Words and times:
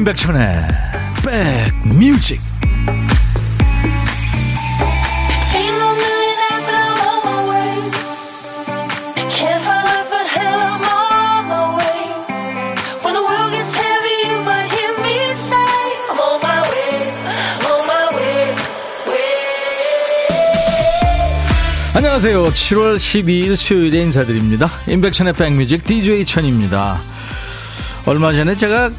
임백천의 0.00 0.66
백뮤직 1.26 2.40
안녕하세요. 21.94 22.44
7월 22.48 22.96
12일 22.96 23.54
수요일에 23.54 24.00
인사드립니다. 24.00 24.70
임백천의 24.88 25.34
백뮤직 25.34 25.84
DJ 25.84 26.24
천입니다. 26.24 26.98
얼마 28.06 28.32
전에 28.32 28.56
제가 28.56 28.90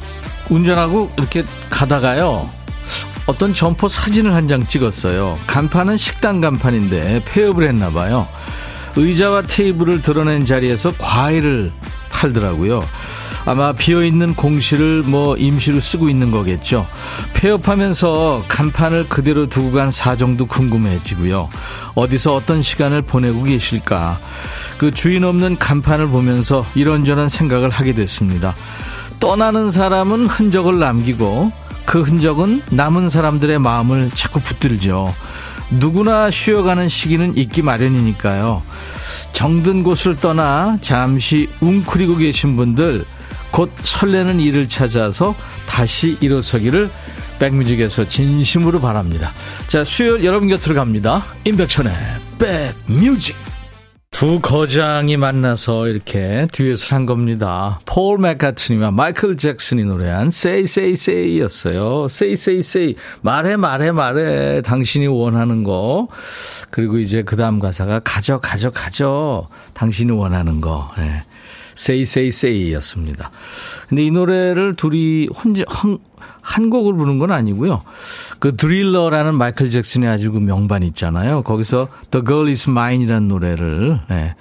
운전하고 0.51 1.11
이렇게 1.17 1.43
가다가요. 1.69 2.49
어떤 3.25 3.53
점포 3.53 3.87
사진을 3.87 4.33
한 4.33 4.47
장 4.47 4.65
찍었어요. 4.67 5.37
간판은 5.47 5.95
식당 5.97 6.41
간판인데 6.41 7.23
폐업을 7.25 7.67
했나 7.67 7.89
봐요. 7.89 8.27
의자와 8.97 9.43
테이블을 9.43 10.01
드러낸 10.01 10.43
자리에서 10.43 10.91
과일을 10.97 11.71
팔더라고요. 12.11 12.83
아마 13.45 13.71
비어있는 13.71 14.35
공실을 14.35 15.03
뭐 15.03 15.35
임시로 15.37 15.79
쓰고 15.79 16.09
있는 16.09 16.29
거겠죠. 16.29 16.85
폐업하면서 17.33 18.43
간판을 18.47 19.07
그대로 19.09 19.47
두고 19.47 19.71
간 19.71 19.89
사정도 19.89 20.45
궁금해지고요. 20.45 21.49
어디서 21.95 22.35
어떤 22.35 22.61
시간을 22.61 23.01
보내고 23.03 23.43
계실까. 23.43 24.19
그 24.77 24.91
주인 24.91 25.23
없는 25.23 25.57
간판을 25.57 26.07
보면서 26.07 26.65
이런저런 26.75 27.29
생각을 27.29 27.69
하게 27.69 27.93
됐습니다. 27.93 28.53
떠나는 29.21 29.69
사람은 29.69 30.25
흔적을 30.25 30.79
남기고 30.79 31.51
그 31.85 32.01
흔적은 32.01 32.63
남은 32.71 33.09
사람들의 33.09 33.59
마음을 33.59 34.09
자꾸 34.13 34.41
붙들죠. 34.41 35.13
누구나 35.69 36.31
쉬어가는 36.31 36.87
시기는 36.87 37.37
있기 37.37 37.61
마련이니까요. 37.61 38.63
정든 39.31 39.83
곳을 39.83 40.19
떠나 40.19 40.77
잠시 40.81 41.47
웅크리고 41.61 42.17
계신 42.17 42.57
분들 42.57 43.05
곧 43.51 43.71
설레는 43.83 44.39
일을 44.39 44.67
찾아서 44.67 45.35
다시 45.67 46.17
일어서기를 46.19 46.89
백뮤직에서 47.39 48.07
진심으로 48.07 48.81
바랍니다. 48.81 49.31
자, 49.67 49.83
수요일 49.83 50.25
여러분 50.25 50.49
곁으로 50.49 50.73
갑니다. 50.73 51.23
임백천의 51.43 51.93
백뮤직. 52.39 53.50
두 54.11 54.39
거장이 54.39 55.17
만나서 55.17 55.87
이렇게 55.87 56.45
듀엣을 56.51 56.93
한 56.93 57.05
겁니다. 57.07 57.79
폴 57.85 58.19
맥카트니와 58.19 58.91
마이클 58.91 59.35
잭슨이 59.35 59.83
노래한 59.85 60.27
Say 60.27 60.63
Say 60.63 60.91
Say였어요. 60.91 62.05
Say 62.05 62.33
Say 62.33 62.59
Say 62.59 62.95
말해 63.21 63.55
말해 63.55 63.91
말해 63.91 64.61
당신이 64.61 65.07
원하는 65.07 65.63
거 65.63 66.07
그리고 66.69 66.99
이제 66.99 67.23
그 67.23 67.35
다음 67.35 67.59
가사가 67.59 68.01
가져 68.03 68.39
가져 68.39 68.69
가져 68.69 69.47
당신이 69.73 70.11
원하는 70.11 70.61
거 70.61 70.91
네. 70.99 71.23
Say 71.77 72.01
Say 72.01 72.27
Say였습니다. 72.29 73.31
근데 73.87 74.03
이 74.03 74.11
노래를 74.11 74.75
둘이 74.75 75.27
혼자 75.27 75.63
한, 75.67 75.97
한 76.41 76.69
곡을 76.69 76.93
부른 76.93 77.19
건 77.19 77.31
아니고요. 77.31 77.81
그 78.39 78.55
드릴러라는 78.55 79.35
마이클 79.35 79.69
잭슨의 79.69 80.09
아주 80.09 80.31
그 80.31 80.39
명반 80.39 80.83
있잖아요. 80.83 81.43
거기서 81.43 81.87
The 82.11 82.25
Girl 82.25 82.47
Is 82.49 82.69
Mine이라는 82.69 83.27
노래를 83.27 83.99
네, 84.09 84.35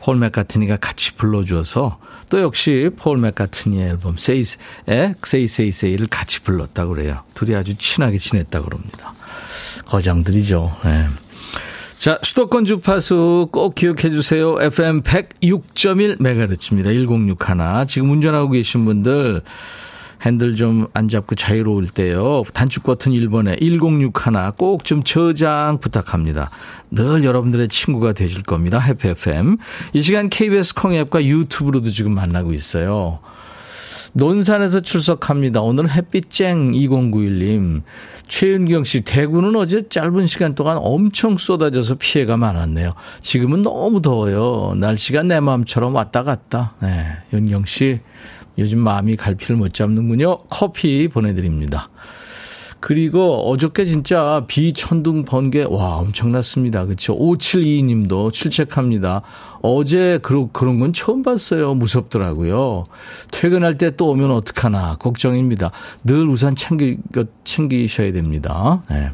폴 0.00 0.16
맥카트니가 0.16 0.76
같이 0.76 1.14
불러줘서 1.14 1.98
또 2.30 2.40
역시 2.40 2.90
폴 2.96 3.18
맥카트니의 3.18 3.90
앨범 3.90 4.16
Say에 4.18 5.14
Say 5.68 5.96
같이 6.08 6.40
불렀다고 6.40 6.94
그래요. 6.94 7.20
둘이 7.34 7.54
아주 7.54 7.76
친하게 7.76 8.18
지냈다고 8.18 8.64
그럽니다. 8.66 9.12
거장들이죠. 9.86 10.76
네. 10.84 11.06
자, 12.02 12.18
수도권 12.20 12.64
주파수 12.64 13.48
꼭 13.52 13.76
기억해 13.76 14.10
주세요. 14.10 14.60
FM 14.60 15.02
106.1MHz입니다. 15.02 16.86
1061. 16.86 17.86
지금 17.86 18.10
운전하고 18.10 18.50
계신 18.50 18.84
분들 18.84 19.42
핸들 20.26 20.56
좀 20.56 20.88
안 20.94 21.06
잡고 21.06 21.36
자유로울 21.36 21.86
때요. 21.86 22.42
단축 22.54 22.82
버튼 22.82 23.12
1번에 23.12 23.60
1061 23.60 24.56
꼭 24.56 24.82
좀 24.82 25.04
저장 25.04 25.78
부탁합니다. 25.78 26.50
늘 26.90 27.22
여러분들의 27.22 27.68
친구가 27.68 28.14
되실 28.14 28.42
겁니다. 28.42 28.80
해피 28.80 29.06
FM. 29.06 29.58
이 29.92 30.02
시간 30.02 30.28
KBS 30.28 30.74
콩 30.74 30.94
앱과 30.94 31.24
유튜브로도 31.24 31.92
지금 31.92 32.14
만나고 32.14 32.52
있어요. 32.52 33.20
논산에서 34.14 34.80
출석합니다. 34.80 35.60
오늘 35.62 35.90
햇빛 35.90 36.30
쨍 36.30 36.72
2091님. 36.72 37.82
최윤경 38.28 38.84
씨, 38.84 39.02
대구는 39.02 39.56
어제 39.56 39.88
짧은 39.88 40.26
시간 40.26 40.54
동안 40.54 40.78
엄청 40.80 41.36
쏟아져서 41.36 41.96
피해가 41.96 42.36
많았네요. 42.36 42.94
지금은 43.20 43.62
너무 43.62 44.00
더워요. 44.00 44.74
날씨가 44.76 45.22
내 45.24 45.40
마음처럼 45.40 45.94
왔다 45.94 46.22
갔다. 46.22 46.74
네, 46.80 47.04
윤경 47.32 47.66
씨, 47.66 48.00
요즘 48.58 48.82
마음이 48.82 49.16
갈피를 49.16 49.56
못 49.56 49.74
잡는군요. 49.74 50.38
커피 50.48 51.08
보내드립니다. 51.08 51.90
그리고 52.80 53.48
어저께 53.48 53.84
진짜 53.84 54.44
비 54.48 54.72
천둥 54.72 55.24
번개 55.24 55.62
와 55.62 55.98
엄청났습니다. 55.98 56.86
그렇죠? 56.86 57.16
572님도 57.16 58.32
출첵합니다. 58.32 59.22
어제 59.62 60.18
그런 60.22 60.50
그런 60.52 60.78
건 60.80 60.92
처음 60.92 61.22
봤어요. 61.22 61.74
무섭더라고요. 61.74 62.86
퇴근할 63.30 63.78
때 63.78 63.92
또 63.96 64.08
오면 64.10 64.30
어떡하나 64.30 64.96
걱정입니다. 64.96 65.70
늘 66.04 66.28
우산 66.28 66.56
챙기 66.56 66.96
챙기셔야 67.44 68.12
됩니다. 68.12 68.82
네. 68.90 69.10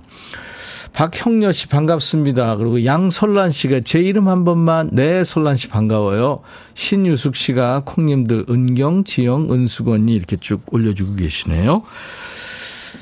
박형녀 0.92 1.52
씨 1.52 1.68
반갑습니다. 1.68 2.56
그리고 2.56 2.84
양설란 2.84 3.50
씨가 3.50 3.80
제 3.84 4.00
이름 4.00 4.28
한 4.28 4.44
번만 4.44 4.88
네 4.92 5.22
설란 5.24 5.56
씨 5.56 5.68
반가워요. 5.68 6.40
신유숙 6.74 7.36
씨가 7.36 7.82
콩님들 7.84 8.46
은경, 8.48 9.04
지영, 9.04 9.48
은수건이 9.52 10.14
이렇게 10.14 10.36
쭉 10.36 10.62
올려주고 10.72 11.16
계시네요. 11.16 11.82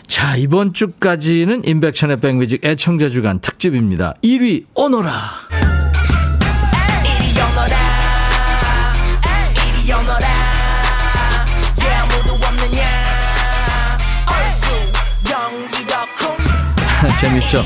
자, 0.06 0.36
이번 0.36 0.72
주까지는 0.72 1.66
인백천의 1.66 2.18
백뮤직 2.18 2.64
애청자 2.66 3.08
주간 3.08 3.38
특집입니다. 3.40 4.14
1위 4.22 4.64
오너라. 4.74 5.30
재밌죠? 17.20 17.62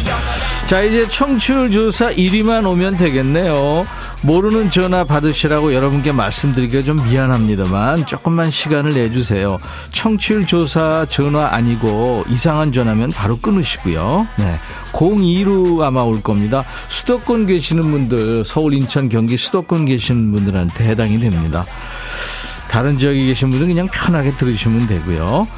자, 0.66 0.82
이제 0.82 1.08
청취율 1.08 1.72
조사 1.72 2.10
1위만 2.10 2.64
오면 2.64 2.96
되겠네요. 2.96 3.84
모르는 4.22 4.70
전화 4.70 5.02
받으시라고 5.02 5.74
여러분께 5.74 6.12
말씀드리기가 6.12 6.84
좀 6.84 7.02
미안합니다만 7.02 8.06
조금만 8.06 8.50
시간을 8.50 8.94
내주세요. 8.94 9.58
청취율 9.90 10.46
조사 10.46 11.04
전화 11.08 11.48
아니고 11.52 12.24
이상한 12.28 12.70
전화면 12.70 13.10
바로 13.10 13.38
끊으시고요. 13.38 14.28
네. 14.36 14.60
02로 14.92 15.82
아마 15.82 16.02
올 16.02 16.22
겁니다. 16.22 16.64
수도권 16.88 17.46
계시는 17.46 17.90
분들, 17.90 18.44
서울, 18.44 18.74
인천, 18.74 19.08
경기 19.08 19.36
수도권 19.36 19.86
계시는 19.86 20.30
분들한테 20.32 20.84
해당이 20.84 21.18
됩니다. 21.18 21.64
다른 22.68 22.96
지역에 22.96 23.26
계신 23.26 23.50
분들은 23.50 23.74
그냥 23.74 23.88
편하게 23.88 24.36
들으시면 24.36 24.86
되고요. 24.86 25.48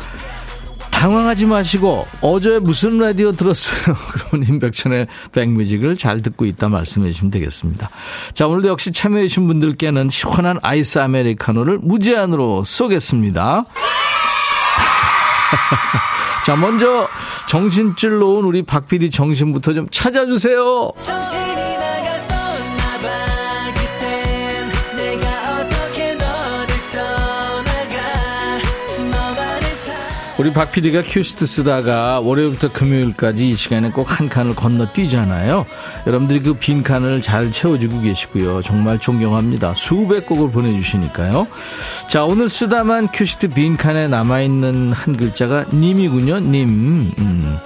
당황하지 1.03 1.47
마시고 1.47 2.07
어제 2.21 2.61
무슨 2.61 2.99
라디오 2.99 3.33
들었어요? 3.33 3.97
그러면 4.13 4.49
임백천의 4.49 5.09
백뮤직을 5.33 5.97
잘 5.97 6.23
듣고 6.23 6.45
있다 6.45 6.69
말씀해 6.69 7.11
주시면 7.11 7.33
되겠습니다. 7.33 7.91
자 8.35 8.47
오늘도 8.47 8.69
역시 8.69 8.93
참여해 8.93 9.27
주신 9.27 9.49
분들께는 9.49 10.11
시원한 10.11 10.61
아이스 10.63 11.01
아메리카노를 11.01 11.79
무제한으로 11.79 12.63
쏘겠습니다. 12.63 13.65
자 16.47 16.55
먼저 16.55 17.09
정신줄 17.49 18.21
놓은 18.21 18.45
우리 18.45 18.63
박 18.63 18.87
PD 18.87 19.11
정신부터 19.11 19.75
좀 19.75 19.89
찾아주세요. 19.91 20.93
정신이 21.01 21.72
우리 30.43 30.53
박 30.53 30.73
PD가 30.73 31.03
큐시트 31.03 31.47
쓰다가 31.47 32.19
월요일부터 32.19 32.73
금요일까지 32.73 33.51
이 33.51 33.55
시간에 33.55 33.91
꼭 33.93 34.11
한 34.11 34.29
칸을 34.29 34.57
건너뛰잖아요. 34.57 35.65
여러분들이 36.05 36.41
그 36.43 36.55
빈 36.55 36.83
칸을 36.83 37.23
잘 37.23 37.53
채워주고 37.53 38.01
계시고요. 38.01 38.61
정말 38.63 38.99
존경합니다. 38.99 39.75
수백 39.77 40.27
곡을 40.27 40.51
보내주시니까요. 40.51 41.47
자, 42.09 42.25
오늘 42.25 42.49
쓰다만 42.49 43.07
큐시트 43.13 43.51
빈 43.51 43.77
칸에 43.77 44.09
남아있는 44.09 44.91
한 44.93 45.17
글자가 45.17 45.67
님이군요. 45.73 46.41
님. 46.41 47.13
음. 47.21 47.59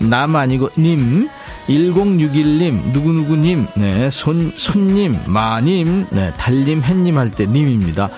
남 0.00 0.36
아니고 0.36 0.68
님. 0.76 1.30
1061님, 1.66 2.92
누구누구님, 2.92 3.66
네, 3.74 4.08
손, 4.08 4.52
손님, 4.56 5.18
마님, 5.26 6.06
네, 6.08 6.32
달님, 6.38 6.82
햇님 6.82 7.18
할 7.18 7.30
때 7.30 7.44
님입니다. 7.46 8.08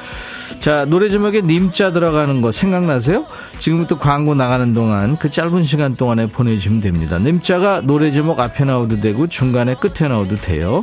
자, 0.60 0.84
노래 0.84 1.08
제목에 1.08 1.40
님자 1.40 1.90
들어가는 1.90 2.42
거 2.42 2.52
생각나세요? 2.52 3.24
지금부터 3.58 3.98
광고 3.98 4.34
나가는 4.34 4.74
동안 4.74 5.16
그 5.16 5.30
짧은 5.30 5.62
시간 5.62 5.94
동안에 5.94 6.26
보내주시면 6.26 6.82
됩니다. 6.82 7.18
님자가 7.18 7.80
노래 7.80 8.10
제목 8.10 8.38
앞에 8.38 8.64
나오도 8.64 9.00
되고 9.00 9.26
중간에 9.26 9.74
끝에 9.74 10.06
나오도 10.06 10.36
돼요. 10.36 10.82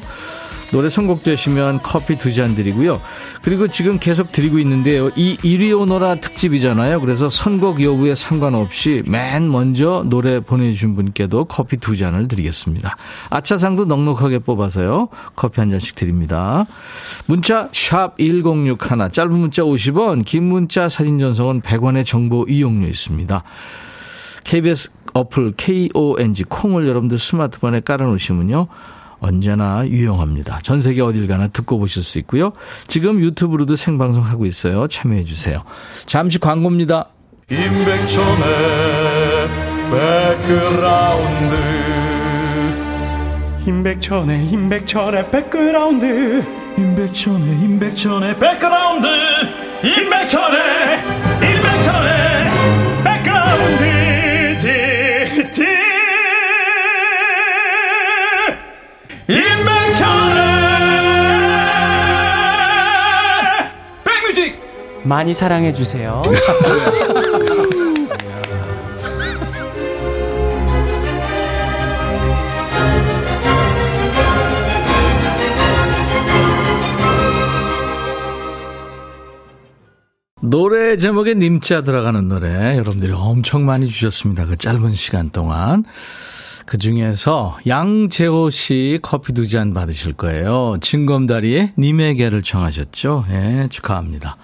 노래 0.71 0.89
선곡되시면 0.89 1.79
커피 1.81 2.17
두 2.17 2.31
잔 2.37 2.55
드리고요. 2.55 3.01
그리고 3.41 3.67
지금 3.67 3.97
계속 3.99 4.31
드리고 4.31 4.59
있는데요. 4.59 5.09
이 5.15 5.37
이리 5.41 5.71
오너라 5.73 6.15
특집이잖아요. 6.15 6.99
그래서 6.99 7.29
선곡 7.29 7.81
여부에 7.81 8.13
상관없이 8.15 9.01
맨 9.07 9.49
먼저 9.49 10.03
노래 10.07 10.39
보내주신 10.39 10.95
분께도 10.95 11.45
커피 11.45 11.77
두 11.77 11.95
잔을 11.95 12.27
드리겠습니다. 12.27 12.95
아차상도 13.29 13.85
넉넉하게 13.85 14.39
뽑아서요. 14.39 15.07
커피 15.35 15.61
한 15.61 15.69
잔씩 15.69 15.95
드립니다. 15.95 16.65
문자 17.25 17.69
1061, 17.71 18.77
짧은 19.11 19.31
문자 19.31 19.63
50원, 19.63 20.25
긴 20.25 20.43
문자 20.43 20.89
사진 20.89 21.17
전송은 21.17 21.61
100원의 21.61 22.05
정보 22.05 22.45
이용료 22.47 22.87
있습니다. 22.87 23.43
KBS 24.43 24.91
어플 25.13 25.53
KONG 25.57 26.43
콩을 26.43 26.87
여러분들 26.87 27.17
스마트폰에 27.17 27.79
깔아놓으시면요. 27.81 28.67
언제나 29.19 29.87
유용합니다. 29.87 30.59
전 30.61 30.81
세계 30.81 31.01
어딜 31.01 31.27
가나 31.27 31.47
듣고 31.47 31.79
보실 31.79 32.03
수 32.03 32.19
있고요. 32.19 32.53
지금 32.87 33.19
유튜브로도 33.19 33.75
생방송하고 33.75 34.45
있어요. 34.45 34.87
참여해 34.87 35.25
주세요. 35.25 35.63
잠시 36.05 36.39
광고입니다. 36.39 37.07
임백천의 37.49 38.47
백그라운드 39.89 41.55
임백천의 43.65 44.47
임백천의 44.49 45.31
백그라운드 45.31 46.43
임백천의 46.77 47.61
임백천의 47.63 48.39
백그라운드 48.39 49.07
임백천의 49.83 50.99
임백천의 51.27 51.36
많이 65.07 65.33
사랑해 65.33 65.71
주세요. 65.73 66.21
노래 80.41 80.97
제목에 80.97 81.33
님자 81.33 81.81
들어가는 81.81 82.27
노래 82.27 82.77
여러분들이 82.77 83.11
엄청 83.13 83.65
많이 83.65 83.87
주셨습니다. 83.87 84.45
그 84.45 84.55
짧은 84.55 84.93
시간 84.93 85.29
동안. 85.29 85.83
그 86.65 86.77
중에서 86.77 87.57
양재호 87.65 88.49
씨 88.49 88.99
커피 89.01 89.33
두 89.33 89.47
잔 89.47 89.73
받으실 89.73 90.13
거예요. 90.13 90.75
진검다리에 90.81 91.73
님에게를 91.77 92.43
청하셨죠. 92.43 93.25
예, 93.31 93.67
축하합니다. 93.69 94.35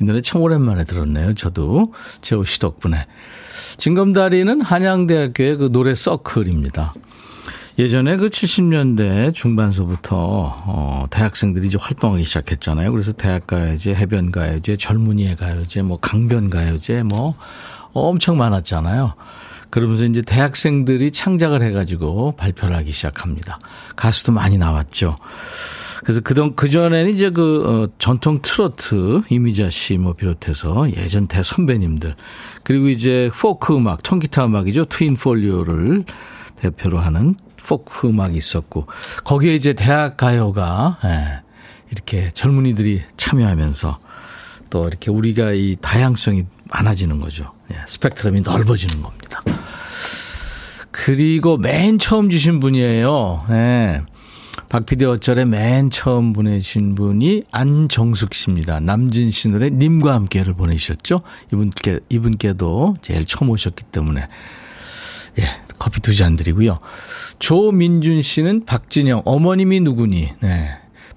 이 0.00 0.04
노래 0.04 0.20
참 0.20 0.42
오랜만에 0.42 0.84
들었네요. 0.84 1.34
저도 1.34 1.92
재호 2.20 2.44
씨 2.44 2.58
덕분에. 2.60 3.06
진검다리는 3.78 4.60
한양대학교의 4.60 5.56
그 5.56 5.72
노래 5.72 5.94
서클입니다. 5.94 6.94
예전에 7.78 8.16
그 8.16 8.28
70년대 8.28 9.34
중반서부터 9.34 10.16
어 10.18 11.04
대학생들이 11.10 11.66
이제 11.66 11.76
활동하기 11.78 12.24
시작했잖아요. 12.24 12.90
그래서 12.90 13.12
대학 13.12 13.46
가요제, 13.46 13.94
해변 13.94 14.32
가요제, 14.32 14.78
젊은이의 14.78 15.36
가요제, 15.36 15.82
뭐 15.82 15.98
강변 16.00 16.48
가요제 16.48 17.02
뭐 17.02 17.34
엄청 17.92 18.38
많았잖아요. 18.38 19.14
그러면서 19.68 20.04
이제 20.04 20.22
대학생들이 20.22 21.10
창작을 21.10 21.62
해가지고 21.62 22.36
발표를 22.36 22.74
하기 22.76 22.92
시작합니다. 22.92 23.58
가수도 23.94 24.32
많이 24.32 24.56
나왔죠. 24.56 25.16
그래서 26.06 26.20
그동 26.20 26.54
그전에는 26.54 27.10
이제 27.10 27.30
그 27.30 27.64
어, 27.66 27.92
전통 27.98 28.38
트로트 28.40 29.22
이미자 29.28 29.70
씨 29.70 29.98
뭐 29.98 30.12
비롯해서 30.12 30.88
예전 30.96 31.26
대선배님들 31.26 32.14
그리고 32.62 32.88
이제 32.88 33.28
포크 33.36 33.74
음악, 33.76 34.04
통기타 34.04 34.44
음악이죠. 34.46 34.84
트윈 34.84 35.16
폴리오를 35.16 36.04
대표로 36.60 37.00
하는 37.00 37.34
포크 37.56 38.06
음악이 38.06 38.38
있었고 38.38 38.86
거기에 39.24 39.56
이제 39.56 39.72
대학 39.72 40.16
가요가 40.16 40.96
예, 41.04 41.42
이렇게 41.90 42.30
젊은이들이 42.34 43.02
참여하면서 43.16 43.98
또 44.70 44.86
이렇게 44.86 45.10
우리가 45.10 45.54
이 45.54 45.74
다양성이 45.80 46.44
많아지는 46.66 47.20
거죠. 47.20 47.52
예, 47.72 47.78
스펙트럼이 47.88 48.42
넓어지는 48.42 49.02
겁니다. 49.02 49.42
그리고 50.92 51.56
맨 51.56 51.98
처음 51.98 52.30
주신 52.30 52.60
분이에요. 52.60 53.44
예. 53.50 54.02
박피디 54.68 55.04
어쩔에 55.04 55.44
맨 55.44 55.90
처음 55.90 56.32
보내신 56.32 56.94
분이 56.94 57.44
안정숙 57.52 58.34
씨입니다. 58.34 58.80
남진 58.80 59.30
씨 59.30 59.48
노래 59.48 59.70
님과 59.70 60.14
함께를 60.14 60.54
보내주셨죠. 60.54 61.20
이분께, 61.52 62.00
이분께도 62.08 62.96
제일 63.02 63.24
처음 63.26 63.50
오셨기 63.50 63.84
때문에. 63.84 64.28
예, 65.38 65.44
커피 65.78 66.00
두 66.00 66.14
잔 66.14 66.36
드리고요. 66.36 66.78
조민준 67.38 68.22
씨는 68.22 68.64
박진영, 68.64 69.22
어머님이 69.24 69.80
누구니? 69.80 70.30
네. 70.40 70.70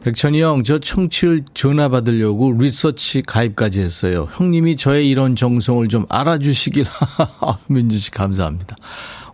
백천이 0.03 0.41
형, 0.41 0.63
저 0.63 0.79
청취율 0.79 1.43
전화 1.53 1.89
받으려고 1.89 2.53
리서치 2.53 3.21
가입까지 3.21 3.81
했어요. 3.81 4.29
형님이 4.35 4.77
저의 4.77 5.09
이런 5.09 5.35
정성을 5.35 5.87
좀 5.87 6.05
알아주시길. 6.09 6.85
민준 7.67 7.99
씨 7.99 8.11
감사합니다. 8.11 8.75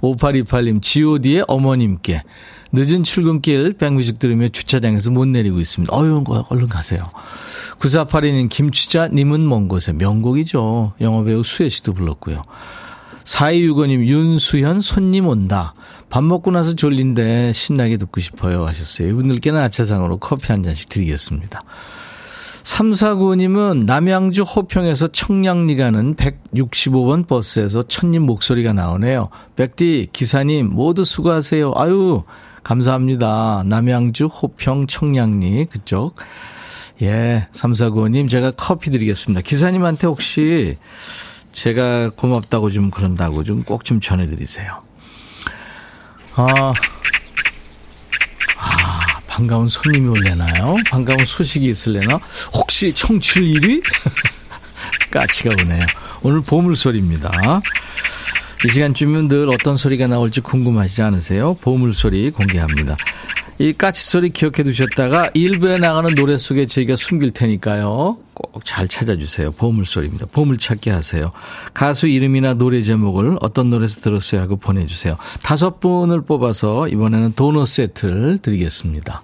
5828님, 0.01 0.81
god의 0.81 1.46
어머님께. 1.48 2.22
늦은 2.75 3.04
출근길 3.04 3.74
백뮤직 3.74 4.19
들으며 4.19 4.50
주차장에서 4.50 5.10
못 5.12 5.25
내리고 5.27 5.60
있습니다. 5.60 5.95
어휴, 5.95 6.24
얼른 6.50 6.69
가세요. 6.69 7.10
9482님, 7.80 8.50
김추자 8.50 9.07
님은 9.07 9.48
먼 9.48 9.68
곳에 9.68 9.94
명곡이죠. 9.94 10.94
영화배우 11.00 11.44
수혜 11.44 11.69
씨도 11.69 11.94
불렀고요. 11.94 12.44
4265님, 13.24 14.05
윤수현, 14.05 14.82
손님 14.82 15.27
온다. 15.27 15.74
밥 16.10 16.24
먹고 16.24 16.51
나서 16.51 16.75
졸린데 16.75 17.53
신나게 17.53 17.98
듣고 17.98 18.22
싶어요 18.22 18.65
하셨어요. 18.65 19.10
이분들께는 19.10 19.60
아차상으로 19.60 20.17
커피 20.17 20.51
한 20.51 20.62
잔씩 20.62 20.89
드리겠습니다. 20.89 21.63
349님은 22.63 23.86
남양주 23.86 24.44
호평에서 24.44 25.08
청량리 25.08 25.77
가는 25.77 26.15
165번 26.15 27.27
버스에서 27.27 27.84
천님 27.84 28.24
목소리가 28.24 28.74
나오네요. 28.74 29.29
백디, 29.55 30.10
기사님 30.13 30.72
모두 30.72 31.05
수고하세요. 31.05 31.74
아유, 31.75 32.24
감사합니다. 32.65 33.62
남양주 33.67 34.25
호평 34.25 34.88
청량리 34.88 35.65
그쪽. 35.65 36.15
예, 37.03 37.48
349님 37.53 38.27
제가 38.27 38.51
커피 38.51 38.89
드리겠습니다. 38.89 39.41
기사님한테 39.41 40.07
혹시 40.07 40.75
제가 41.51 42.10
고맙다고 42.10 42.72
좀 42.72 42.89
그런다고 42.89 43.43
좀 43.43 43.62
꼭좀 43.63 44.00
좀 44.00 44.01
전해드리세요. 44.01 44.81
아, 46.34 46.74
아, 48.57 49.00
반가운 49.27 49.69
손님이 49.69 50.10
올래나요? 50.10 50.75
반가운 50.89 51.24
소식이 51.24 51.67
있을래나? 51.67 52.19
혹시 52.51 52.93
청취율 52.93 53.45
1위? 53.62 53.84
까치가 55.12 55.51
오네요. 55.62 55.86
오늘 56.24 56.41
보물소리입니다. 56.41 57.29
이 58.64 58.68
시간쯤이면 58.70 59.28
늘 59.28 59.50
어떤 59.50 59.76
소리가 59.78 60.08
나올지 60.08 60.42
궁금하시지 60.42 61.02
않으세요? 61.02 61.56
보물소리 61.62 62.32
공개합니다. 62.32 62.96
이 63.58 63.74
까치소리 63.74 64.32
기억해 64.32 64.64
두셨다가 64.64 65.30
일부에 65.34 65.78
나가는 65.78 66.14
노래 66.16 66.38
속에 66.38 66.66
저희가 66.66 66.96
숨길 66.96 67.32
테니까요. 67.32 68.18
꼭 68.34 68.46
잘 68.66 68.88
찾아주세요. 68.88 69.52
보물소리입니다. 69.52 70.26
보물찾기 70.32 70.90
하세요. 70.90 71.32
가수 71.74 72.08
이름이나 72.08 72.56
노래 72.56 72.82
제목을 72.82 73.38
어떤 73.42 73.70
노래에서 73.70 74.02
들었어요 74.02 74.42
하고 74.42 74.58
보내주세요. 74.58 75.16
다섯 75.44 75.80
분을 75.80 76.22
뽑아서 76.22 76.88
이번에는 76.90 77.34
도넛 77.36 77.68
세트를 77.68 78.40
드리겠습니다. 78.42 79.24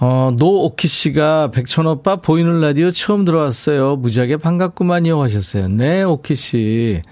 어, 0.00 0.32
노오키 0.36 0.88
씨가 0.88 1.50
백천 1.50 1.86
오빠 1.86 2.16
보이는 2.16 2.60
라디오 2.60 2.90
처음 2.90 3.24
들어왔어요. 3.24 3.96
무지하게 3.96 4.38
반갑구만요 4.38 5.22
하셨어요. 5.22 5.68
네, 5.68 6.02
오키 6.02 6.34
씨. 6.34 7.02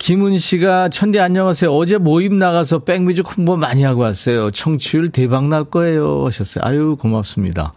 김은 0.00 0.38
씨가 0.38 0.88
천디 0.88 1.20
안녕하세요. 1.20 1.70
어제 1.76 1.98
모임 1.98 2.38
나가서 2.38 2.80
백뮤직 2.80 3.36
홍보 3.36 3.58
많이 3.58 3.82
하고 3.82 4.00
왔어요. 4.00 4.50
청취율 4.50 5.10
대박 5.10 5.46
날 5.48 5.64
거예요. 5.64 6.24
하셨어요. 6.24 6.64
아유, 6.64 6.96
고맙습니다. 6.98 7.74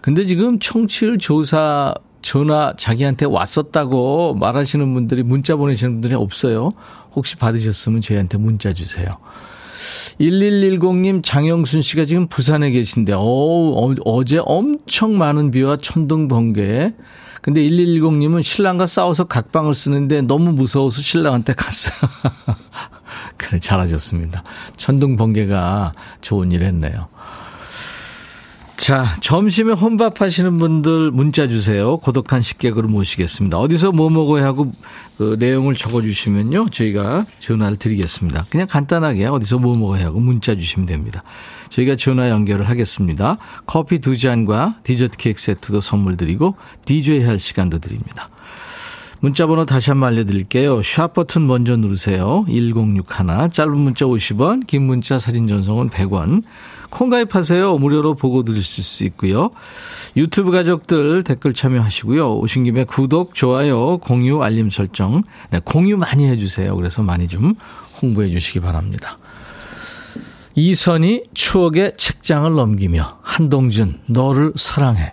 근데 0.00 0.24
지금 0.24 0.58
청취율 0.58 1.18
조사 1.18 1.92
전화 2.22 2.72
자기한테 2.78 3.26
왔었다고 3.26 4.36
말하시는 4.40 4.94
분들이 4.94 5.22
문자 5.22 5.56
보내시는 5.56 5.92
분들이 5.92 6.14
없어요. 6.14 6.72
혹시 7.14 7.36
받으셨으면 7.36 8.00
저희한테 8.00 8.38
문자 8.38 8.72
주세요. 8.72 9.18
1110님 10.20 11.22
장영순 11.22 11.82
씨가 11.82 12.04
지금 12.04 12.26
부산에 12.28 12.70
계신데, 12.70 13.12
어, 13.16 13.94
어제 14.04 14.40
엄청 14.44 15.18
많은 15.18 15.50
비와 15.50 15.78
천둥 15.80 16.28
번개. 16.28 16.92
근데 17.42 17.62
1110님은 17.62 18.42
신랑과 18.42 18.86
싸워서 18.86 19.24
각방을 19.24 19.74
쓰는데 19.74 20.22
너무 20.22 20.52
무서워서 20.52 21.00
신랑한테 21.00 21.54
갔어요. 21.54 21.94
그래, 23.36 23.60
잘하셨습니다. 23.60 24.42
천둥 24.76 25.16
번개가 25.16 25.92
좋은 26.20 26.52
일 26.52 26.62
했네요. 26.62 27.08
자, 28.88 29.14
점심에 29.20 29.74
혼밥 29.74 30.22
하시는 30.22 30.56
분들 30.56 31.10
문자 31.10 31.46
주세요. 31.46 31.98
고독한 31.98 32.40
식객으로 32.40 32.88
모시겠습니다. 32.88 33.58
어디서 33.58 33.92
뭐 33.92 34.08
먹어야 34.08 34.46
하고 34.46 34.72
그 35.18 35.36
내용을 35.38 35.74
적어 35.74 36.00
주시면요. 36.00 36.70
저희가 36.70 37.26
전화를 37.38 37.76
드리겠습니다. 37.76 38.46
그냥 38.48 38.66
간단하게 38.66 39.26
어디서 39.26 39.58
뭐 39.58 39.76
먹어야 39.76 40.06
하고 40.06 40.20
문자 40.20 40.56
주시면 40.56 40.86
됩니다. 40.86 41.20
저희가 41.68 41.96
전화 41.96 42.30
연결을 42.30 42.66
하겠습니다. 42.66 43.36
커피 43.66 43.98
두 43.98 44.16
잔과 44.16 44.76
디저트 44.84 45.18
케이크 45.18 45.38
세트도 45.38 45.82
선물 45.82 46.16
드리고 46.16 46.56
DJ 46.86 47.24
할 47.24 47.38
시간도 47.38 47.80
드립니다. 47.80 48.30
문자 49.20 49.46
번호 49.46 49.66
다시 49.66 49.90
한번 49.90 50.14
알려드릴게요. 50.14 50.80
샵 50.80 51.12
버튼 51.12 51.46
먼저 51.46 51.76
누르세요. 51.76 52.46
1061 52.48 53.50
짧은 53.52 53.78
문자 53.78 54.06
50원 54.06 54.66
긴 54.66 54.84
문자 54.84 55.18
사진 55.18 55.46
전송은 55.46 55.90
100원 55.90 56.42
콩 56.90 57.10
가입하세요. 57.10 57.78
무료로 57.78 58.14
보고 58.14 58.42
들으실 58.42 58.82
수 58.82 59.04
있고요. 59.04 59.50
유튜브 60.16 60.50
가족들 60.50 61.22
댓글 61.22 61.52
참여하시고요. 61.52 62.36
오신 62.36 62.64
김에 62.64 62.84
구독, 62.84 63.34
좋아요, 63.34 63.98
공유, 63.98 64.42
알림 64.42 64.70
설정. 64.70 65.22
네, 65.50 65.60
공유 65.64 65.96
많이 65.96 66.26
해주세요. 66.26 66.74
그래서 66.76 67.02
많이 67.02 67.28
좀 67.28 67.54
홍보해 68.00 68.30
주시기 68.30 68.60
바랍니다. 68.60 69.18
이선희 70.54 71.24
추억의 71.34 71.92
책장을 71.96 72.52
넘기며 72.52 73.18
한동준 73.22 74.00
너를 74.06 74.52
사랑해. 74.56 75.12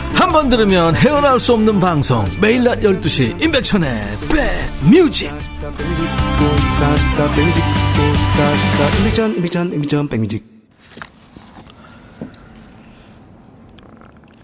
한 0.21 0.31
번 0.31 0.49
들으면 0.49 0.95
헤어나올 0.95 1.39
수 1.39 1.53
없는 1.53 1.79
방송 1.79 2.23
매일 2.39 2.63
낮 2.63 2.79
12시 2.81 3.43
임백천의 3.43 4.03
백뮤직 4.29 5.33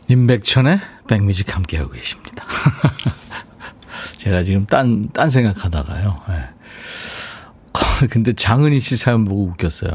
임백천의 0.07 0.79
백뮤직 1.07 1.55
함께하고 1.55 1.91
계십니다. 1.91 2.43
제가 4.17 4.41
지금 4.41 4.65
딴, 4.65 5.07
딴 5.13 5.29
생각하다가요. 5.29 6.21
네. 6.27 6.49
근데 8.09 8.33
장은희 8.33 8.79
씨 8.79 8.97
사연 8.97 9.25
보고 9.25 9.43
웃겼어요. 9.43 9.91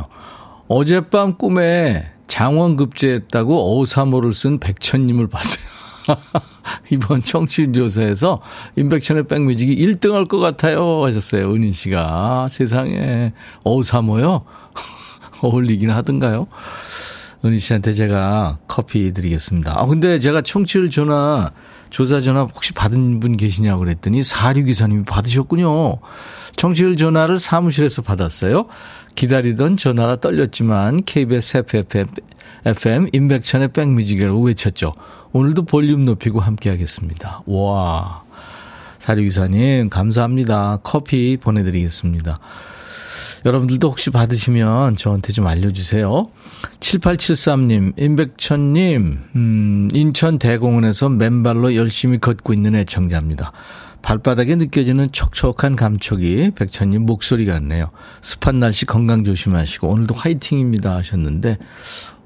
어젯밤 0.69 1.37
꿈에 1.37 2.09
장원 2.29 2.77
급제했다고 2.77 3.83
어사모를 3.83 4.33
쓴 4.33 4.61
백천님을 4.61 5.29
봤어요. 5.29 5.72
이번 6.91 7.23
청취율 7.23 7.73
조사에서 7.73 8.41
임백천의 8.77 9.27
백뮤직이 9.29 9.77
1등 9.77 10.13
할 10.13 10.25
것 10.27 10.39
같아요 10.39 11.05
하셨어요. 11.05 11.53
은인 11.53 11.73
씨가. 11.73 12.49
세상에 12.51 13.33
어사모요? 13.65 14.45
어울리긴 15.43 15.91
하던가요? 15.91 16.47
은희 17.45 17.59
씨한테 17.59 17.93
제가 17.93 18.59
커피 18.69 19.13
드리겠습니다. 19.13 19.75
아, 19.77 19.87
근데 19.87 20.21
제가 20.21 20.43
청취율 20.43 20.91
전화, 20.91 21.51
조사 21.91 22.21
전화 22.21 22.43
혹시 22.45 22.73
받은 22.73 23.19
분 23.19 23.37
계시냐고 23.37 23.81
그랬더니 23.81 24.23
사류 24.23 24.65
기사님이 24.65 25.05
받으셨군요. 25.05 25.99
청취율 26.55 26.97
전화를 26.97 27.41
사무실에서 27.41 28.03
받았어요. 28.03 28.67
기다리던 29.17 29.77
전화가 29.77 30.21
떨렸지만 30.21 31.03
KBS 31.05 31.59
FFM, 31.69 32.07
FM 32.65 33.09
임백천의 33.13 33.69
백뮤직이라고 33.73 34.41
외쳤죠. 34.41 34.93
오늘도 35.33 35.65
볼륨 35.65 36.05
높이고 36.05 36.41
함께 36.41 36.69
하겠습니다. 36.71 37.43
와. 37.47 38.23
사류 38.99 39.23
기사님 39.23 39.89
감사합니다. 39.89 40.81
커피 40.83 41.39
보내드리겠습니다. 41.41 42.39
여러분들도 43.45 43.89
혹시 43.89 44.11
받으시면 44.11 44.97
저한테 44.97 45.33
좀 45.33 45.47
알려주세요. 45.47 46.29
7873님, 46.79 47.99
임백천님, 47.99 49.19
음, 49.35 49.89
인천 49.93 50.39
대공원에서 50.39 51.09
맨발로 51.09 51.75
열심히 51.75 52.19
걷고 52.19 52.53
있는 52.53 52.77
애청자입니다. 52.77 53.53
발바닥에 54.03 54.57
느껴지는 54.57 55.11
촉촉한 55.13 55.77
감촉이 55.77 56.53
백천님 56.53 57.03
목소리 57.03 57.47
같네요. 57.47 57.91
습한 58.21 58.61
날씨 58.61 58.85
건강 58.85 59.25
조심하시고 59.25 59.89
오늘도 59.89 60.15
화이팅입니다 60.15 60.95
하셨는데, 60.97 61.59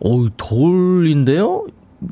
오, 0.00 0.28
돌인데요? 0.30 1.66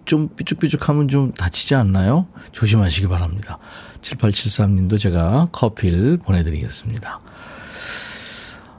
좀 0.05 0.29
삐죽삐죽하면 0.37 1.09
좀 1.09 1.33
다치지 1.33 1.75
않나요? 1.75 2.27
조심하시기 2.53 3.09
바랍니다. 3.09 3.59
7873님도 4.01 4.99
제가 4.99 5.49
커피를 5.53 6.19
보내드리겠습니다. 6.19 7.21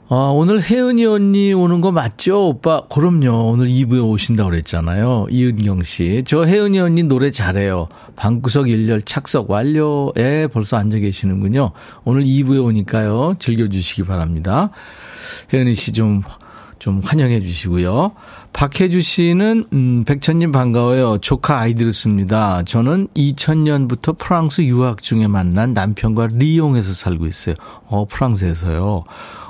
아, 0.08 0.14
오늘 0.14 0.62
혜은이 0.62 1.04
언니 1.04 1.52
오는 1.52 1.80
거 1.80 1.90
맞죠? 1.90 2.50
오빠, 2.50 2.82
그럼요. 2.82 3.48
오늘 3.50 3.66
2부에 3.66 4.08
오신다고 4.08 4.50
그랬잖아요. 4.50 5.26
이은경 5.30 5.82
씨. 5.82 6.22
저 6.24 6.44
혜은이 6.44 6.78
언니 6.78 7.02
노래 7.02 7.32
잘해요. 7.32 7.88
방구석 8.14 8.68
일렬 8.68 9.02
착석 9.02 9.50
완료 9.50 10.12
에 10.16 10.46
벌써 10.46 10.76
앉아 10.76 10.98
계시는군요. 10.98 11.72
오늘 12.04 12.22
2부에 12.22 12.64
오니까요. 12.64 13.34
즐겨주시기 13.40 14.04
바랍니다. 14.04 14.70
혜은이 15.52 15.74
씨 15.74 15.90
좀, 15.90 16.22
좀 16.78 17.00
환영해 17.04 17.40
주시고요. 17.40 18.12
박혜주 18.52 19.00
씨는, 19.00 19.64
음, 19.72 20.04
백천님 20.04 20.52
반가워요. 20.52 21.18
조카 21.18 21.58
아이들을 21.58 21.92
씁니다. 21.92 22.62
저는 22.64 23.08
2000년부터 23.16 24.16
프랑스 24.18 24.62
유학 24.62 25.02
중에 25.02 25.26
만난 25.26 25.72
남편과 25.72 26.28
리옹에서 26.32 26.92
살고 26.92 27.26
있어요. 27.26 27.54
어, 27.86 28.06
프랑스에서요. 28.06 29.04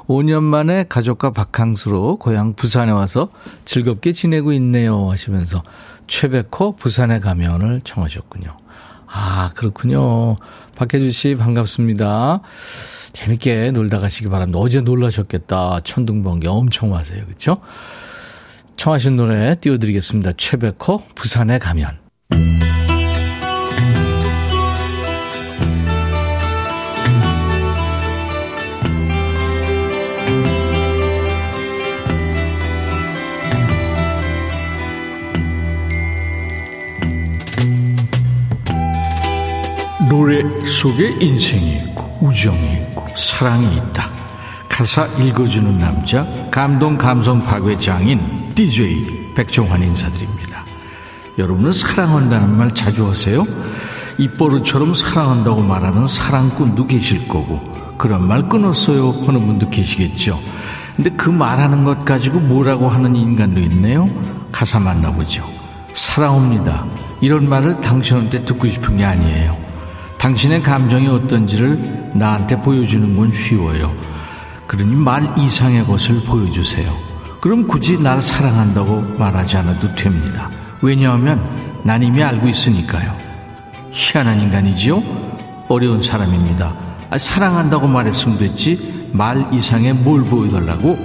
5년 0.09 0.43
만에 0.43 0.85
가족과 0.89 1.31
바캉스로 1.31 2.17
고향 2.17 2.55
부산에 2.55 2.93
와서 2.93 3.29
즐겁게 3.65 4.13
지내고 4.13 4.53
있네요 4.53 5.11
하시면서 5.11 5.63
최백호 6.07 6.77
부산에 6.77 7.19
가면을 7.19 7.81
청하셨군요. 7.83 8.57
아, 9.09 9.51
그렇군요. 9.55 10.37
박혜주 10.77 11.11
씨 11.11 11.35
반갑습니다. 11.35 12.41
재밌게 13.17 13.71
놀다 13.71 13.99
가시기 13.99 14.29
바랍니다. 14.29 14.59
어제 14.59 14.83
놀라셨겠다. 14.83 15.81
천둥번개 15.85 16.49
엄청 16.49 16.93
와세요. 16.93 17.25
그렇죠? 17.25 17.63
청하신 18.77 19.17
노래 19.17 19.59
띄워드리겠습니다. 19.59 20.33
최백호 20.37 21.03
부산에 21.15 21.59
가면. 21.59 21.99
노래 40.11 40.43
속에 40.67 41.17
인생이 41.21 41.79
있고 41.79 42.19
우정이 42.21 42.75
있고 42.75 42.96
사랑이 43.17 43.77
있다. 43.77 44.09
가사 44.69 45.07
읽어주는 45.19 45.79
남자 45.79 46.27
감동 46.51 46.99
감성 46.99 47.43
파괴 47.43 47.77
장인 47.77 48.55
DJ 48.55 49.33
백종환 49.35 49.83
인사드립니다. 49.83 50.65
여러분은 51.39 51.73
사랑한다는 51.73 52.57
말 52.57 52.75
자주 52.75 53.09
하세요? 53.09 53.45
입버릇처럼 54.19 54.95
사랑한다고 54.95 55.63
말하는 55.63 56.07
사랑꾼도 56.07 56.87
계실 56.87 57.27
거고 57.29 57.61
그런 57.99 58.27
말 58.27 58.49
끊었어요 58.49 59.13
하는 59.27 59.47
분도 59.47 59.69
계시겠죠. 59.69 60.41
근데 60.95 61.11
그 61.11 61.29
말하는 61.29 61.85
것 61.85 62.05
가지고 62.05 62.41
뭐라고 62.41 62.89
하는 62.89 63.17
인간도 63.17 63.61
있네요. 63.63 64.09
가사 64.53 64.79
만나보죠. 64.79 65.47
사랑합니다. 65.93 66.87
이런 67.21 67.49
말을 67.49 67.81
당신한테 67.81 68.45
듣고 68.45 68.69
싶은 68.69 68.97
게 68.97 69.05
아니에요. 69.05 69.66
당신의 70.19 70.63
감정이 70.63 71.07
어떤지를 71.09 72.11
나한테 72.15 72.61
보여주는 72.61 73.17
건 73.17 73.33
쉬워요. 73.33 73.95
그러니 74.67 74.95
말 74.95 75.33
이상의 75.39 75.85
것을 75.87 76.23
보여주세요. 76.25 76.93
그럼 77.41 77.67
굳이 77.67 78.01
날 78.01 78.23
사랑한다고 78.23 79.01
말하지 79.19 79.59
않아도 79.59 79.95
됩니다. 79.95 80.51
왜냐하면 80.83 81.41
난 81.85 82.03
이미 82.03 82.23
알고 82.23 82.49
있으니까요. 82.49 83.17
희한한 83.93 84.41
인간이지요? 84.41 85.03
어려운 85.69 86.01
사람입니다. 86.03 86.75
아, 87.11 87.19
사랑한다고 87.19 87.87
말했으면 87.87 88.39
됐지 88.39 89.09
말 89.13 89.47
이상의 89.53 89.95
뭘 89.95 90.25
보여달라고? 90.25 90.99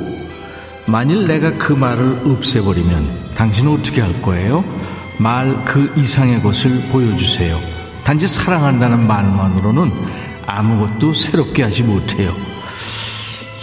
만일 0.87 1.27
내가 1.27 1.51
그 1.57 1.73
말을 1.73 2.21
없애버리면 2.25 3.33
당신은 3.35 3.71
어떻게 3.73 4.01
할 4.01 4.19
거예요? 4.21 4.63
말 5.19 5.63
그 5.65 5.93
이상의 5.95 6.41
것을 6.41 6.81
보여주세요. 6.91 7.59
단지 8.03 8.27
사랑한다는 8.27 9.07
말만으로는 9.07 9.91
아무것도 10.47 11.13
새롭게 11.13 11.63
하지 11.63 11.83
못해요. 11.83 12.33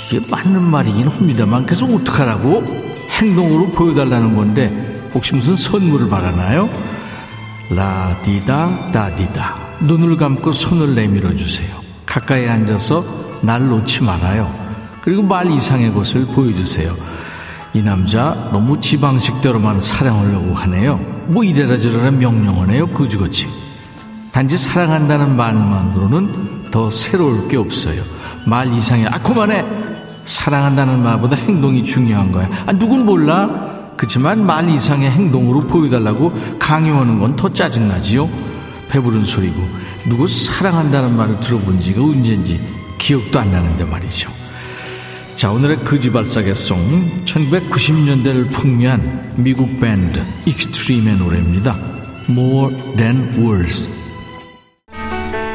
이게 0.07 0.21
맞는 0.31 0.63
말이긴 0.63 1.09
합니다만 1.09 1.67
그래서 1.67 1.87
어떡하라고? 1.87 2.65
행동으로 3.11 3.71
보여달라는 3.71 4.37
건데 4.37 5.11
혹시 5.13 5.35
무슨 5.35 5.57
선물을 5.57 6.09
바라나요? 6.09 6.71
라디다 7.71 8.91
다디다 8.93 9.57
눈을 9.83 10.17
감고 10.17 10.53
손을 10.53 10.95
내밀어 10.95 11.35
주세요. 11.35 11.69
가까이 12.07 12.49
앉아서 12.49 13.05
날 13.43 13.69
놓지 13.69 14.03
말아요. 14.03 14.53
그리고 15.03 15.23
말 15.23 15.51
이상의 15.51 15.93
것을 15.93 16.25
보여주세요. 16.27 16.95
이 17.75 17.83
남자 17.83 18.49
너무 18.51 18.81
지방식대로만 18.81 19.81
사랑하려고 19.81 20.55
하네요. 20.55 20.97
뭐 21.27 21.45
이래라 21.45 21.79
저래라 21.79 22.11
명령하네요. 22.11 22.87
그지그지. 22.89 23.68
단지 24.39 24.57
사랑한다는 24.57 25.35
말만으로는 25.37 26.71
더 26.71 26.93
새로울 26.93 27.49
게 27.49 27.57
없어요. 27.57 28.01
말 28.45 28.73
이상의 28.73 29.09
아 29.09 29.19
그만해. 29.19 29.65
사랑한다는 30.23 31.03
말보다 31.03 31.35
행동이 31.35 31.83
중요한 31.83 32.31
거야. 32.31 32.49
아 32.65 32.73
누군 32.73 33.05
몰라. 33.05 33.49
그렇지만 33.97 34.47
말 34.47 34.71
이상의 34.71 35.11
행동으로 35.11 35.63
보여달라고 35.63 36.33
강요하는 36.61 37.19
건 37.19 37.35
더 37.35 37.53
짜증나지요. 37.53 38.31
배부른 38.89 39.25
소리고 39.25 39.61
누구 40.09 40.29
사랑한다는 40.29 41.17
말을 41.17 41.41
들어본 41.41 41.81
지가 41.81 42.01
언젠지 42.01 42.61
기억도 42.97 43.41
안 43.41 43.51
나는데 43.51 43.87
말이죠. 43.87 44.31
자 45.35 45.51
오늘의 45.51 45.79
거지발싸개 45.79 46.92
song 46.92 47.25
1990년대를 47.25 48.53
풍미한 48.53 49.33
미국 49.35 49.81
밴드 49.81 50.25
익스트림의 50.47 51.17
노래입니다. 51.17 51.77
More 52.31 52.77
Than 52.97 53.35
Words 53.37 53.98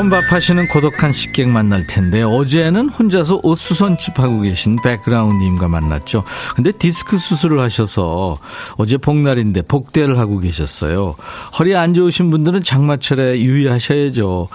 혼밥하시는 0.00 0.68
고독한 0.68 1.12
식객 1.12 1.48
만날 1.48 1.86
텐데 1.86 2.22
어제는 2.22 2.88
혼자서 2.88 3.40
옷 3.42 3.58
수선집 3.58 4.18
하고 4.18 4.40
계신 4.40 4.76
백그라운드님과 4.82 5.68
만났죠. 5.68 6.24
근데 6.56 6.72
디스크 6.72 7.18
수술을 7.18 7.60
하셔서 7.60 8.36
어제 8.78 8.96
복날인데 8.96 9.60
복대를 9.62 10.18
하고 10.18 10.38
계셨어요. 10.38 11.16
허리 11.58 11.76
안 11.76 11.92
좋으신 11.92 12.30
분들은 12.30 12.62
장마철에 12.62 13.40
유의하셔야죠. 13.40 14.48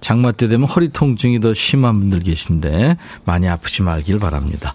장마 0.00 0.30
때 0.30 0.46
되면 0.46 0.68
허리 0.68 0.88
통증이 0.88 1.40
더 1.40 1.52
심한 1.52 1.98
분들 1.98 2.20
계신데 2.20 2.96
많이 3.24 3.48
아프지 3.48 3.82
말길 3.82 4.20
바랍니다. 4.20 4.72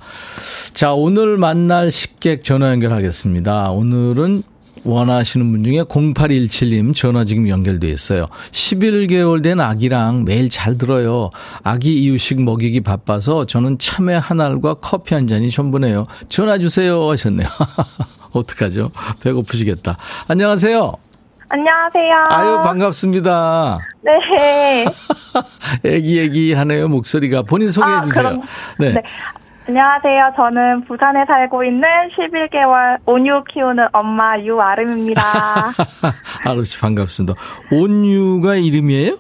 자, 0.74 0.92
오늘 0.92 1.38
만날 1.38 1.90
식객 1.90 2.44
전화 2.44 2.72
연결하겠습니다. 2.72 3.72
오늘은 3.72 4.44
원하시는 4.88 5.52
분 5.52 5.64
중에 5.64 5.84
0817님 5.84 6.96
전화 6.96 7.26
지금 7.26 7.50
연결돼 7.50 7.90
있어요. 7.90 8.26
11개월 8.52 9.44
된 9.44 9.60
아기랑 9.60 10.24
매일 10.24 10.50
잘 10.50 10.78
들어요. 10.78 11.30
아기 11.64 12.02
이유식 12.04 12.42
먹이기 12.42 12.82
바빠서 12.82 13.46
저는 13.46 13.78
참외 13.80 14.16
한 14.16 14.40
알과 14.40 14.76
커피 14.76 15.14
한 15.14 15.28
잔이 15.28 15.50
전부네요. 15.52 16.08
전화 16.30 16.58
주세요 16.58 17.10
하셨네요. 17.12 17.48
어떡하죠? 18.34 18.92
배고프시겠다. 19.22 19.98
안녕하세요. 20.28 20.94
안녕하세요. 21.50 22.14
아유 22.30 22.62
반갑습니다. 22.64 23.80
네. 24.04 24.86
애기 25.86 26.20
애기 26.20 26.54
하네요 26.54 26.88
목소리가 26.88 27.42
본인 27.44 27.70
소개해 27.70 27.96
아, 27.98 28.04
주세요. 28.04 28.24
그럼, 28.24 28.42
네. 28.80 29.02
안녕하세요. 29.68 30.32
저는 30.38 30.86
부산에 30.86 31.26
살고 31.26 31.66
있는 31.66 31.82
11개월 32.18 33.00
온유 33.06 33.44
키우는 33.50 33.88
엄마 33.92 34.40
유아름입니다. 34.40 35.22
아름 36.48 36.64
씨 36.64 36.80
반갑습니다. 36.80 37.34
온유가 37.70 38.56
이름이에요? 38.56 39.18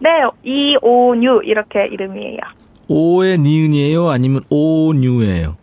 네, 0.00 0.08
이온유 0.44 1.40
이렇게 1.42 1.86
이름이에요. 1.90 2.38
오의 2.86 3.38
니은이에요? 3.38 4.08
아니면 4.08 4.42
오뉴예요? 4.50 5.56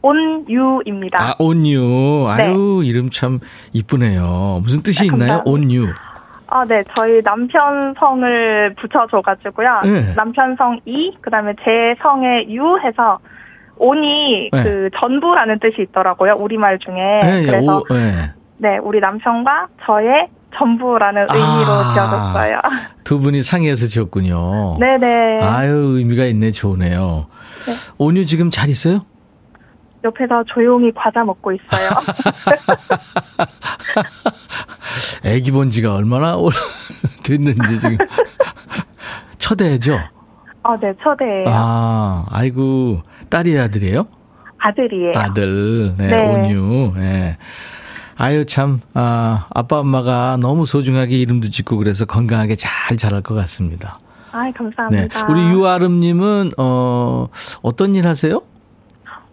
온유입니다. 0.00 1.22
아, 1.22 1.34
온유. 1.38 2.26
네. 2.38 2.44
아유, 2.44 2.80
이름 2.84 3.10
참 3.10 3.40
이쁘네요. 3.74 4.60
무슨 4.62 4.82
뜻이 4.82 5.02
네, 5.02 5.06
있나요? 5.08 5.42
온유. 5.44 5.92
아, 6.46 6.64
네. 6.64 6.82
저희 6.96 7.22
남편 7.22 7.94
성을 7.98 8.74
붙여줘가지고요. 8.80 9.80
네. 9.84 10.14
남편 10.14 10.56
성 10.56 10.80
이, 10.86 11.14
그 11.20 11.30
다음에 11.30 11.52
제 11.62 11.94
성의 12.02 12.48
유 12.54 12.78
해서 12.78 13.18
온이 13.82 14.50
네. 14.52 14.62
그 14.62 14.90
전부라는 14.98 15.58
뜻이 15.58 15.82
있더라고요. 15.88 16.36
우리말 16.38 16.78
중에. 16.78 17.20
예, 17.24 17.42
예, 17.42 17.46
그래서 17.46 17.78
오, 17.78 17.82
예. 17.94 18.32
네, 18.58 18.78
우리 18.80 19.00
남편과 19.00 19.66
저의 19.84 20.28
전부라는 20.56 21.22
의미로 21.28 21.72
아. 21.72 21.92
지어졌어요. 21.94 22.60
두 23.02 23.18
분이 23.18 23.42
상의해서 23.42 23.86
지었군요. 23.86 24.76
네네. 24.78 25.40
아유, 25.42 25.96
의미가 25.98 26.24
있네. 26.26 26.52
좋네요. 26.52 27.26
네. 27.66 27.72
온유 27.98 28.24
지금 28.26 28.50
잘 28.50 28.68
있어요? 28.68 29.00
옆에서 30.04 30.44
조용히 30.46 30.92
과자 30.94 31.24
먹고 31.24 31.52
있어요. 31.52 31.88
애기 35.24 35.50
본 35.50 35.70
지가 35.70 35.94
얼마나 35.94 36.36
올- 36.36 36.52
됐는지 37.24 37.78
지금. 37.78 37.96
첫애죠? 39.38 39.98
아, 40.64 40.76
네, 40.80 40.92
초대예요. 41.02 41.44
아, 41.48 42.24
아이고, 42.30 43.00
딸이 43.32 43.58
아들이에요? 43.58 44.06
아들이에요. 44.58 45.12
아들, 45.16 45.94
네, 45.96 46.06
네. 46.08 46.28
온유, 46.28 46.92
예. 46.98 47.38
아유, 48.18 48.44
참, 48.44 48.82
아, 48.92 49.46
아빠, 49.54 49.78
엄마가 49.78 50.36
너무 50.38 50.66
소중하게 50.66 51.16
이름도 51.16 51.48
짓고 51.48 51.78
그래서 51.78 52.04
건강하게 52.04 52.56
잘 52.56 52.98
자랄 52.98 53.22
것 53.22 53.34
같습니다. 53.34 53.98
아, 54.32 54.44
네. 54.44 54.52
감사합니다. 54.52 55.26
우리 55.30 55.40
유아름 55.48 55.98
님은, 56.00 56.50
어, 56.58 57.28
어떤 57.62 57.94
일 57.94 58.06
하세요? 58.06 58.42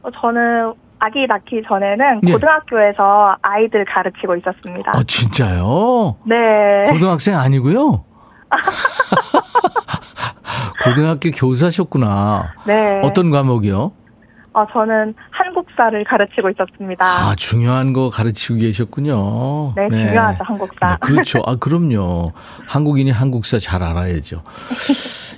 어, 0.02 0.10
저는 0.22 0.74
아기 1.00 1.28
낳기 1.28 1.64
전에는 1.68 2.22
예. 2.26 2.32
고등학교에서 2.32 3.36
아이들 3.42 3.84
가르치고 3.84 4.38
있었습니다. 4.38 4.92
어, 4.96 5.04
진짜요? 5.04 6.16
네. 6.26 6.90
고등학생 6.90 7.36
아니고요? 7.38 8.06
고등학교 10.84 11.32
교사셨구나. 11.32 12.54
네. 12.66 13.02
어떤 13.04 13.30
과목이요? 13.32 13.92
어, 14.52 14.66
저는 14.74 15.14
한국사를 15.30 16.04
가르치고 16.04 16.50
있었습니다. 16.50 17.06
아, 17.06 17.36
중요한 17.36 17.94
거 17.94 18.10
가르치고 18.10 18.60
계셨군요. 18.60 19.74
네, 19.76 19.88
중요하죠, 19.90 20.44
한국사. 20.44 20.88
네, 20.88 20.96
그렇죠. 21.02 21.42
아, 21.46 21.56
그럼요. 21.56 22.34
한국인이 22.68 23.12
한국사 23.12 23.60
잘 23.60 23.84
알아야죠. 23.84 24.42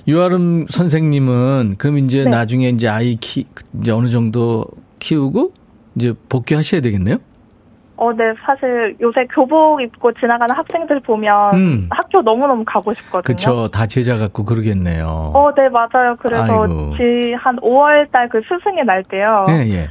유아름 0.08 0.66
선생님은 0.68 1.76
그럼 1.78 1.98
이제 1.98 2.24
네. 2.24 2.30
나중에 2.30 2.70
이제 2.70 2.88
아이 2.88 3.16
키, 3.16 3.46
이제 3.80 3.92
어느 3.92 4.08
정도 4.08 4.64
키우고 4.98 5.52
이제 5.94 6.14
복귀하셔야 6.28 6.80
되겠네요? 6.80 7.18
어, 8.02 8.12
네, 8.12 8.24
사실 8.44 8.96
요새 9.00 9.26
교복 9.32 9.80
입고 9.80 10.12
지나가는 10.14 10.52
학생들 10.56 10.98
보면 11.00 11.54
음. 11.54 11.86
학교 11.88 12.20
너무너무 12.20 12.64
가고 12.66 12.92
싶거든요. 12.94 13.22
그쵸. 13.22 13.68
다 13.68 13.86
제자 13.86 14.16
같고 14.16 14.44
그러겠네요. 14.44 15.06
어, 15.06 15.52
네, 15.54 15.68
맞아요. 15.68 16.16
그래서 16.18 16.42
아이고. 16.64 16.96
지, 16.96 17.32
한 17.38 17.56
5월 17.60 18.10
달 18.10 18.28
그 18.28 18.40
스승의 18.48 18.84
날 18.86 19.04
때요. 19.04 19.46
예, 19.50 19.52
예. 19.70 19.86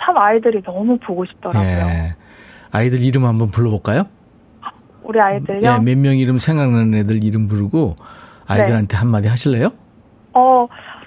참 0.00 0.16
아이들이 0.16 0.62
너무 0.62 0.96
보고 0.98 1.26
싶더라고요. 1.26 1.62
예. 1.62 2.14
아이들 2.70 3.00
이름 3.02 3.26
한번 3.26 3.50
불러볼까요? 3.50 4.04
우리 5.02 5.20
아이들요. 5.20 5.60
예, 5.62 5.78
몇 5.78 5.98
명 5.98 6.16
이름 6.16 6.38
생각나는 6.38 6.94
애들 7.00 7.22
이름 7.22 7.48
부르고 7.48 7.96
아이들한테 8.46 8.96
한마디 8.96 9.28
하실래요? 9.28 9.70
어, 10.32 10.66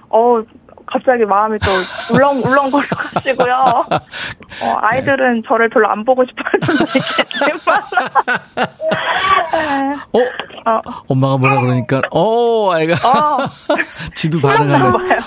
어, 0.10 0.43
갑자기 0.88 1.26
마음이 1.26 1.58
또 1.60 1.71
울렁, 2.13 2.38
울렁거려가지고요. 2.45 3.86
어, 4.62 4.78
아이들은 4.82 5.43
저를 5.48 5.69
별로 5.69 5.89
안 5.89 6.04
보고 6.06 6.24
싶어 6.26 6.43
하는데, 6.43 6.86
어? 10.13 10.19
어, 10.71 10.82
엄마가 11.08 11.38
뭐라 11.38 11.60
그러니까, 11.62 12.02
어, 12.12 12.71
아이가. 12.71 12.95
어, 13.08 13.38
지도 14.15 14.39
반응하네. 14.39 14.80
봐요. 14.91 15.19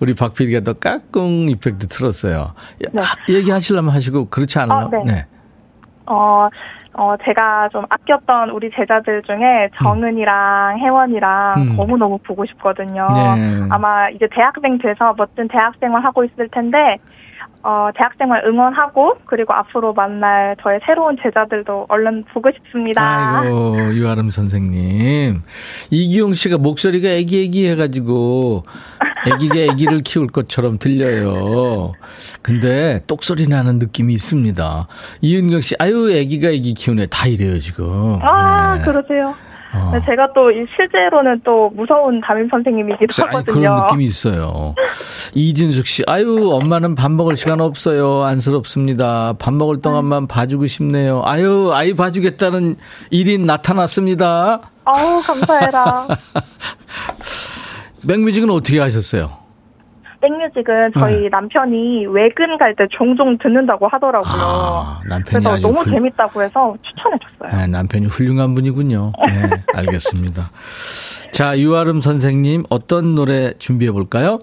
우리 0.00 0.14
박 0.14 0.34
PD가 0.34 0.60
더 0.60 0.72
까꿍 0.74 1.48
이펙트 1.50 1.88
틀었어요. 1.88 2.54
야, 2.84 2.88
네. 2.92 3.02
하- 3.02 3.16
얘기하시려면 3.28 3.94
하시고, 3.94 4.28
그렇지 4.28 4.58
않아요? 4.60 4.90
아, 4.92 5.04
네. 5.04 5.26
어, 6.06 6.48
어, 7.00 7.14
제가 7.24 7.70
좀 7.72 7.86
아꼈던 7.88 8.50
우리 8.50 8.70
제자들 8.76 9.22
중에 9.22 9.70
정은이랑 9.82 10.80
혜원이랑 10.80 11.54
음. 11.56 11.76
너무너무 11.76 12.18
보고 12.18 12.44
싶거든요. 12.44 13.06
네. 13.36 13.68
아마 13.70 14.10
이제 14.10 14.28
대학생 14.30 14.76
돼서 14.76 15.14
멋진 15.16 15.48
대학생활 15.48 16.04
하고 16.04 16.24
있을 16.24 16.50
텐데, 16.50 16.98
어, 17.62 17.88
대학생활 17.96 18.44
응원하고, 18.44 19.14
그리고 19.24 19.54
앞으로 19.54 19.94
만날 19.94 20.56
저의 20.62 20.80
새로운 20.84 21.16
제자들도 21.22 21.86
얼른 21.88 22.24
보고 22.34 22.50
싶습니다. 22.52 23.40
아이고, 23.40 23.94
유아름 23.94 24.28
선생님. 24.28 25.40
이기용 25.90 26.34
씨가 26.34 26.58
목소리가 26.58 27.08
애기애기 27.08 27.66
해가지고, 27.70 28.64
애기가 29.26 29.58
애기를 29.58 30.02
키울 30.02 30.28
것처럼 30.28 30.78
들려요. 30.78 31.92
근데 32.42 33.00
똑소리 33.06 33.46
나는 33.46 33.78
느낌이 33.78 34.14
있습니다. 34.14 34.86
이은경 35.20 35.60
씨, 35.60 35.74
아유, 35.78 36.10
애기가 36.10 36.48
애기 36.48 36.74
키우네. 36.74 37.06
다 37.06 37.26
이래요, 37.26 37.58
지금. 37.58 38.18
아, 38.22 38.76
네. 38.76 38.82
그러세요. 38.82 39.34
어. 39.72 39.90
네, 39.92 40.00
제가 40.04 40.32
또이 40.32 40.66
실제로는 40.74 41.42
또 41.44 41.70
무서운 41.76 42.20
담임 42.20 42.48
선생님이기도 42.50 43.24
아니, 43.24 43.36
하거든요. 43.36 43.54
그런 43.54 43.82
느낌이 43.82 44.04
있어요. 44.04 44.74
이진숙 45.34 45.86
씨, 45.86 46.02
아유, 46.08 46.50
엄마는 46.52 46.96
밥 46.96 47.12
먹을 47.12 47.36
시간 47.36 47.60
없어요. 47.60 48.24
안쓰럽습니다. 48.24 49.34
밥 49.38 49.54
먹을 49.54 49.80
동안만 49.80 50.26
봐주고 50.26 50.66
싶네요. 50.66 51.22
아유, 51.24 51.70
아이 51.72 51.94
봐주겠다는 51.94 52.76
일인 53.10 53.46
나타났습니다. 53.46 54.60
아우, 54.84 55.22
감사해라. 55.22 56.08
백뮤직은 58.06 58.50
어떻게 58.50 58.78
하셨어요? 58.80 59.38
백뮤직은 60.20 60.92
저희 60.98 61.22
네. 61.22 61.28
남편이 61.30 62.06
외근 62.08 62.58
갈 62.58 62.74
때 62.76 62.86
종종 62.90 63.38
듣는다고 63.38 63.88
하더라고요. 63.88 64.30
아, 64.32 65.00
남편이 65.08 65.44
그래서 65.44 65.60
너무 65.66 65.80
훌- 65.80 65.92
재밌다고 65.94 66.42
해서 66.42 66.74
추천해줬어요. 66.82 67.60
네, 67.62 67.66
남편이 67.66 68.06
훌륭한 68.06 68.54
분이군요. 68.54 69.12
네, 69.26 69.50
알겠습니다. 69.74 70.50
자, 71.32 71.58
유아름 71.58 72.00
선생님, 72.02 72.64
어떤 72.68 73.14
노래 73.14 73.54
준비해 73.58 73.90
볼까요? 73.92 74.38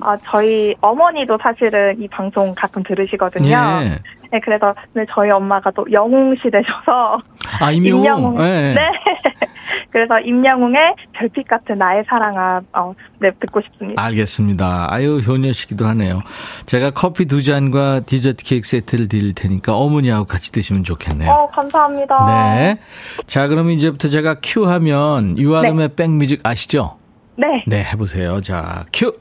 아, 0.00 0.16
저희 0.24 0.74
어머니도 0.82 1.38
사실은 1.42 2.00
이 2.02 2.08
방송 2.08 2.54
가끔 2.54 2.82
들으시거든요. 2.82 3.48
예. 3.82 3.98
네, 4.32 4.40
그래서 4.42 4.74
네, 4.94 5.04
저희 5.10 5.30
엄마가 5.30 5.70
또 5.72 5.86
영웅시 5.92 6.50
되셔서 6.50 7.20
아, 7.60 7.70
임영웅. 7.70 8.02
임영웅. 8.02 8.38
네. 8.38 8.74
네. 8.74 8.90
그래서 9.90 10.18
임영웅의 10.20 10.94
별빛 11.12 11.46
같은 11.46 11.76
나의 11.76 12.02
사랑아 12.08 12.62
어, 12.72 12.94
네, 13.18 13.30
듣고 13.38 13.60
싶습니다. 13.60 14.02
알겠습니다. 14.02 14.86
아유, 14.90 15.18
효녀시기도 15.18 15.84
하네요. 15.86 16.22
제가 16.64 16.92
커피 16.92 17.26
두 17.26 17.42
잔과 17.42 18.00
디저트 18.00 18.42
케이크 18.44 18.66
세트를 18.66 19.08
드릴 19.08 19.34
테니까 19.34 19.76
어머니하고 19.76 20.24
같이 20.24 20.50
드시면 20.50 20.82
좋겠네요. 20.84 21.30
어, 21.30 21.50
감사합니다. 21.50 22.24
네. 22.26 22.78
자, 23.26 23.48
그럼 23.48 23.70
이제부터 23.70 24.08
제가 24.08 24.36
큐 24.42 24.66
하면 24.66 25.36
유아름의 25.36 25.90
백뮤직 25.94 26.40
아시죠? 26.42 26.96
네. 27.36 27.46
네, 27.66 27.84
해보세요. 27.84 28.40
자, 28.40 28.86
큐. 28.94 29.12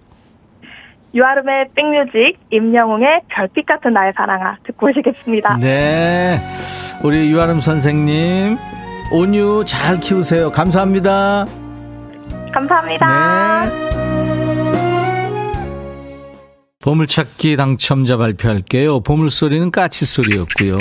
유아름의 1.13 1.69
백뮤직, 1.75 2.37
임영웅의 2.49 3.21
별빛 3.27 3.65
같은 3.65 3.93
나의 3.93 4.13
사랑아 4.15 4.57
듣고 4.65 4.87
오시겠습니다. 4.89 5.57
네. 5.57 6.39
우리 7.03 7.29
유아름 7.31 7.59
선생님, 7.59 8.57
온유 9.11 9.65
잘 9.67 9.99
키우세요. 9.99 10.51
감사합니다. 10.51 11.45
감사합니다. 12.53 13.65
네. 13.65 14.01
보물찾기 16.81 17.57
당첨자 17.57 18.17
발표할게요. 18.17 19.01
보물소리는 19.01 19.69
까치소리였고요. 19.71 20.77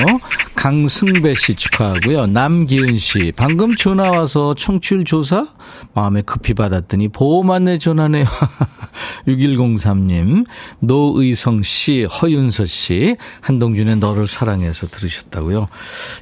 강승배 0.61 1.37
씨 1.37 1.55
축하하고요. 1.55 2.27
남기은 2.27 2.99
씨, 2.99 3.33
방금 3.35 3.75
전화 3.75 4.11
와서 4.11 4.53
청취율 4.53 5.07
조사? 5.07 5.49
마음에 5.94 6.20
급히 6.20 6.53
받았더니 6.53 7.09
보험 7.09 7.51
안내 7.51 7.79
전화네요. 7.79 8.27
6103님, 9.27 10.44
노의성 10.81 11.62
씨, 11.62 12.05
허윤서 12.05 12.66
씨, 12.66 13.16
한동준의 13.40 13.96
너를 13.96 14.27
사랑해서 14.27 14.87
들으셨다고요. 14.88 15.64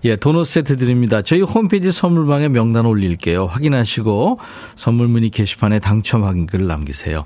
예, 0.05 0.15
도넛 0.15 0.47
세트 0.47 0.77
드립니다. 0.77 1.21
저희 1.23 1.41
홈페이지 1.41 1.91
선물방에 1.91 2.49
명단 2.49 2.87
올릴게요. 2.87 3.47
확인하시고 3.47 4.39
선물 4.77 5.09
문의 5.09 5.31
게시판에 5.31 5.81
당첨 5.81 6.23
확인글 6.23 6.65
남기세요. 6.65 7.25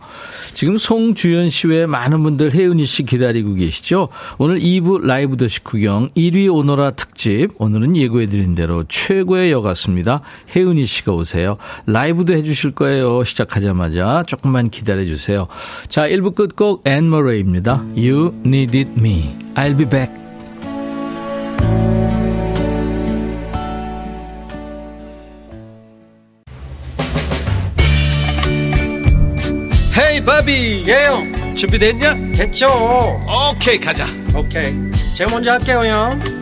지금 0.54 0.78
송주연 0.78 1.50
씨 1.50 1.66
외에 1.66 1.84
많은 1.84 2.22
분들 2.22 2.54
혜은이 2.54 2.86
씨 2.86 3.02
기다리고 3.02 3.52
계시죠? 3.52 4.08
오늘 4.38 4.60
2부 4.60 5.04
라이브 5.04 5.36
더시 5.36 5.62
구경 5.62 6.08
1위 6.16 6.50
오너라 6.50 6.92
특집. 7.02 7.50
오늘은 7.58 7.96
예고해드린 7.96 8.54
대로 8.54 8.84
최고의 8.88 9.52
여가수입니다. 9.52 10.22
혜은이 10.54 10.86
씨가 10.86 11.12
오세요. 11.12 11.56
라이브도 11.86 12.32
해주실 12.34 12.72
거예요. 12.72 13.24
시작하자마자 13.24 14.24
조금만 14.26 14.70
기다려주세요. 14.70 15.46
자, 15.88 16.08
1부 16.08 16.34
끝곡 16.34 16.86
앤 16.86 17.08
머레이입니다. 17.10 17.84
You 17.96 18.34
needed 18.44 18.90
me. 18.98 19.36
I'll 19.54 19.76
be 19.76 19.88
back. 19.88 20.12
Hey 29.98 30.24
Bobby 30.24 30.84
yeah 30.88 31.15
형 31.15 31.54
준비됐냐? 31.54 32.32
됐죠 32.34 32.68
오케이 33.50 33.78
가자 33.78 34.06
오케이 34.34 34.74
제가 35.14 35.30
먼저 35.30 35.52
할게요 35.52 35.82
형 35.84 36.41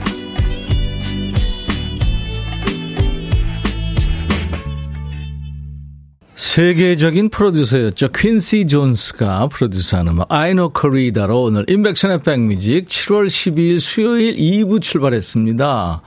세계적인 6.41 7.29
프로듀서였죠. 7.29 8.07
퀸시 8.09 8.65
존스가 8.65 9.47
프로듀서하는 9.49 10.15
Know 10.27 10.71
Corrida로 10.75 11.43
오늘 11.43 11.65
인백션의 11.69 12.17
백뮤직 12.23 12.87
7월 12.87 13.27
12일 13.27 13.79
수요일 13.79 14.35
2부 14.35 14.81
출발했습니다. 14.81 16.01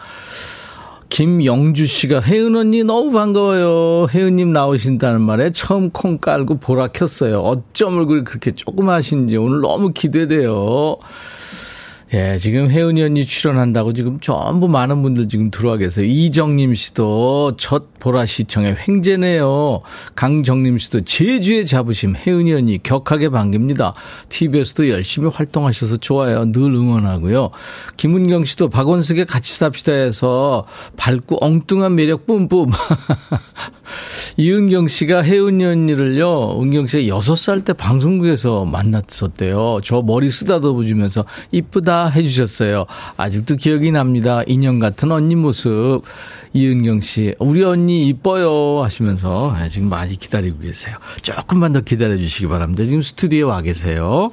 김영주 1.08 1.86
씨가 1.86 2.20
혜은 2.20 2.56
언니 2.56 2.82
너무 2.82 3.12
반가워요. 3.12 4.08
혜은님 4.12 4.52
나오신다는 4.52 5.20
말에 5.20 5.52
처음 5.52 5.90
콩 5.90 6.18
깔고 6.18 6.58
보라 6.58 6.88
켰어요. 6.88 7.38
어쩜 7.38 7.96
얼굴이 7.96 8.24
그렇게 8.24 8.50
조그마신지 8.50 9.36
오늘 9.36 9.60
너무 9.60 9.92
기대돼요. 9.92 10.96
예, 12.14 12.38
지금 12.38 12.70
혜은이 12.70 13.02
언니 13.02 13.26
출연한다고 13.26 13.92
지금 13.92 14.20
전부 14.20 14.68
많은 14.68 15.02
분들 15.02 15.28
지금 15.28 15.50
들어와 15.50 15.76
계세요. 15.76 16.06
이정님 16.06 16.76
씨도 16.76 17.56
첫 17.56 17.98
보라 17.98 18.24
시청의 18.24 18.76
횡재네요. 18.86 19.80
강정님 20.14 20.78
씨도 20.78 21.00
제주의 21.00 21.66
자부심 21.66 22.14
혜은이 22.14 22.52
언니 22.52 22.80
격하게 22.80 23.30
반깁니다. 23.30 23.94
TV에서도 24.28 24.90
열심히 24.90 25.28
활동하셔서 25.28 25.96
좋아요. 25.96 26.44
늘 26.52 26.62
응원하고요. 26.62 27.50
김은경 27.96 28.44
씨도 28.44 28.70
박원숙의 28.70 29.26
같이 29.26 29.52
삽시다 29.56 29.90
해서 29.90 30.66
밝고 30.96 31.38
엉뚱한 31.40 31.96
매력 31.96 32.28
뿜뿜. 32.28 32.70
이은경 34.36 34.88
씨가 34.88 35.22
혜은이 35.22 35.64
언니를요, 35.64 36.60
은경 36.60 36.86
씨가 36.86 37.02
6살 37.16 37.64
때 37.64 37.72
방송국에서 37.72 38.64
만났었대요. 38.64 39.80
저 39.82 40.02
머리 40.02 40.30
쓰다듬어 40.30 40.84
주면서 40.84 41.24
이쁘다 41.52 42.08
해주셨어요. 42.08 42.86
아직도 43.16 43.56
기억이 43.56 43.90
납니다. 43.92 44.42
인형 44.46 44.78
같은 44.78 45.12
언니 45.12 45.34
모습. 45.34 46.02
이은경 46.56 47.00
씨, 47.00 47.34
우리 47.40 47.64
언니 47.64 48.06
이뻐요 48.06 48.84
하시면서 48.84 49.56
예, 49.60 49.68
지금 49.68 49.88
많이 49.88 50.16
기다리고 50.16 50.60
계세요. 50.60 50.96
조금만 51.20 51.72
더 51.72 51.80
기다려 51.80 52.16
주시기 52.16 52.46
바랍니다. 52.46 52.84
지금 52.84 53.02
스튜디오에 53.02 53.42
와 53.42 53.60
계세요. 53.60 54.30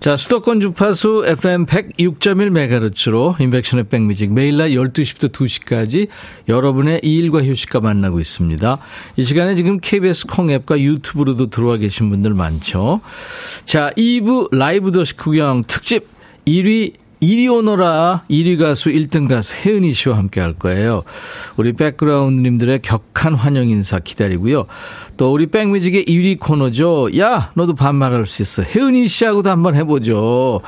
자, 0.00 0.16
수도권 0.16 0.60
주파수 0.60 1.24
FM 1.26 1.66
106.1MHz로 1.66 3.38
인백션의 3.38 3.84
백뮤직 3.88 4.32
매일 4.32 4.56
날 4.56 4.70
12시부터 4.70 5.30
2시까지 5.30 6.08
여러분의 6.48 7.00
일과 7.02 7.44
휴식과 7.44 7.80
만나고 7.80 8.18
있습니다. 8.18 8.55
이 9.16 9.22
시간에 9.22 9.54
지금 9.54 9.78
KBS 9.80 10.26
콩앱과 10.26 10.80
유튜브로도 10.80 11.50
들어와 11.50 11.76
계신 11.76 12.10
분들 12.10 12.34
많죠. 12.34 13.00
자, 13.64 13.90
2부 13.96 14.54
라이브 14.54 14.92
도시 14.92 15.16
구경 15.16 15.62
특집 15.66 16.08
1위 16.46 16.94
1위 17.22 17.52
오너라 17.52 18.24
1위 18.30 18.58
가수 18.58 18.90
1등 18.90 19.28
가수 19.28 19.54
혜은이 19.54 19.92
씨와 19.92 20.18
함께 20.18 20.40
할 20.40 20.52
거예요. 20.52 21.02
우리 21.56 21.72
백그라운드님들의 21.72 22.80
격한 22.82 23.34
환영 23.34 23.68
인사 23.68 23.98
기다리고요. 23.98 24.66
또 25.16 25.32
우리 25.32 25.46
백뮤직의 25.46 26.04
1위 26.04 26.38
코너죠. 26.38 27.08
야, 27.18 27.50
너도 27.54 27.74
반말할 27.74 28.26
수 28.26 28.42
있어. 28.42 28.62
혜은이 28.62 29.08
씨하고도 29.08 29.48
한번 29.48 29.74
해보죠. 29.74 30.60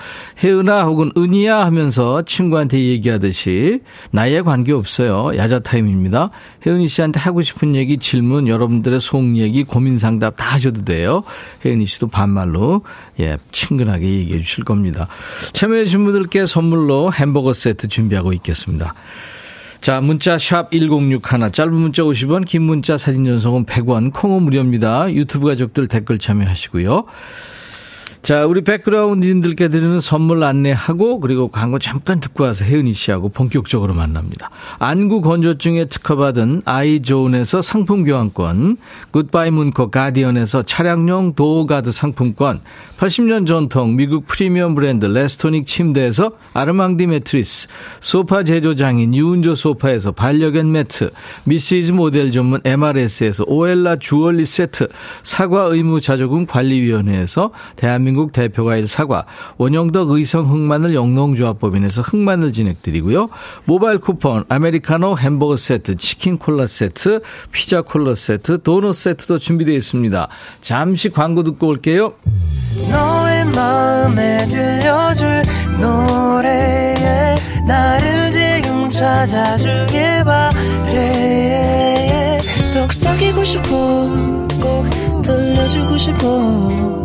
혜은아 0.43 0.85
혹은 0.85 1.11
은희야 1.17 1.65
하면서 1.67 2.23
친구한테 2.23 2.79
얘기하듯이 2.79 3.81
나이에 4.11 4.41
관계없어요. 4.41 5.37
야자 5.37 5.61
타임입니다. 5.61 6.31
혜은이 6.67 6.89
씨한테 6.89 7.21
하고 7.21 7.43
싶은 7.43 7.75
얘기, 7.75 7.99
질문, 7.99 8.49
여러분들의 8.49 9.01
속 9.01 9.37
얘기, 9.37 9.65
고민 9.65 9.99
상담 9.99 10.33
다 10.35 10.55
하셔도 10.55 10.85
돼요. 10.85 11.25
혜은이 11.65 11.87
씨도 11.87 12.09
반말로 12.09 12.83
예, 13.21 13.37
친근하게 13.53 14.07
얘기해 14.07 14.41
주실 14.43 14.65
겁니다. 14.65 15.09
참여해 15.53 15.85
주신 15.85 16.05
분들께 16.05 16.47
선물로 16.47 17.13
햄버거 17.13 17.53
세트 17.53 17.89
준비하고 17.89 18.33
있겠습니다. 18.35 18.95
자, 19.81 20.01
문자 20.01 20.38
샵 20.38 20.71
1061, 20.73 21.53
짧은 21.53 21.73
문자 21.73 22.03
50원, 22.03 22.45
긴 22.45 22.62
문자 22.62 22.99
사진 22.99 23.25
전송은 23.25 23.64
100원, 23.64 24.12
콩은 24.12 24.43
무료입니다. 24.43 25.12
유튜브 25.12 25.47
가족들 25.47 25.87
댓글 25.87 26.19
참여하시고요. 26.19 27.05
자, 28.29 28.45
우리 28.45 28.61
백그라운드님들께 28.61 29.69
드리는 29.69 30.03
선물 30.03 30.45
안내하고 30.45 31.19
그리고 31.21 31.49
광고 31.49 31.79
잠깐 31.79 32.21
듣고 32.21 32.45
와서 32.45 32.62
혜은이 32.62 32.93
씨하고 32.93 33.31
본격적으로 33.31 33.95
만납니다. 33.95 34.51
안구 34.79 35.23
건조증에 35.23 35.87
특허받은 35.87 36.61
아이존에서 36.67 37.62
상품 37.62 38.05
교환권, 38.05 38.77
굿바이 39.12 39.51
문코 39.51 39.91
가디언에서 39.91 40.64
차량용 40.64 41.37
door 41.37 41.61
guard 41.61 41.90
상품권, 41.91 42.61
80년 42.99 43.47
전통 43.47 43.97
미국 43.97 44.27
프리미엄 44.27 44.75
브랜드 44.75 45.07
레스토닉 45.07 45.67
침대에서 45.67 46.33
아르망디 46.53 47.07
매트리스, 47.07 47.69
소파 48.01 48.43
제조장인 48.43 49.14
유운조 49.14 49.55
소파에서 49.55 50.12
반려견 50.12 50.71
매트, 50.71 51.12
미시즈 51.45 51.93
모델 51.93 52.31
전문 52.31 52.61
MRS에서 52.62 53.45
오엘라 53.47 53.97
주얼리 53.97 54.45
세트, 54.45 54.88
사과 55.23 55.62
의무 55.62 56.03
자조금 56.03 56.45
관리위원회에서 56.45 57.53
대한민국 57.77 58.17
대표과일 58.26 58.88
사과, 58.88 59.24
원영덕 59.57 60.11
의성 60.11 60.50
흑마늘 60.50 60.94
영농조합법인에서 60.94 62.02
흑마늘 62.02 62.52
진액 62.53 62.81
드리고요. 62.81 63.29
모바일 63.64 63.98
쿠폰, 63.98 64.44
아메리카노 64.48 65.16
햄버거 65.18 65.57
세트, 65.57 65.96
치킨 65.96 66.38
콜라 66.38 66.66
세트, 66.66 67.22
피자 67.52 67.81
콜라 67.83 68.14
세트, 68.14 68.62
도넛 68.62 68.94
세트도 68.94 69.38
준비되어 69.38 69.74
있습니다. 69.74 70.28
잠시 70.61 71.11
광고 71.11 71.42
듣고 71.42 71.68
올게요. 71.68 72.12
너의 72.90 73.44
마음에 73.46 74.46
들려줄 74.48 75.42
노래에 75.81 77.37
나를 77.66 78.33
지금 78.33 78.88
찾아주길 78.88 80.24
바래 80.24 81.68
속삭이고 82.72 83.44
싶어 83.44 83.68
꼭 84.61 85.22
들려주고 85.22 85.96
싶어 85.96 87.04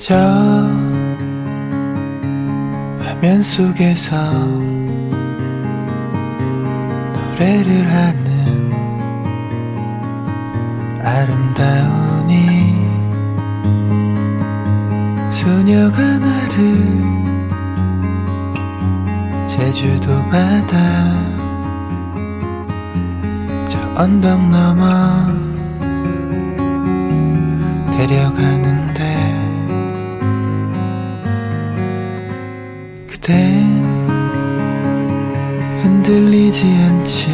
저 0.00 0.16
화면 3.00 3.42
속에서 3.42 4.16
노래를 7.12 7.86
하는 7.86 8.72
아름다우니 11.04 12.80
소녀가 15.30 16.18
나를 16.18 17.04
제주도 19.46 20.16
바다 20.30 21.14
저 23.68 23.78
언덕 24.02 24.48
넘어 24.48 25.26
데려가는데 27.98 29.09
그댄 33.30 33.62
흔들리지 35.82 36.66
않지. 36.66 37.28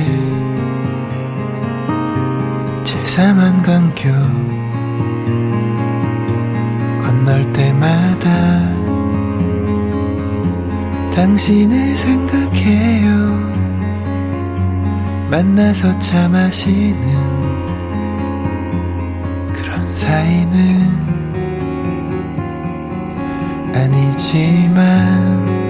제삼한 2.85 3.63
강교 3.63 4.03
건널 7.01 7.51
때마다 7.55 8.29
당신을 11.15 11.97
생각해요. 11.97 13.57
만나서 15.31 15.99
차 15.99 16.29
마시는 16.29 17.01
그런 19.55 19.95
사이는 19.95 21.07
아니지만 23.75 25.66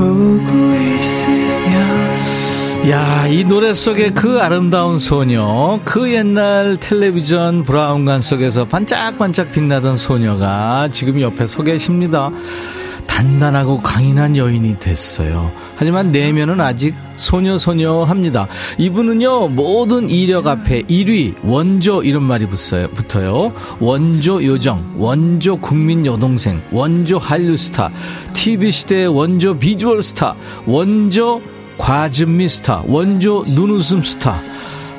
보고 0.00 0.74
있으면 0.74 1.80
야, 2.88 3.26
이 3.26 3.44
노래 3.44 3.74
속의 3.74 4.14
그 4.14 4.40
아름다운 4.40 4.98
소녀, 4.98 5.78
그 5.84 6.10
옛날 6.10 6.78
텔레비전 6.80 7.64
브라운관 7.64 8.22
속에서 8.22 8.64
반짝반짝 8.64 9.52
빛나던 9.52 9.98
소녀가 9.98 10.88
지금 10.90 11.20
옆에 11.20 11.46
서 11.46 11.62
계십니다. 11.62 12.30
단단하고 13.10 13.80
강인한 13.80 14.36
여인이 14.36 14.78
됐어요. 14.78 15.50
하지만 15.74 16.12
내면은 16.12 16.60
아직 16.60 16.94
소녀소녀 17.16 18.04
합니다. 18.04 18.46
이분은요, 18.78 19.48
모든 19.48 20.08
이력 20.08 20.46
앞에 20.46 20.82
1위, 20.82 21.34
원조 21.42 22.02
이런 22.02 22.22
말이 22.22 22.46
붙어요. 22.46 22.88
붙어요. 22.88 23.52
원조 23.80 24.42
요정, 24.42 24.94
원조 24.96 25.58
국민 25.58 26.06
여동생, 26.06 26.62
원조 26.70 27.18
한류 27.18 27.56
스타, 27.56 27.90
TV시대의 28.32 29.08
원조 29.08 29.58
비주얼 29.58 30.02
스타, 30.02 30.36
원조 30.64 31.42
과즙미 31.78 32.48
스타, 32.48 32.82
원조 32.86 33.44
눈웃음 33.46 34.04
스타. 34.04 34.40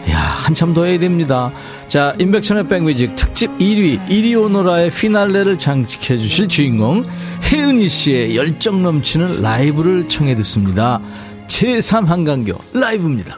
야, 0.10 0.18
한참 0.18 0.74
더 0.74 0.86
해야 0.86 0.98
됩니다. 1.00 1.52
자, 1.88 2.16
임백천의 2.20 2.67
백뮤직 2.68 3.16
특집 3.16 3.52
1위, 3.58 4.08
1위 4.08 4.42
오너라의 4.42 4.90
피날레를 4.90 5.58
장식해 5.58 6.18
주실 6.18 6.48
주인공, 6.48 7.04
혜은이 7.44 7.88
씨의 7.88 8.36
열정 8.36 8.82
넘치는 8.82 9.42
라이브를 9.42 10.10
청해 10.10 10.36
듣습니다. 10.36 11.00
제3 11.48 12.06
한강교 12.06 12.54
라이브입니다. 12.74 13.38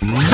Mm-hmm. 0.00 0.27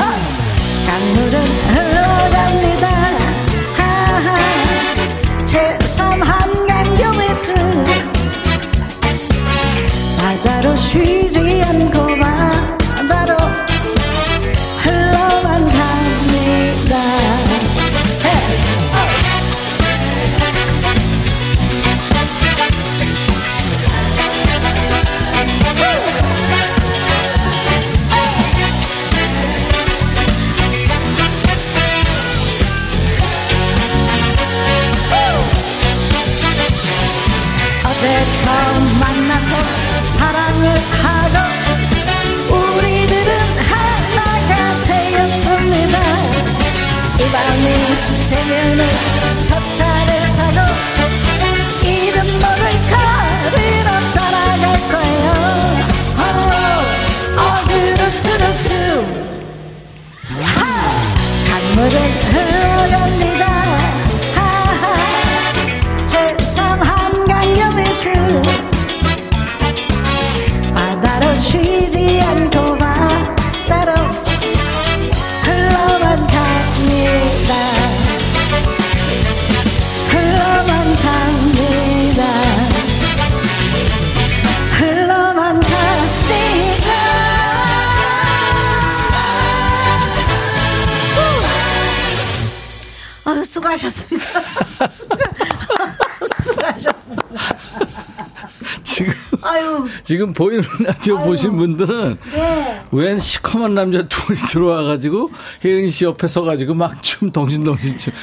보이는 100.35 100.63
라디오 100.83 101.17
보신 101.19 101.55
분들은 101.57 102.17
네. 102.33 102.81
웬 102.91 103.19
시커먼 103.19 103.73
남자 103.75 104.07
둘이 104.07 104.37
들어와가지고 104.37 105.29
혜은이 105.63 105.89
씨 105.91 106.05
옆에 106.05 106.27
서가지고 106.27 106.73
막 106.73 107.01
춤 107.01 107.31
덩신덩신 107.31 107.97
춤 107.97 108.13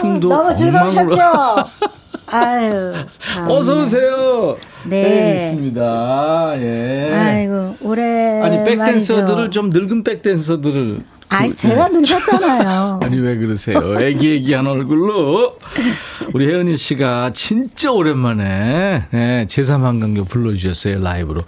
춤도 0.00 0.32
아, 0.34 0.36
너무. 0.42 0.54
즐거우셨죠? 0.54 1.20
아유, 2.32 2.92
참. 3.24 3.50
어서 3.50 3.80
오세요. 3.82 4.56
네. 4.84 5.50
있습니다. 5.50 6.52
예. 6.60 7.12
아이고, 7.12 7.76
올해. 7.80 8.40
아니. 8.42 8.64
백댄서들을 8.64 9.50
좀 9.50 9.70
늙은 9.70 10.04
백댄서들을 10.04 11.00
아이, 11.28 11.48
그, 11.50 11.54
제가 11.56 11.88
예. 11.92 11.98
늙었잖아요. 11.98 13.00
아니 13.02 13.18
왜 13.18 13.36
그러세요? 13.36 13.98
애기애기한 14.00 14.66
얼굴로 14.66 15.56
우리 16.32 16.46
혜은이 16.46 16.76
씨가 16.76 17.32
진짜 17.34 17.90
오랜만에 17.92 19.04
예, 19.12 19.46
제3한강교 19.48 20.28
불러주셨어요 20.28 21.02
라이브로 21.02 21.42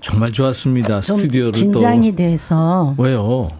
정말 0.00 0.28
좋았습니다. 0.28 1.00
좀 1.00 1.16
스튜디오를 1.18 1.52
긴장이 1.52 2.14
돼서 2.16 2.94
또 2.96 3.02
왜요? 3.02 3.50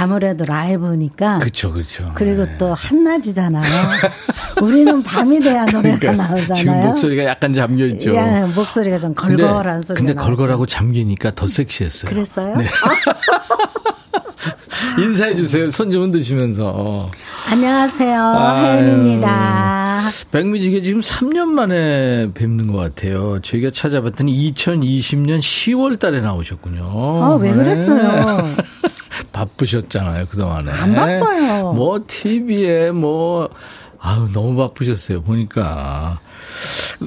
아무래도 0.00 0.44
라이브니까. 0.44 1.38
그렇죠, 1.38 1.72
그렇죠. 1.72 2.12
그리고 2.14 2.46
또 2.56 2.72
한낮이잖아요. 2.72 3.64
우리는 4.62 5.02
밤이 5.02 5.40
돼야 5.40 5.64
노래가 5.64 5.98
그러니까 5.98 6.12
나오잖아요. 6.28 6.54
지금 6.54 6.80
목소리가 6.82 7.24
약간 7.24 7.52
잠겨 7.52 7.84
있죠. 7.86 8.14
야, 8.14 8.46
목소리가 8.46 8.98
좀 8.98 9.14
걸걸한 9.14 9.82
소리가 9.82 10.06
근데. 10.06 10.14
걸걸하고 10.14 10.66
잠기니까 10.66 11.32
더 11.32 11.46
섹시했어요. 11.48 12.10
그랬어요? 12.10 12.56
네. 12.56 12.66
인사해 14.98 15.34
주세요. 15.36 15.70
손 15.70 15.90
좀 15.90 16.02
흔드시면서. 16.04 17.10
안녕하세요. 17.46 18.20
혜은입니다. 18.56 20.02
백뮤직에 20.30 20.82
지금 20.82 21.00
3년 21.00 21.46
만에 21.46 22.30
뵙는 22.34 22.66
것 22.70 22.76
같아요. 22.78 23.40
저희가 23.42 23.70
찾아봤더니 23.70 24.52
2020년 24.52 25.38
10월 25.38 25.98
달에 25.98 26.20
나오셨군요. 26.20 26.82
아, 26.84 27.38
왜 27.40 27.50
네. 27.50 27.56
그랬어요? 27.56 28.54
바쁘셨잖아요, 29.32 30.26
그동안에. 30.26 30.70
안 30.70 30.94
바빠요. 30.94 31.72
뭐, 31.72 32.00
TV에 32.06 32.90
뭐, 32.90 33.48
아유, 34.00 34.28
너무 34.32 34.56
바쁘셨어요, 34.56 35.22
보니까. 35.22 36.18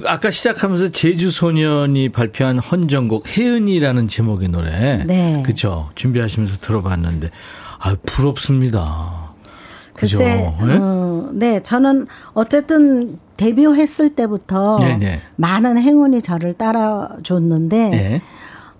아까 0.07 0.31
시작하면서 0.31 0.89
제주 0.89 1.29
소년이 1.31 2.09
발표한 2.09 2.57
헌정곡 2.59 3.37
혜은이라는 3.37 4.07
제목의 4.07 4.49
노래. 4.49 5.03
네. 5.05 5.43
그쵸. 5.45 5.89
준비하시면서 5.95 6.57
들어봤는데, 6.61 7.29
아유, 7.81 7.95
부럽습니다. 8.05 9.33
그죠? 9.93 10.19
글쎄, 10.19 10.53
네? 10.61 10.77
어, 10.79 11.29
네, 11.33 11.63
저는 11.63 12.07
어쨌든 12.33 13.19
데뷔했을 13.37 14.15
때부터 14.15 14.79
네, 14.79 14.97
네. 14.97 15.21
많은 15.35 15.77
행운이 15.79 16.21
저를 16.21 16.53
따라줬는데, 16.53 17.89
네. 17.89 18.21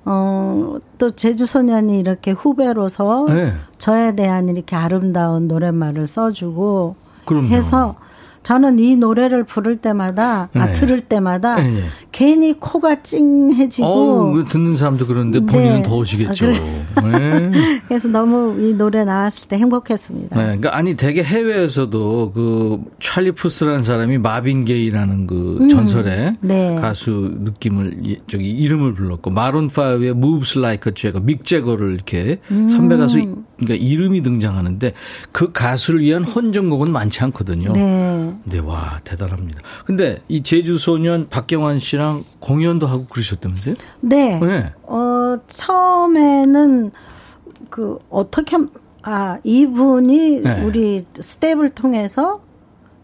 어, 0.05 0.77
또 0.97 1.11
제주소년이 1.11 1.99
이렇게 1.99 2.31
후배로서 2.31 3.25
네. 3.27 3.53
저에 3.77 4.15
대한 4.15 4.49
이렇게 4.49 4.75
아름다운 4.75 5.47
노랫말을 5.47 6.07
써주고 6.07 6.95
그럼요. 7.25 7.47
해서 7.47 7.95
저는 8.43 8.79
이 8.79 8.95
노래를 8.95 9.43
부를 9.43 9.77
때마다, 9.77 10.49
아, 10.55 10.65
네. 10.65 10.73
들을 10.73 10.99
때마다 11.01 11.55
네, 11.57 11.69
네. 11.69 11.81
괜히 12.11 12.53
코가 12.53 13.03
찡해지고 13.03 13.87
어우, 13.87 14.43
듣는 14.45 14.75
사람도 14.77 15.05
그런데 15.05 15.39
본인은 15.39 15.75
네. 15.77 15.83
더우시겠죠. 15.83 16.47
아, 16.95 17.01
네. 17.07 17.49
그래 17.87 17.99
서 17.99 18.07
너무 18.07 18.59
이 18.59 18.73
노래 18.73 19.05
나왔을 19.05 19.47
때 19.47 19.57
행복했습니다. 19.57 20.35
네, 20.35 20.43
그러니까 20.43 20.75
아니 20.75 20.95
되게 20.95 21.23
해외에서도 21.23 22.31
그 22.33 22.79
찰리 22.99 23.31
푸스라는 23.31 23.83
사람이 23.83 24.17
마빈 24.17 24.65
게이라는 24.65 25.27
그 25.27 25.67
전설의 25.69 26.37
네. 26.41 26.75
가수 26.81 27.35
느낌을 27.41 27.99
이- 28.03 28.19
저기 28.27 28.49
이름을 28.49 28.93
불렀고 28.95 29.29
마룬 29.29 29.67
5의 29.69 30.09
Moves 30.17 30.57
Like 30.57 30.89
a 30.89 30.93
Jagger, 30.95 31.23
믹 31.23 31.43
제거를 31.43 31.93
이렇게 31.93 32.39
선배 32.69 32.97
가수 32.97 33.19
이- 33.19 33.29
그러니까 33.65 33.85
이름이 33.85 34.21
등장하는데 34.23 34.93
그 35.31 35.51
가수를 35.51 36.01
위한 36.01 36.23
헌정곡은 36.23 36.91
많지 36.91 37.21
않거든요. 37.25 37.73
네. 37.73 38.33
네, 38.43 38.59
와 38.59 38.99
대단합니다. 39.03 39.59
근데 39.85 40.19
이 40.27 40.41
제주 40.41 40.77
소년 40.77 41.27
박경환 41.29 41.77
씨랑 41.79 42.23
공연도 42.39 42.87
하고 42.87 43.05
그러셨다면서요? 43.05 43.75
네. 44.01 44.39
네. 44.39 44.73
어, 44.83 45.37
처음에는 45.47 46.91
그 47.69 47.99
어떻게 48.09 48.55
함- 48.55 48.69
아, 49.03 49.37
이분이 49.43 50.41
네. 50.41 50.61
우리 50.63 51.05
스텝을 51.19 51.69
통해서 51.69 52.41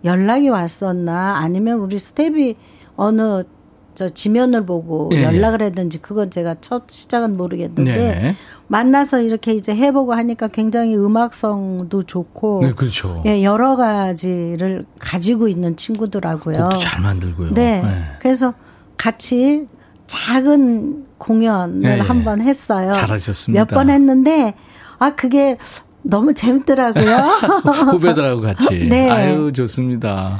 연락이 0.04 0.50
왔었나 0.50 1.38
아니면 1.38 1.80
우리 1.80 2.00
스텝이 2.00 2.56
어느 2.96 3.44
저 3.98 4.08
지면을 4.10 4.64
보고 4.64 5.10
예, 5.12 5.24
연락을 5.24 5.64
했는지 5.64 5.98
그건 5.98 6.30
제가 6.30 6.58
첫 6.62 6.84
시작은 6.88 7.36
모르겠는데 7.36 7.92
네. 7.98 8.36
만나서 8.68 9.22
이렇게 9.22 9.54
이제 9.54 9.76
해보고 9.76 10.14
하니까 10.14 10.50
굉장히 10.50 10.96
음악성도 10.96 12.04
좋고 12.04 12.60
네, 12.62 12.74
그렇죠. 12.74 13.24
예, 13.26 13.42
여러 13.44 13.76
가지를 13.76 14.86
가지고 15.00 15.48
있는 15.48 15.76
친구더라고요. 15.76 16.58
곡도 16.60 16.78
잘 16.78 17.02
만들고요. 17.02 17.56
네. 17.56 17.82
네. 17.82 18.04
그래서 18.20 18.54
같이 18.98 19.66
작은 20.06 21.06
공연을 21.18 21.80
네, 21.82 22.00
한번 22.00 22.40
했어요. 22.42 22.94
잘하셨습니다. 22.94 23.66
몇 23.66 23.68
번 23.76 23.90
했는데 23.90 24.54
아 25.00 25.16
그게 25.16 25.58
너무 26.04 26.36
재밌더라고요. 26.36 27.18
후배들하고 27.94 28.42
같이. 28.42 28.88
네. 28.88 29.10
아유, 29.10 29.52
좋습니다. 29.52 30.40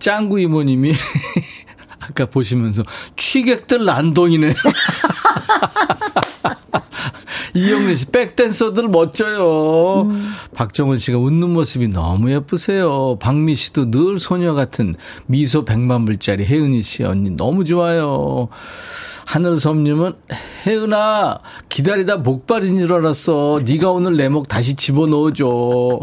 짱구 0.00 0.40
이모님이 0.40 0.94
아까 2.08 2.26
보시면서 2.26 2.82
취객들 3.16 3.84
난동이네. 3.84 4.54
이영래 7.54 7.94
씨, 7.94 8.06
백댄서들 8.10 8.88
멋져요. 8.88 10.02
음. 10.02 10.32
박정은 10.54 10.98
씨가 10.98 11.18
웃는 11.18 11.50
모습이 11.50 11.88
너무 11.88 12.32
예쁘세요. 12.32 13.18
박미 13.20 13.54
씨도 13.54 13.92
늘 13.92 14.18
소녀 14.18 14.54
같은 14.54 14.96
미소 15.26 15.64
백만 15.64 16.04
불짜리 16.04 16.44
혜은이 16.44 16.82
씨 16.82 17.04
언니 17.04 17.30
너무 17.30 17.64
좋아요. 17.64 18.48
하늘섬님은 19.26 20.12
혜은아 20.66 21.38
기다리다 21.68 22.16
목발인 22.18 22.78
줄 22.78 22.92
알았어. 22.92 23.60
네가 23.64 23.90
오늘 23.90 24.16
내 24.16 24.28
목 24.28 24.48
다시 24.48 24.74
집어넣어줘. 24.74 26.00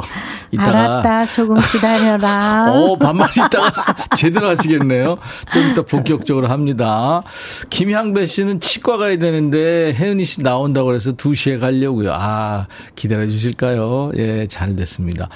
이따가 0.51 0.69
알았다. 0.79 1.29
조금 1.29 1.57
기다려라. 1.71 2.71
어, 2.73 2.97
반말 2.97 3.29
있다가 3.31 3.71
제대로 4.17 4.49
하시겠네요. 4.49 5.17
좀 5.53 5.71
이따 5.71 5.81
본격적으로 5.81 6.47
합니다. 6.47 7.21
김향배 7.69 8.25
씨는 8.25 8.59
치과 8.59 8.97
가야 8.97 9.17
되는데 9.17 9.93
혜은이 9.93 10.25
씨 10.25 10.41
나온다고 10.43 10.87
그래서 10.87 11.11
2시에 11.13 11.59
가려고요. 11.59 12.11
아, 12.13 12.67
기다려 12.95 13.27
주실까요? 13.27 14.11
예, 14.17 14.47
잘 14.47 14.75
됐습니다. 14.75 15.29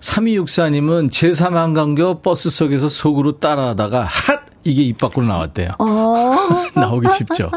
3264님은 0.00 1.10
제3 1.10 1.52
한강교 1.52 2.20
버스 2.22 2.50
속에서 2.50 2.88
속으로 2.88 3.38
따라하다가 3.38 4.02
핫! 4.04 4.40
이게 4.62 4.82
입 4.82 4.98
밖으로 4.98 5.24
나왔대요. 5.26 5.70
어. 5.78 6.29
나오기 6.74 7.08
쉽죠. 7.10 7.50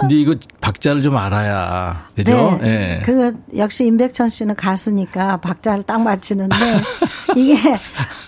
근데 0.00 0.14
이거 0.14 0.34
박자를 0.60 1.02
좀 1.02 1.16
알아야. 1.16 2.08
그죠? 2.14 2.58
네. 2.60 2.98
예. 2.98 3.02
그 3.04 3.34
역시 3.56 3.86
임백천 3.86 4.28
씨는 4.28 4.54
가수니까 4.54 5.38
박자를 5.38 5.84
딱 5.84 6.00
맞추는데 6.00 6.56
이게 7.36 7.58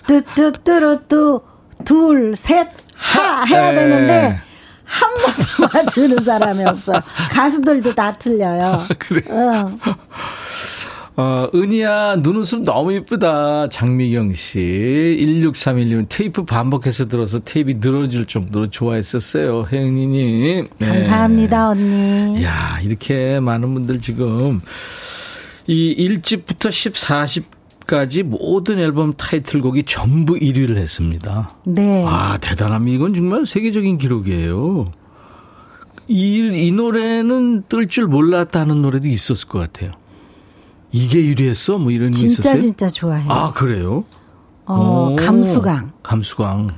뚜뚜뚜루뚜 0.07 1.41
둘, 1.85 2.35
셋, 2.35 2.67
하 2.95 3.43
해야 3.45 3.71
예. 3.71 3.75
되는데 3.75 4.41
한 4.83 5.09
번도 5.13 5.69
맞추는 5.73 6.23
사람이 6.23 6.65
없어. 6.65 7.01
가수들도 7.31 7.93
다 7.93 8.17
틀려요. 8.17 8.85
그래. 8.97 9.21
응. 9.29 9.79
어, 11.19 11.49
은희야, 11.55 12.17
눈웃음 12.17 12.63
너무 12.63 12.93
이쁘다. 12.93 13.69
장미경 13.69 14.33
씨. 14.33 14.59
1631님, 15.19 16.05
테이프 16.09 16.45
반복해서 16.45 17.07
들어서 17.07 17.39
테이프 17.39 17.77
늘어질 17.79 18.27
정도로 18.27 18.69
좋아했었어요. 18.69 19.65
혜은이님. 19.71 20.67
네. 20.77 20.87
감사합니다, 20.87 21.69
언니. 21.69 22.43
야 22.43 22.79
이렇게 22.83 23.39
많은 23.39 23.73
분들 23.73 23.99
지금, 23.99 24.61
이 25.65 25.95
1집부터 25.97 26.71
10, 26.71 26.95
40 26.95 27.57
까지 27.87 28.21
모든 28.21 28.79
앨범 28.79 29.13
타이틀곡이 29.13 29.83
전부 29.83 30.33
1위를 30.35 30.75
했습니다. 30.75 31.55
네. 31.63 32.03
아, 32.05 32.37
대단합니다. 32.37 32.95
이건 32.95 33.13
정말 33.13 33.45
세계적인 33.45 33.97
기록이에요. 33.97 34.91
이, 36.09 36.51
이 36.67 36.71
노래는 36.71 37.63
뜰 37.69 37.87
줄 37.87 38.07
몰랐다는 38.07 38.81
노래도 38.81 39.07
있었을 39.07 39.47
것 39.47 39.59
같아요. 39.59 39.93
이게 40.91 41.25
유리했어? 41.25 41.77
뭐 41.77 41.91
이런 41.91 42.11
거 42.11 42.17
진짜 42.17 42.33
있었어요? 42.51 42.61
진짜 42.61 42.87
좋아해요. 42.89 43.31
아, 43.31 43.51
그래요? 43.51 44.03
어, 44.65 45.09
오. 45.11 45.15
감수강, 45.15 45.91
감수광. 46.03 46.69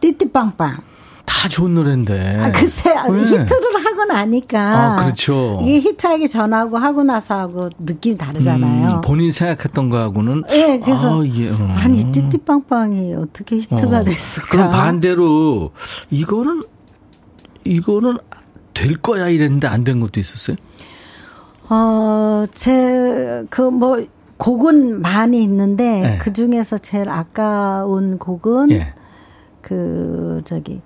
띠띠빵빵. 0.00 0.78
다 1.26 1.48
좋은 1.48 1.74
노래인데. 1.74 2.40
아, 2.40 2.52
글쎄, 2.52 2.92
네. 2.94 3.18
히트를 3.22 3.84
하고 3.84 4.04
나니까. 4.04 4.58
아, 4.60 4.96
그렇죠. 5.04 5.60
이게 5.62 5.80
히트하기 5.80 6.28
전하고 6.28 6.76
하고 6.76 7.02
나서 7.02 7.38
하고 7.38 7.70
느낌이 7.78 8.18
다르잖아요. 8.18 8.96
음, 8.96 9.00
본인이 9.00 9.32
생각했던 9.32 9.88
거하고는. 9.88 10.42
예, 10.52 10.78
그래서 10.84 11.22
아, 11.22 11.24
이게, 11.24 11.48
어. 11.48 11.66
아니 11.76 12.12
띠띠빵빵이 12.12 13.14
어떻게 13.14 13.56
히트가 13.56 14.00
어. 14.00 14.04
됐을까? 14.04 14.48
그럼 14.50 14.70
반대로, 14.70 15.70
이거는, 16.10 16.62
이거는 17.64 18.18
될 18.74 18.96
거야 19.00 19.28
이랬는데 19.28 19.66
안 19.66 19.84
된 19.84 20.00
것도 20.00 20.20
있었어요? 20.20 20.56
어, 21.70 22.44
제, 22.52 23.44
그, 23.48 23.62
뭐, 23.62 24.04
곡은 24.36 25.00
많이 25.00 25.42
있는데, 25.42 26.00
네. 26.00 26.18
그 26.18 26.32
중에서 26.32 26.78
제일 26.78 27.08
아까운 27.08 28.18
곡은, 28.18 28.70
예. 28.72 28.92
그, 29.62 30.42
저기, 30.44 30.82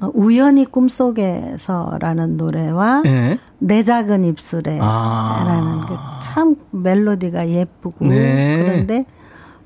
어, 0.00 0.10
우연히 0.14 0.64
꿈속에서라는 0.64 2.36
노래와, 2.36 3.02
예. 3.06 3.38
내 3.58 3.82
작은 3.82 4.24
입술에, 4.24 4.78
아. 4.80 5.44
라는 5.46 5.80
그참 5.80 6.56
멜로디가 6.70 7.48
예쁘고, 7.48 8.06
네. 8.06 8.62
그런데, 8.62 9.04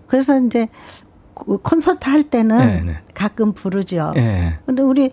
그래서 0.07 0.40
이제, 0.40 0.68
그 1.34 1.59
콘서트 1.59 2.09
할 2.09 2.22
때는 2.22 2.59
네, 2.59 2.82
네. 2.82 2.98
가끔 3.12 3.52
부르죠. 3.52 4.14
예. 4.16 4.59
근데 4.64 4.82
우리, 4.82 5.11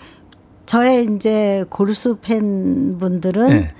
저의 0.65 1.13
이제 1.13 1.65
골수 1.69 2.19
팬분들은, 2.21 3.51
예. 3.51 3.71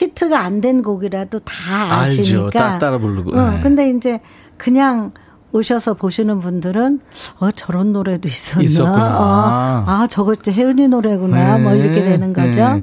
히트가 0.00 0.40
안 0.40 0.60
된 0.60 0.82
곡이라도 0.82 1.40
다 1.40 2.00
알죠. 2.00 2.20
아시니까. 2.20 2.50
따- 2.50 2.78
따라 2.78 2.98
부르고. 2.98 3.36
어, 3.38 3.50
네. 3.50 3.60
근데 3.62 3.90
이제 3.90 4.20
그냥 4.56 5.12
오셔서 5.52 5.94
보시는 5.94 6.40
분들은 6.40 7.00
어 7.40 7.50
저런 7.50 7.92
노래도 7.92 8.28
있었나? 8.28 8.62
있었구나. 8.64 9.18
어, 9.18 9.84
아 9.86 10.06
저거 10.08 10.34
진짜 10.36 10.52
혜은이 10.52 10.88
노래구나. 10.88 11.58
뭐 11.58 11.72
네. 11.72 11.78
이렇게 11.80 12.04
되는 12.04 12.32
거죠. 12.32 12.74
네. 12.76 12.82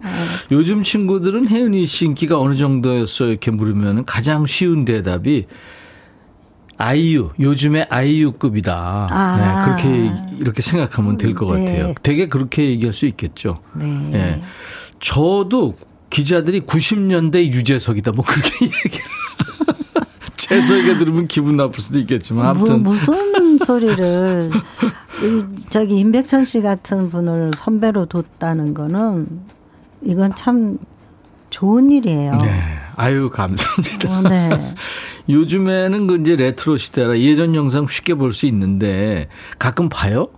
요즘 0.51 0.83
친구들은 0.83 1.47
혜은이 1.47 1.85
씨 1.85 2.05
인기가 2.05 2.39
어느 2.39 2.55
정도였어 2.55 3.25
이렇게 3.27 3.51
물으면 3.51 4.03
가장 4.05 4.45
쉬운 4.45 4.83
대답이 4.85 5.47
아이유 6.77 7.29
요즘의 7.39 7.87
아이유급이다. 7.89 9.07
아. 9.09 9.37
네, 9.37 9.65
그렇게 9.65 10.11
이렇게 10.39 10.61
생각하면 10.61 11.17
될것 11.17 11.55
네. 11.57 11.65
같아요. 11.65 11.93
되게 12.03 12.27
그렇게 12.27 12.65
얘기할 12.65 12.93
수 12.93 13.05
있겠죠. 13.07 13.59
네. 13.75 14.09
예. 14.13 14.41
저도 14.99 15.75
기자들이 16.17 16.61
90년대 16.61 17.45
유재석이다 17.53 18.11
뭐 18.13 18.25
그렇게 18.25 18.49
얘기를 18.65 19.05
재석 20.35 20.79
얘기 20.79 20.97
들으면 20.97 21.27
기분 21.27 21.57
나쁠 21.57 21.79
수도 21.79 21.99
있겠지만 21.99 22.41
뭐, 22.41 22.49
아무튼 22.49 22.81
무슨 22.81 23.59
소리를 23.59 24.49
이, 25.21 25.65
저기 25.69 25.99
임백천 25.99 26.43
씨 26.43 26.61
같은 26.63 27.11
분을 27.11 27.51
선배로 27.55 28.07
뒀다는 28.07 28.73
거는 28.73 29.27
이건 30.03 30.33
참 30.35 30.79
좋은 31.51 31.91
일이에요. 31.91 32.37
네. 32.41 32.61
아유 32.95 33.29
감사합니다. 33.29 34.17
어, 34.17 34.21
네. 34.23 34.49
요즘에는 35.29 36.07
그 36.07 36.15
이제 36.21 36.35
레트로 36.35 36.77
시대라 36.77 37.19
예전 37.19 37.53
영상 37.53 37.85
쉽게 37.85 38.15
볼 38.15 38.33
수 38.33 38.47
있는데 38.47 39.27
가끔 39.59 39.87
봐요? 39.87 40.29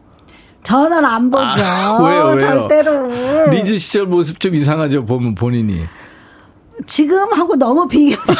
저는 0.70 1.04
안 1.04 1.32
보죠. 1.32 1.62
아, 1.64 1.98
왜요, 2.06 2.26
왜요? 2.28 2.38
절대로. 2.38 3.50
리즈 3.50 3.80
시절 3.80 4.06
모습 4.06 4.40
좀 4.40 4.54
이상하죠 4.54 5.04
보면 5.04 5.34
본인이. 5.34 5.86
지금하고 6.86 7.56
너무 7.56 7.88
비교되니까. 7.88 8.36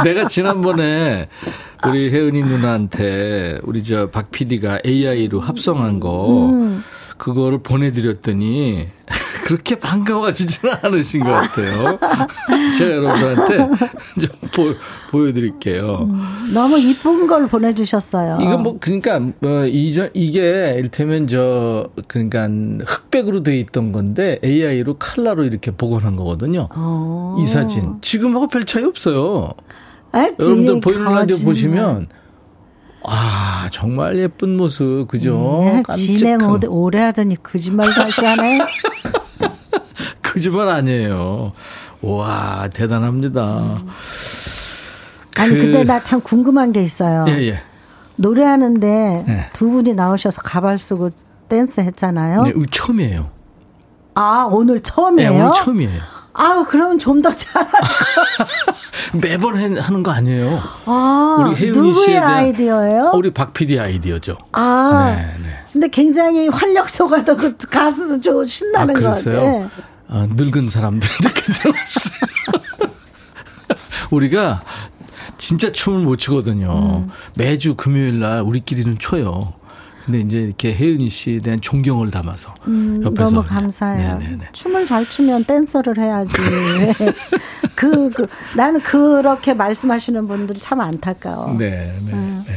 내가 0.02 0.26
지난번에 0.26 1.28
우리 1.86 2.10
혜은이 2.10 2.42
누나한테 2.44 3.60
우리 3.64 3.82
저 3.82 4.06
박 4.10 4.30
PD가 4.30 4.80
AI로 4.86 5.40
합성한 5.40 6.00
거 6.00 6.46
음. 6.48 6.82
그거를 7.18 7.62
보내드렸더니 7.62 8.88
그렇게 9.50 9.74
반가워하시지는 9.74 10.76
않으신 10.82 11.24
것 11.24 11.30
같아요. 11.32 11.98
제가 12.78 12.94
여러분한테 12.94 13.56
좀 14.20 14.28
보, 14.54 14.74
보여드릴게요. 15.10 16.08
너무 16.54 16.78
이쁜 16.78 17.26
걸 17.26 17.48
보내주셨어요. 17.48 18.38
이건 18.40 18.62
뭐 18.62 18.76
그러니까 18.78 19.18
뭐 19.40 19.64
이전 19.66 20.10
이게 20.14 20.74
이를테면 20.78 21.26
저 21.26 21.88
그러니까 22.06 22.46
흑백으로 22.86 23.42
돼 23.42 23.58
있던 23.58 23.90
건데 23.90 24.38
AI로 24.44 24.98
칼라로 24.98 25.42
이렇게 25.42 25.72
복원한 25.72 26.14
거거든요. 26.14 26.68
어. 26.72 27.36
이 27.42 27.46
사진 27.48 27.96
지금하고 28.02 28.46
별 28.46 28.64
차이 28.64 28.84
없어요. 28.84 29.50
아, 30.12 30.28
여러분들 30.40 30.74
지- 30.74 30.80
보이는 30.80 31.04
라디오. 31.06 31.38
보시면 31.38 32.06
아 33.02 33.68
정말 33.72 34.16
예쁜 34.18 34.56
모습 34.56 35.06
그죠? 35.08 35.62
네, 35.64 35.82
진행 35.92 36.38
오래 36.68 37.00
하더니 37.00 37.42
거짓말도 37.42 38.00
하지 38.00 38.26
않아요? 38.26 38.58
거짓말 40.32 40.68
아니에요. 40.68 41.52
와 42.02 42.68
대단합니다. 42.72 43.76
아니, 45.36 45.50
그- 45.52 45.58
근데 45.58 45.84
나 45.84 46.02
참 46.02 46.20
궁금한 46.20 46.72
게 46.72 46.82
있어요. 46.82 47.24
예 47.28 47.32
예. 47.48 47.62
노래하는데 48.16 49.24
네. 49.26 49.46
두 49.52 49.70
분이 49.70 49.94
나오셔서 49.94 50.42
가발 50.42 50.78
쓰고 50.78 51.10
댄스 51.48 51.80
했잖아요. 51.80 52.42
네, 52.44 52.52
처음이에요. 52.70 53.30
아, 54.14 54.46
오늘 54.50 54.76
네, 54.76 54.82
처음이에요? 54.82 55.32
오늘 55.32 55.52
처음이에요. 55.56 56.00
아, 56.32 56.64
그럼 56.68 56.98
좀더 56.98 57.32
잘할 57.32 57.68
매번 59.20 59.56
해- 59.58 59.78
하는 59.80 60.02
거 60.02 60.10
아니에요. 60.10 60.58
아, 60.84 61.36
우리 61.50 61.70
누구의 61.70 61.94
씨에 61.94 62.12
대한 62.14 62.34
아이디어예요? 62.34 63.12
우리 63.14 63.30
박 63.32 63.52
PD 63.54 63.78
아이디어죠. 63.80 64.36
아, 64.52 65.14
네, 65.16 65.34
네. 65.42 65.48
근데 65.72 65.88
굉장히 65.88 66.48
활력소가 66.48 67.24
더그 67.24 67.56
가수도 67.70 68.20
좀 68.20 68.44
신나는 68.44 68.94
것 68.94 69.00
그랬어요? 69.00 69.34
같아요. 69.36 69.70
아, 70.10 70.26
늙은 70.28 70.68
사람들도 70.68 71.28
괜찮았어요. 71.32 72.20
우리가 74.10 74.60
진짜 75.38 75.70
춤을 75.70 76.00
못 76.00 76.16
추거든요. 76.16 77.04
음. 77.06 77.10
매주 77.34 77.76
금요일 77.76 78.18
날 78.18 78.42
우리끼리는 78.42 78.98
춰요. 78.98 79.54
근데 80.10 80.20
이제 80.26 80.40
이렇게 80.40 80.74
혜은이 80.74 81.08
씨에 81.08 81.38
대한 81.38 81.60
존경을 81.60 82.10
담아서 82.10 82.52
음, 82.66 83.00
옆에서 83.04 83.30
너무 83.30 83.44
감사해요. 83.46 84.18
네네네. 84.18 84.48
춤을 84.52 84.84
잘 84.86 85.04
추면 85.04 85.44
댄서를 85.44 85.98
해야지. 85.98 86.36
그, 87.76 88.10
그, 88.10 88.26
나는 88.56 88.80
그렇게 88.80 89.54
말씀하시는 89.54 90.26
분들 90.26 90.56
참 90.56 90.80
안타까워. 90.80 91.56
네, 91.56 91.94
네. 92.04 92.12
네. 92.12 92.54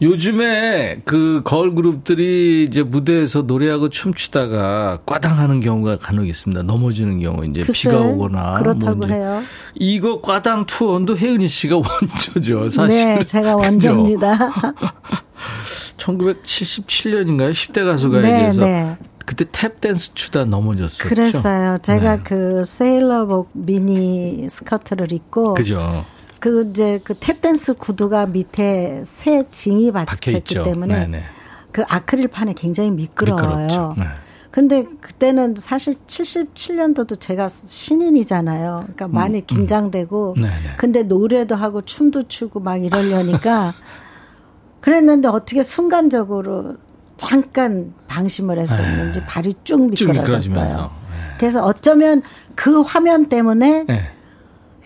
요즘에 0.00 1.02
그 1.04 1.42
걸그룹들이 1.44 2.64
이제 2.64 2.82
무대에서 2.82 3.42
노래하고 3.42 3.90
춤추다가 3.90 5.00
꽈당하는 5.04 5.60
경우가 5.60 5.98
간혹 5.98 6.26
있습니다. 6.26 6.62
넘어지는 6.62 7.20
경우 7.20 7.44
이제 7.44 7.62
글쎄, 7.62 7.90
비가 7.90 8.00
오거나 8.00 8.58
그렇다고 8.60 8.96
뭔지. 8.96 9.14
해요. 9.14 9.42
이거 9.74 10.22
꽈당 10.22 10.64
투혼도 10.64 11.18
혜은이 11.18 11.48
씨가 11.48 11.76
원조죠, 11.84 12.70
사실. 12.70 13.04
네, 13.04 13.24
제가 13.24 13.56
원조입니다. 13.56 14.38
1977년인가요? 15.96 17.52
10대 17.52 17.84
가수가 17.84 18.20
네, 18.20 18.42
이제서 18.50 18.64
네. 18.64 18.96
그때 19.24 19.44
탭 19.44 19.80
댄스 19.80 20.14
추다 20.14 20.44
넘어졌었죠. 20.44 21.08
그랬어요. 21.08 21.78
제가 21.78 22.16
네. 22.16 22.22
그 22.24 22.64
세일러복 22.64 23.50
미니 23.52 24.48
스커트를 24.48 25.12
입고 25.12 25.54
그죠. 25.54 26.04
그 26.40 26.68
이제 26.70 27.00
그 27.04 27.14
탭 27.14 27.40
댄스 27.40 27.74
구두가 27.74 28.26
밑에 28.26 29.02
쇠 29.04 29.44
징이 29.50 29.92
있죠. 30.38 30.64
때문에 30.64 31.06
네네. 31.06 31.22
그 31.70 31.84
아크릴판에 31.88 32.54
굉장히 32.54 32.90
미끄러워요. 32.90 33.46
미끄럽죠. 33.46 33.94
네. 33.96 34.06
근데 34.50 34.84
그때는 35.00 35.54
사실 35.56 35.94
77년도도 36.06 37.18
제가 37.18 37.48
신인이잖아요. 37.48 38.80
그러니까 38.82 39.08
많이 39.08 39.46
긴장되고 39.46 40.34
음, 40.36 40.42
네네. 40.42 40.76
근데 40.76 41.02
노래도 41.04 41.54
하고 41.54 41.80
춤도 41.80 42.24
추고 42.28 42.60
막 42.60 42.76
이러려니까 42.84 43.72
그랬는데 44.82 45.28
어떻게 45.28 45.62
순간적으로 45.62 46.76
잠깐 47.16 47.94
방심을 48.08 48.58
했었는지 48.58 49.24
발이 49.24 49.54
쭉 49.64 49.88
네. 49.90 49.96
쭉 49.96 50.06
미끄러졌어요. 50.08 50.22
미끄러지면서. 50.22 50.90
그래서 51.38 51.62
어쩌면 51.64 52.22
그 52.54 52.82
화면 52.82 53.28
때문에 53.28 53.84
네. 53.86 54.08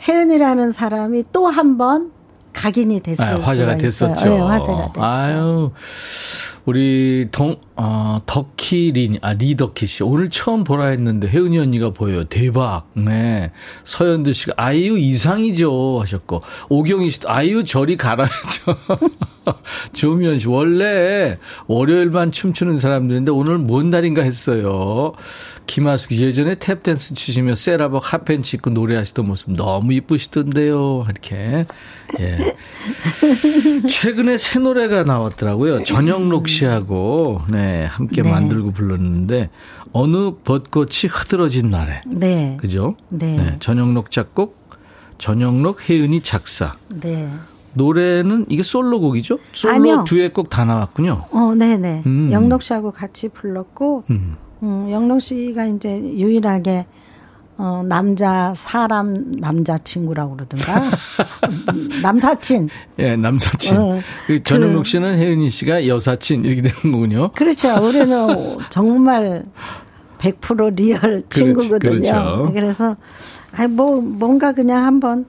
혜은이라는 0.09 0.71
사람이 0.71 1.25
또 1.33 1.49
한 1.51 1.77
번 1.79 2.13
각인이 2.53 3.01
됐을 3.01 3.23
아, 3.25 3.29
화제가 3.41 3.53
수가 3.53 3.63
있어요. 3.75 3.79
됐었죠. 3.79 4.25
네, 4.31 4.39
화제가 4.39 4.87
됐죠. 4.93 5.05
아유. 5.05 5.71
우리 6.67 7.29
동, 7.31 7.57
어, 7.77 8.21
덕희린, 8.27 9.19
아, 9.23 9.33
리덕희 9.35 9.87
씨. 9.87 10.03
오늘 10.03 10.31
처음 10.31 10.65
보라 10.65 10.87
했는데 10.89 11.29
혜은이 11.29 11.59
언니가 11.59 11.91
보여요. 11.91 12.25
대박. 12.25 12.91
네. 12.95 13.53
서현두 13.85 14.33
씨가 14.33 14.55
아이유 14.57 14.99
이상이죠. 14.99 16.01
하셨고. 16.01 16.43
오경희 16.69 17.11
씨도 17.11 17.31
아이유 17.31 17.65
저리 17.65 17.97
가라죠. 17.97 18.77
조미연 19.95 20.41
씨. 20.41 20.49
원래 20.49 21.39
월요일만 21.69 22.33
춤추는 22.33 22.81
사람들인데 22.81 23.31
오늘 23.31 23.59
뭔 23.59 23.91
날인가 23.91 24.23
했어요. 24.23 25.13
김하숙 25.67 26.13
예전에 26.13 26.57
탭댄스 26.57 27.15
추시며 27.17 27.55
세라복 27.55 28.13
핫팬츠 28.13 28.57
입고 28.57 28.71
노래하시던 28.71 29.27
모습 29.27 29.53
너무 29.53 29.93
이쁘시던데요. 29.93 31.07
이렇게. 31.09 31.67
예. 32.21 32.39
최근에 33.89 34.37
새 34.37 34.59
노래가 34.61 35.03
나왔더라고요. 35.03 35.85
전영록 35.85 36.49
씨 36.49 36.56
하고 36.65 37.43
네 37.51 37.85
함께 37.85 38.23
네. 38.23 38.31
만들고 38.31 38.73
불렀는데 38.73 39.51
어느 39.93 40.33
벚꽃이 40.45 41.11
흐드러진 41.11 41.71
날에 41.71 42.01
네. 42.07 42.57
그죠? 42.59 42.97
네. 43.09 43.57
전영록 43.61 44.11
작곡, 44.11 44.59
전영록 45.19 45.89
혜은이 45.89 46.23
작사. 46.23 46.77
네. 46.89 47.31
노래는 47.75 48.47
이게 48.49 48.63
솔로곡이죠? 48.63 49.39
솔로 49.53 49.75
아니요. 49.75 50.05
듀엣곡 50.07 50.49
다 50.49 50.65
나왔군요. 50.65 51.25
어, 51.31 51.55
네 51.55 51.77
네. 51.77 52.03
음. 52.07 52.33
영록 52.33 52.63
씨하고 52.63 52.91
같이 52.91 53.29
불렀고, 53.29 54.05
음. 54.11 54.37
음, 54.63 54.91
영록 54.91 55.21
씨가 55.21 55.67
이제 55.67 55.99
유일하게, 55.99 56.87
어, 57.59 57.83
남자, 57.87 58.53
사람, 58.55 59.31
남자친구라고 59.39 60.37
그러던가. 60.37 60.91
음, 61.71 61.89
남사친. 62.03 62.69
예, 62.99 63.17
남사친. 63.17 63.77
어, 63.77 64.01
그 64.27 64.43
전영록 64.43 64.83
그- 64.83 64.89
씨는 64.91 65.17
혜은이 65.19 65.49
씨가 65.51 65.87
여사친 65.87 66.45
이렇게 66.45 66.63
되는 66.63 66.93
거군요. 66.93 67.31
그렇죠. 67.33 67.75
우리는 67.83 68.59
정말 68.69 69.45
100% 70.19 70.77
리얼 70.77 71.25
친구거든요. 71.31 71.79
그렇죠. 71.79 72.51
그래서, 72.53 72.97
아, 73.57 73.67
뭐, 73.69 74.01
뭔가 74.03 74.53
그냥 74.53 74.85
한번 74.85 75.25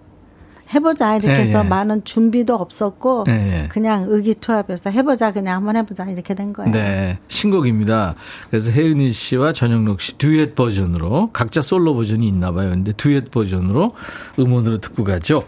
해보자. 0.74 1.16
이렇게 1.16 1.34
예, 1.34 1.40
해서 1.40 1.64
예. 1.64 1.68
많은 1.68 2.04
준비도 2.04 2.56
없었고, 2.56 3.26
예, 3.28 3.32
예. 3.32 3.68
그냥 3.70 4.06
의기투합해서 4.08 4.90
해보자. 4.90 5.32
그냥 5.32 5.58
한번 5.58 5.76
해보자. 5.76 6.06
이렇게 6.06 6.34
된 6.34 6.54
거예요. 6.54 6.72
네, 6.72 7.20
신곡입니다. 7.28 8.16
그래서 8.50 8.72
혜은이 8.72 9.12
씨와 9.12 9.54
전영록 9.54 10.02
씨 10.02 10.18
듀엣 10.18 10.56
버전으로 10.56 11.30
각자 11.32 11.62
솔로 11.62 11.94
버전이 11.96 12.28
있나 12.28 12.52
봐요. 12.52 12.70
근데 12.70 12.92
듀엣 12.92 13.32
버전으로 13.32 13.94
음원으로 14.40 14.80
듣고 14.80 15.04
가죠. 15.04 15.44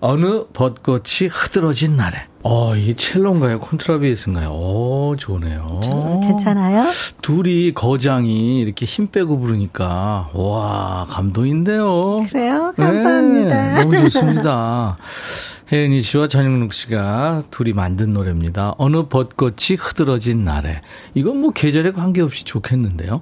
어느 0.00 0.44
벚꽃이 0.52 1.28
흐드러진 1.30 1.96
날에. 1.96 2.16
어, 2.44 2.76
이게 2.76 2.94
첼로인가요? 2.94 3.58
콘트라베이스인가요? 3.58 4.48
오, 4.50 5.16
좋네요. 5.18 5.80
괜찮아요? 6.22 6.86
둘이 7.20 7.74
거장이 7.74 8.60
이렇게 8.60 8.86
힘 8.86 9.08
빼고 9.08 9.38
부르니까 9.38 10.30
와 10.34 11.06
감동인데요. 11.10 12.26
그래요? 12.30 12.72
감사합니다. 12.76 13.74
네, 13.74 13.82
너무 13.82 13.98
좋습니다. 14.02 14.96
혜은이 15.72 16.00
씨와 16.00 16.28
전영록 16.28 16.72
씨가 16.72 17.44
둘이 17.50 17.72
만든 17.72 18.14
노래입니다. 18.14 18.74
어느 18.78 19.06
벚꽃이 19.08 19.76
흐드러진 19.78 20.44
날에. 20.44 20.80
이건 21.14 21.40
뭐 21.40 21.50
계절에 21.50 21.90
관계없이 21.90 22.44
좋겠는데요. 22.44 23.20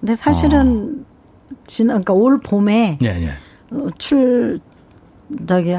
근데 0.00 0.14
사실은 0.14 1.04
지난 1.66 2.02
그러니까 2.02 2.14
올 2.14 2.40
봄에 2.40 2.98
네, 3.00 3.18
네. 3.18 3.32
어, 3.72 3.88
출 3.98 4.60
저기 5.46 5.74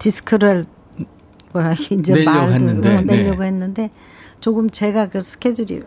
디스크를 0.00 0.66
뭐야 1.52 1.74
이제 1.90 2.14
내려고 2.14 2.52
했는데, 2.52 2.96
어, 2.96 3.00
내려고 3.02 3.40
네. 3.40 3.46
했는데 3.46 3.90
조금 4.40 4.68
제가 4.70 5.08
그 5.08 5.20
스케줄이 5.20 5.82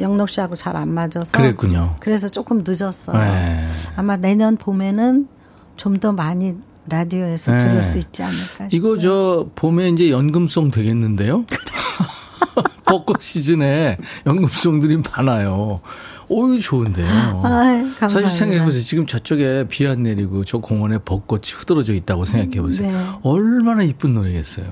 영록 0.00 0.30
씨하고 0.30 0.56
잘 0.56 0.74
안 0.76 0.88
맞아서 0.88 1.30
그랬군요. 1.36 1.96
그래서 2.00 2.28
조금 2.28 2.64
늦었어요. 2.66 3.16
네. 3.18 3.66
아마 3.96 4.16
내년 4.16 4.56
봄에는 4.56 5.28
좀 5.76 5.98
더 6.00 6.12
많이 6.12 6.54
라디오에서 6.88 7.52
네. 7.52 7.58
들을 7.58 7.84
수 7.84 7.98
있지 7.98 8.22
않을까 8.22 8.40
싶어요. 8.46 8.68
이거 8.72 8.98
저 8.98 9.48
봄에 9.54 9.88
이제 9.90 10.10
연금송 10.10 10.70
되겠는데요? 10.70 11.44
벚꽃 12.84 13.22
시즌에 13.22 13.98
연금송들이 14.26 14.98
많아요. 15.16 15.80
오, 16.32 16.58
좋은데요. 16.58 17.06
감사합니다. 17.42 18.08
사실 18.08 18.30
생각해보세요. 18.30 18.82
지금 18.82 19.06
저쪽에 19.06 19.66
비 19.68 19.86
안 19.86 20.02
내리고 20.04 20.44
저 20.44 20.58
공원에 20.58 20.98
벚꽃이 21.04 21.42
흐드러져 21.54 21.92
있다고 21.94 22.24
생각해보세요. 22.24 22.90
네. 22.90 23.06
얼마나 23.22 23.82
이쁜 23.82 24.14
노래겠어요. 24.14 24.66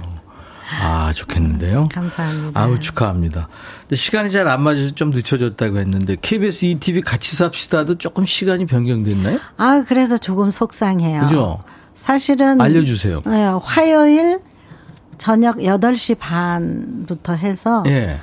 아, 0.80 1.12
좋겠는데요. 1.12 1.88
감사합니다. 1.92 2.60
아우, 2.60 2.78
축하합니다. 2.78 3.48
근데 3.82 3.96
시간이 3.96 4.30
잘 4.30 4.46
안 4.46 4.62
맞아서 4.62 4.92
좀 4.94 5.10
늦춰졌다고 5.10 5.78
했는데, 5.78 6.16
KBS 6.22 6.64
ETV 6.66 7.02
같이 7.02 7.34
삽시다도 7.36 7.98
조금 7.98 8.24
시간이 8.24 8.66
변경됐나요? 8.66 9.38
아 9.56 9.84
그래서 9.86 10.16
조금 10.16 10.48
속상해요. 10.48 11.22
그죠? 11.22 11.62
사실은 11.94 12.60
알려주세요. 12.60 13.22
네, 13.26 13.46
화요일 13.62 14.38
저녁 15.18 15.56
8시 15.56 16.16
반부터 16.18 17.34
해서 17.34 17.82
예. 17.88 18.18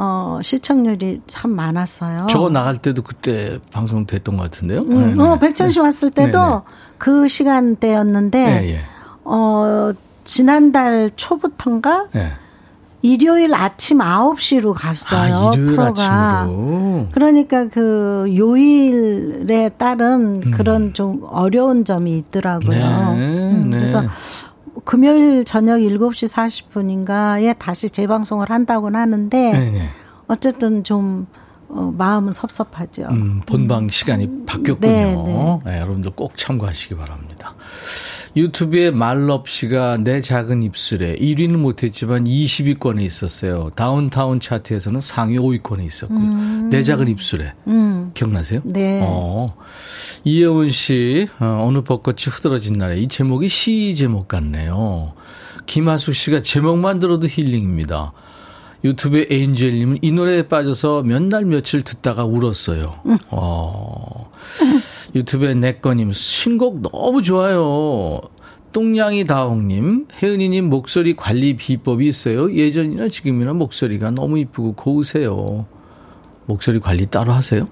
어, 0.00 0.38
시청률이 0.42 1.22
참 1.26 1.50
많았어요. 1.50 2.28
저거 2.30 2.48
나갈 2.50 2.76
때도 2.78 3.02
그때 3.02 3.58
방송 3.72 4.06
됐던 4.06 4.36
것 4.36 4.44
같은데요? 4.44 4.82
음, 4.82 5.16
네, 5.16 5.22
어, 5.22 5.34
네. 5.34 5.40
백천 5.40 5.70
씨 5.70 5.80
왔을 5.80 6.10
때도 6.12 6.38
네, 6.40 6.50
네. 6.54 6.60
그 6.98 7.26
시간대였는데 7.26 8.62
예, 8.64 8.70
예. 8.74 8.78
어, 9.24 9.92
지난달 10.22 11.10
초부터인가 11.16 12.06
예. 12.14 12.32
일요일 13.02 13.54
아침 13.54 13.98
9시로 13.98 14.74
갔어요. 14.76 15.50
아, 15.50 15.54
일요일 15.54 15.66
프로가. 15.66 16.40
아침으로. 16.42 17.06
그러니까 17.12 17.68
그 17.68 18.32
요일에 18.36 19.70
따른 19.78 20.40
그런 20.50 20.92
좀 20.94 21.22
어려운 21.28 21.84
점이 21.84 22.16
있더라고요. 22.18 22.70
네, 22.70 23.18
음, 23.20 23.70
네. 23.70 23.76
그래서 23.76 24.02
금요일 24.88 25.44
저녁 25.44 25.80
7시 25.80 26.32
40분인가에 26.72 27.58
다시 27.58 27.90
재방송을 27.90 28.48
한다고는 28.48 28.98
하는데 28.98 29.52
네, 29.52 29.70
네. 29.70 29.88
어쨌든 30.28 30.82
좀 30.82 31.26
어, 31.68 31.92
마음은 31.94 32.32
섭섭하죠. 32.32 33.08
음, 33.10 33.42
본방 33.44 33.90
시간이 33.90 34.46
바뀌었군요. 34.46 34.90
네, 34.90 35.14
네, 35.14 35.58
네. 35.66 35.80
여러분들 35.80 36.12
꼭 36.12 36.38
참고하시기 36.38 36.94
바랍니다. 36.94 37.54
유튜브에 38.38 38.90
말럽 38.92 39.48
씨가 39.48 39.96
내 40.00 40.20
작은 40.20 40.62
입술에 40.62 41.16
1위는 41.16 41.56
못했지만 41.56 42.24
20위권에 42.24 43.02
있었어요. 43.02 43.70
다운타운 43.74 44.38
차트에서는 44.38 45.00
상위 45.00 45.38
5위권에 45.38 45.84
있었고요. 45.84 46.68
내 46.70 46.82
작은 46.84 47.08
입술에 47.08 47.54
음. 47.66 48.12
기억나세요? 48.14 48.60
네. 48.64 49.00
어. 49.02 49.56
이혜원 50.24 50.70
씨 50.70 51.26
어, 51.40 51.64
어느 51.66 51.82
벚꽃이 51.82 52.18
흐드러진 52.30 52.74
날에 52.78 53.00
이 53.00 53.08
제목이 53.08 53.48
시 53.48 53.94
제목 53.96 54.28
같네요. 54.28 55.14
김하숙 55.66 56.14
씨가 56.14 56.42
제목만 56.42 57.00
들어도 57.00 57.26
힐링입니다. 57.26 58.12
유튜브에 58.84 59.26
에인젤님은 59.30 59.98
이 60.02 60.12
노래에 60.12 60.46
빠져서 60.46 61.02
몇 61.02 61.22
날 61.24 61.44
며칠 61.44 61.82
듣다가 61.82 62.24
울었어요. 62.24 63.00
어. 63.30 64.30
유튜브에 65.14 65.54
내꺼님 65.54 66.12
신곡 66.12 66.82
너무 66.82 67.22
좋아요. 67.22 68.20
똥냥이 68.72 69.24
다홍님, 69.24 70.08
혜은이님 70.22 70.68
목소리 70.68 71.16
관리 71.16 71.56
비법이 71.56 72.06
있어요. 72.06 72.52
예전이나 72.52 73.08
지금이나 73.08 73.54
목소리가 73.54 74.10
너무 74.10 74.38
이쁘고 74.38 74.74
고우세요. 74.74 75.66
목소리 76.46 76.78
관리 76.78 77.06
따로 77.06 77.32
하세요? 77.32 77.66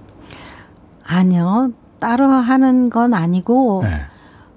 아니요. 1.04 1.72
따로 1.98 2.30
하는 2.30 2.90
건 2.90 3.14
아니고, 3.14 3.82
네. 3.84 4.00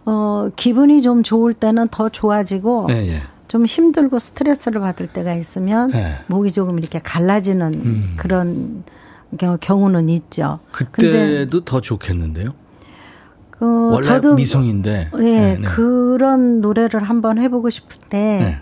어, 0.06 0.50
기분이 0.56 1.02
좀 1.02 1.24
좋을 1.24 1.54
때는 1.54 1.88
더 1.90 2.10
좋아지고, 2.10 2.88
네, 2.88 3.10
예. 3.10 3.22
좀 3.48 3.66
힘들고 3.66 4.20
스트레스를 4.20 4.82
받을 4.82 5.08
때가 5.08 5.36
있으면, 5.36 5.90
네. 5.92 6.16
목이 6.28 6.52
조금 6.52 6.80
이렇게 6.80 7.00
갈라지는 7.00 7.74
음. 7.74 8.14
그런 8.18 8.84
경우, 9.38 9.58
경우는 9.60 10.10
있죠. 10.10 10.60
그때도 10.72 11.64
더 11.66 11.82
좋겠는데요. 11.82 12.54
그, 13.60 13.92
원래 13.92 14.02
저도 14.02 14.36
미성인데. 14.36 15.12
예, 15.18 15.22
네, 15.22 15.58
네. 15.58 15.62
그런 15.68 16.62
노래를 16.62 17.04
한번 17.04 17.38
해보고 17.38 17.70
싶을 17.70 17.98
때 18.10 18.18
네. 18.18 18.58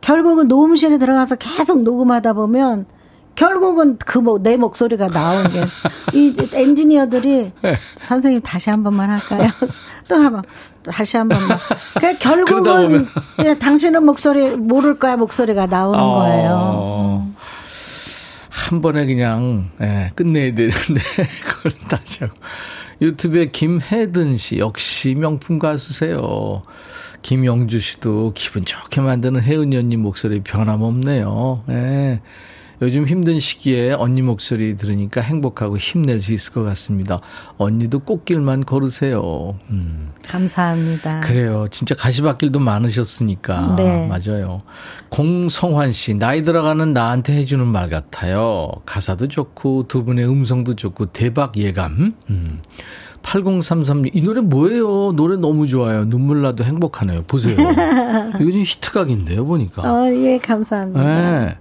결국은 0.00 0.46
녹음실에 0.46 0.98
들어가서 0.98 1.34
계속 1.36 1.82
녹음하다 1.82 2.34
보면 2.34 2.86
결국은 3.34 3.98
그내 3.98 4.56
목소리가 4.56 5.08
나오는 5.08 5.50
게이 5.50 6.32
엔지니어들이 6.54 7.52
네. 7.60 7.78
선생님 8.04 8.40
다시 8.40 8.70
한 8.70 8.82
번만 8.84 9.10
할까요? 9.10 9.50
또 10.08 10.14
한번 10.14 10.42
다시 10.84 11.16
한 11.16 11.28
번만. 11.28 11.58
그 12.00 12.16
결국은. 12.18 13.06
예, 13.44 13.58
당신은 13.58 14.04
목소리 14.04 14.56
모를 14.56 14.98
거야 14.98 15.16
목소리가 15.16 15.66
나오는 15.66 15.98
어, 15.98 16.14
거예요. 16.20 17.26
한 18.48 18.80
번에 18.80 19.04
그냥 19.06 19.70
예, 19.80 20.12
끝내야 20.14 20.54
되는데 20.54 21.00
그걸 21.44 21.72
다시 21.90 22.24
하고 22.24 22.34
유튜브에 23.00 23.50
김혜든 23.50 24.36
씨 24.36 24.58
역시 24.58 25.14
명품 25.14 25.58
가수세요. 25.58 26.62
김영주 27.22 27.80
씨도 27.80 28.32
기분 28.34 28.64
좋게 28.64 29.00
만드는 29.00 29.42
혜은이 29.42 29.76
언니 29.76 29.96
목소리 29.96 30.40
변함없네요. 30.40 31.64
예. 31.70 32.20
요즘 32.82 33.06
힘든 33.06 33.40
시기에 33.40 33.92
언니 33.92 34.22
목소리 34.22 34.76
들으니까 34.76 35.20
행복하고 35.20 35.78
힘낼 35.78 36.20
수 36.20 36.34
있을 36.34 36.52
것 36.52 36.62
같습니다. 36.64 37.20
언니도 37.56 38.00
꽃길만 38.00 38.64
걸으세요. 38.64 39.58
음. 39.70 40.10
감사합니다. 40.24 41.20
그래요. 41.20 41.66
진짜 41.70 41.94
가시밭길도 41.94 42.58
많으셨으니까. 42.58 43.76
네. 43.76 44.06
맞아요. 44.08 44.60
공성환 45.08 45.92
씨, 45.92 46.14
나이 46.14 46.44
들어가는 46.44 46.92
나한테 46.92 47.34
해주는 47.34 47.66
말 47.66 47.88
같아요. 47.88 48.70
가사도 48.84 49.28
좋고, 49.28 49.88
두 49.88 50.04
분의 50.04 50.28
음성도 50.28 50.74
좋고, 50.76 51.06
대박 51.06 51.56
예감. 51.56 52.14
음. 52.28 52.60
8033님, 53.22 54.10
이 54.14 54.20
노래 54.22 54.40
뭐예요? 54.40 55.12
노래 55.12 55.36
너무 55.36 55.66
좋아요. 55.66 56.04
눈물 56.04 56.42
나도 56.42 56.62
행복하네요. 56.62 57.24
보세요. 57.26 57.56
이거 57.58 58.38
지금 58.38 58.62
히트각인데요, 58.62 59.44
보니까. 59.44 59.82
어, 59.82 60.08
예, 60.12 60.38
감사합니다. 60.38 61.02
네. 61.02 61.56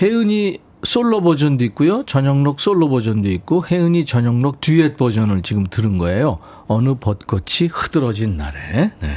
혜은이 0.00 0.58
솔로 0.82 1.20
버전도 1.22 1.64
있고요. 1.66 2.04
전영록 2.04 2.60
솔로 2.60 2.88
버전도 2.88 3.28
있고 3.30 3.64
혜은이 3.66 4.04
전영록 4.06 4.60
듀엣 4.60 4.96
버전을 4.96 5.42
지금 5.42 5.64
들은 5.68 5.98
거예요. 5.98 6.38
어느 6.68 6.94
벚꽃이 6.94 7.68
흐드러진 7.72 8.36
날에. 8.36 8.92
네. 9.00 9.10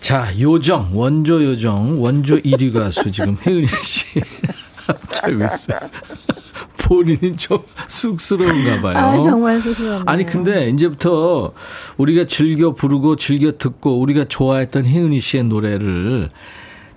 자, 0.00 0.26
요정, 0.40 0.90
원조 0.94 1.44
요정, 1.44 2.02
원조 2.02 2.36
1위 2.36 2.72
가수 2.72 3.10
지금 3.12 3.36
혜은이 3.46 3.66
씨 3.84 4.06
있어요. 5.30 5.78
본인이 6.82 7.36
좀 7.36 7.62
쑥스러운가 7.86 8.80
봐요. 8.82 8.96
아, 8.96 9.18
정말 9.22 9.60
쑥스럽네요. 9.60 10.02
아니 10.06 10.24
근데 10.26 10.68
이제부터 10.70 11.52
우리가 11.96 12.26
즐겨 12.26 12.74
부르고 12.74 13.16
즐겨 13.16 13.52
듣고 13.52 14.00
우리가 14.00 14.24
좋아했던 14.24 14.84
혜은이 14.86 15.20
씨의 15.20 15.44
노래를 15.44 16.30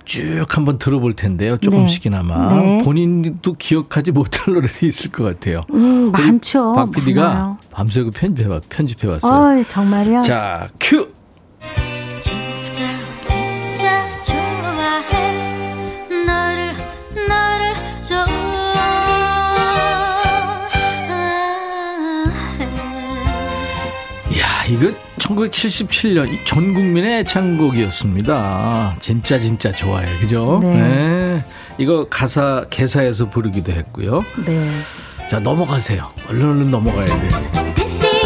쭉 0.06 0.46
한번 0.50 0.78
들어볼 0.78 1.14
텐데요. 1.14 1.58
조금씩이나마 1.58 2.54
네. 2.54 2.82
본인도 2.84 3.54
기억하지 3.54 4.12
못할 4.12 4.54
노래도 4.54 4.86
있을 4.86 5.12
것 5.12 5.24
같아요. 5.24 5.62
음, 5.74 6.12
많죠. 6.12 6.74
박 6.74 6.92
PD가. 6.92 7.58
밤새고 7.72 8.12
편집해 8.12 8.60
편집해 8.70 9.08
봤어요. 9.12 9.60
어, 9.60 9.64
정말요? 9.68 10.22
자, 10.22 10.70
큐. 10.80 11.15
1977년 25.18 26.30
전 26.46 26.74
국민의 26.74 27.20
애창곡이었습니다. 27.20 28.98
진짜 29.00 29.40
진짜 29.40 29.72
좋아해. 29.72 30.20
그죠? 30.20 30.60
네. 30.62 31.44
이거 31.78 32.06
가사 32.10 32.66
개사에서 32.70 33.30
부르기도 33.30 33.72
했고요. 33.72 34.24
네. 34.46 34.68
자, 35.30 35.40
넘어가세요. 35.40 36.10
얼른 36.30 36.50
얼른 36.50 36.72
넘어가야 36.72 37.06
돼. 37.06 37.30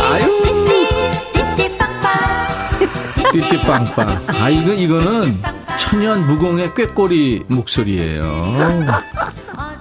아유. 0.01 0.39
띠띠빵빵. 3.31 4.25
아, 4.41 4.49
이거, 4.49 4.73
이거는 4.73 5.41
천연 5.77 6.25
무공의 6.25 6.73
꾀꼬리 6.73 7.43
목소리예요. 7.47 8.85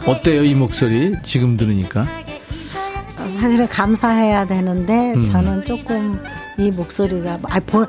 어때요, 0.06 0.44
이 0.44 0.54
목소리? 0.54 1.14
지금 1.22 1.56
들으니까? 1.56 2.06
사실은 3.28 3.68
감사해야 3.68 4.46
되는데 4.46 5.12
음. 5.14 5.24
저는 5.24 5.64
조금 5.64 6.20
이 6.56 6.70
목소리가 6.70 7.38
아, 7.44 7.60
보, 7.60 7.86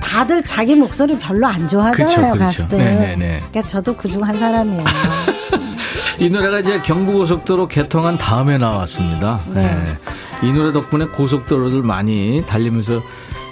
다들 0.00 0.42
자기 0.44 0.74
목소리 0.74 1.18
별로 1.18 1.46
안 1.46 1.68
좋아하잖아요 1.68 2.16
그쵸, 2.16 2.32
그쵸. 2.32 2.38
가수들. 2.44 2.78
네네네. 2.78 3.38
그러니까 3.50 3.62
저도 3.62 3.96
그중 3.96 4.24
한 4.24 4.36
사람이에요. 4.38 4.82
이 6.20 6.30
노래가 6.30 6.60
이제 6.60 6.80
경부고속도로 6.80 7.68
개통한 7.68 8.18
다음에 8.18 8.58
나왔습니다. 8.58 9.40
네. 9.54 9.62
네. 9.62 10.48
이 10.48 10.52
노래 10.52 10.72
덕분에 10.72 11.06
고속도로를 11.06 11.82
많이 11.82 12.44
달리면서 12.46 13.02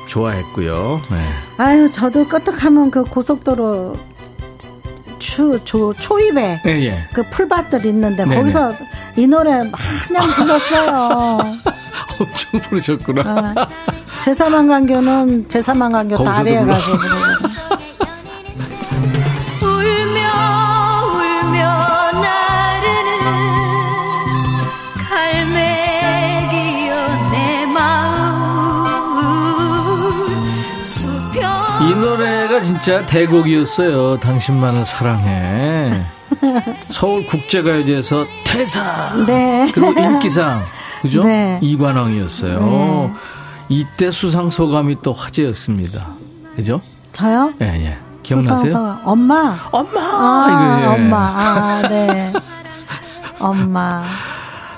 좋아했고요. 0.08 1.00
네. 1.10 1.16
아유 1.58 1.90
저도 1.90 2.26
끄떡하면 2.28 2.90
그 2.90 3.04
고속도로 3.04 3.96
추, 5.18 5.58
조, 5.64 5.92
초입에 5.94 6.60
예, 6.66 6.70
예. 6.70 7.08
그 7.12 7.22
풀밭들 7.30 7.84
있는데 7.86 8.24
네네. 8.24 8.36
거기서 8.36 8.72
이 9.16 9.26
노래 9.26 9.50
마냥 9.52 10.30
불렀어요. 10.36 11.38
엄청 12.20 12.60
부르셨구나. 12.60 13.22
아, 13.24 13.68
제사만강교는 14.20 15.48
제사만강교 15.48 16.16
거기서도 16.16 16.36
다리에 16.36 16.60
불러. 16.60 16.74
가서 16.74 16.92
부르고. 16.92 17.65
노래가 32.56 32.62
진짜 32.62 33.04
대곡이었어요. 33.06 34.18
당신만을 34.20 34.84
사랑해. 34.84 36.02
서울 36.84 37.26
국제가요제에서 37.26 38.26
태사. 38.44 39.14
네. 39.26 39.70
그리고 39.72 39.98
인기상. 39.98 40.64
그죠? 41.02 41.22
네. 41.24 41.58
이관왕이었어요. 41.62 42.66
네. 42.66 43.12
이때 43.68 44.10
수상 44.10 44.50
소감이 44.50 44.96
또 45.02 45.12
화제였습니다. 45.12 46.06
그죠? 46.56 46.80
저요? 47.12 47.52
예, 47.60 47.66
예. 47.66 47.98
기억나세요? 48.22 48.66
수상서 48.66 49.00
엄마. 49.04 49.58
엄마! 49.70 50.00
아, 50.00 50.48
이거, 50.50 50.82
예. 50.82 50.86
엄마. 50.94 51.16
아, 51.18 51.88
네. 51.88 52.32
엄마. 53.38 54.04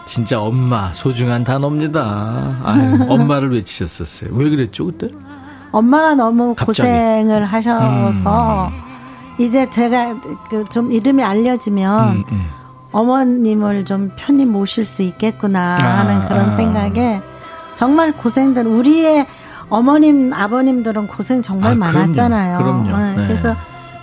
진짜 0.07 0.41
엄마, 0.41 0.91
소중한 0.93 1.45
단어입니다. 1.45 2.61
아유, 2.65 3.07
엄마를 3.09 3.53
외치셨었어요. 3.53 4.31
왜 4.33 4.49
그랬죠, 4.49 4.87
그때? 4.87 5.11
엄마가 5.73 6.15
너무 6.15 6.55
갑자기. 6.55 6.89
음. 6.89 6.95
고생을 6.95 7.45
하셔서 7.45 8.71
이제 9.39 9.69
제가 9.71 10.15
그 10.51 10.65
좀 10.71 10.93
이름이 10.93 11.23
알려지면 11.23 12.09
음, 12.17 12.25
음. 12.33 12.47
어머님을 12.93 13.85
좀 13.85 14.11
편히 14.17 14.45
모실 14.45 14.85
수 14.85 15.03
있겠구나 15.03 15.77
아, 15.81 15.99
하는 16.01 16.27
그런 16.29 16.47
아. 16.47 16.51
생각에 16.51 17.21
정말 17.75 18.13
고생들 18.13 18.67
우리의 18.67 19.27
어머님 19.69 20.33
아버님들은 20.33 21.07
고생 21.07 21.43
정말 21.43 21.73
아, 21.73 21.75
그럼요. 21.77 21.93
많았잖아요. 21.99 22.59
그럼요. 22.59 22.97
네, 22.97 23.17
네. 23.17 23.23
그래서 23.25 23.55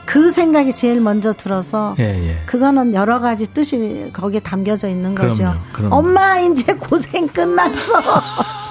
그 0.05 0.29
생각이 0.29 0.73
제일 0.73 1.01
먼저 1.01 1.33
들어서 1.33 1.95
예, 1.97 2.03
예. 2.29 2.37
그거는 2.45 2.93
여러 2.93 3.19
가지 3.19 3.51
뜻이 3.51 4.11
거기에 4.13 4.39
담겨져 4.39 4.87
있는 4.87 5.15
거죠. 5.15 5.33
그럼요, 5.41 5.57
그럼요. 5.73 5.95
엄마 5.95 6.39
이제 6.39 6.73
고생 6.75 7.27
끝났어. 7.27 7.93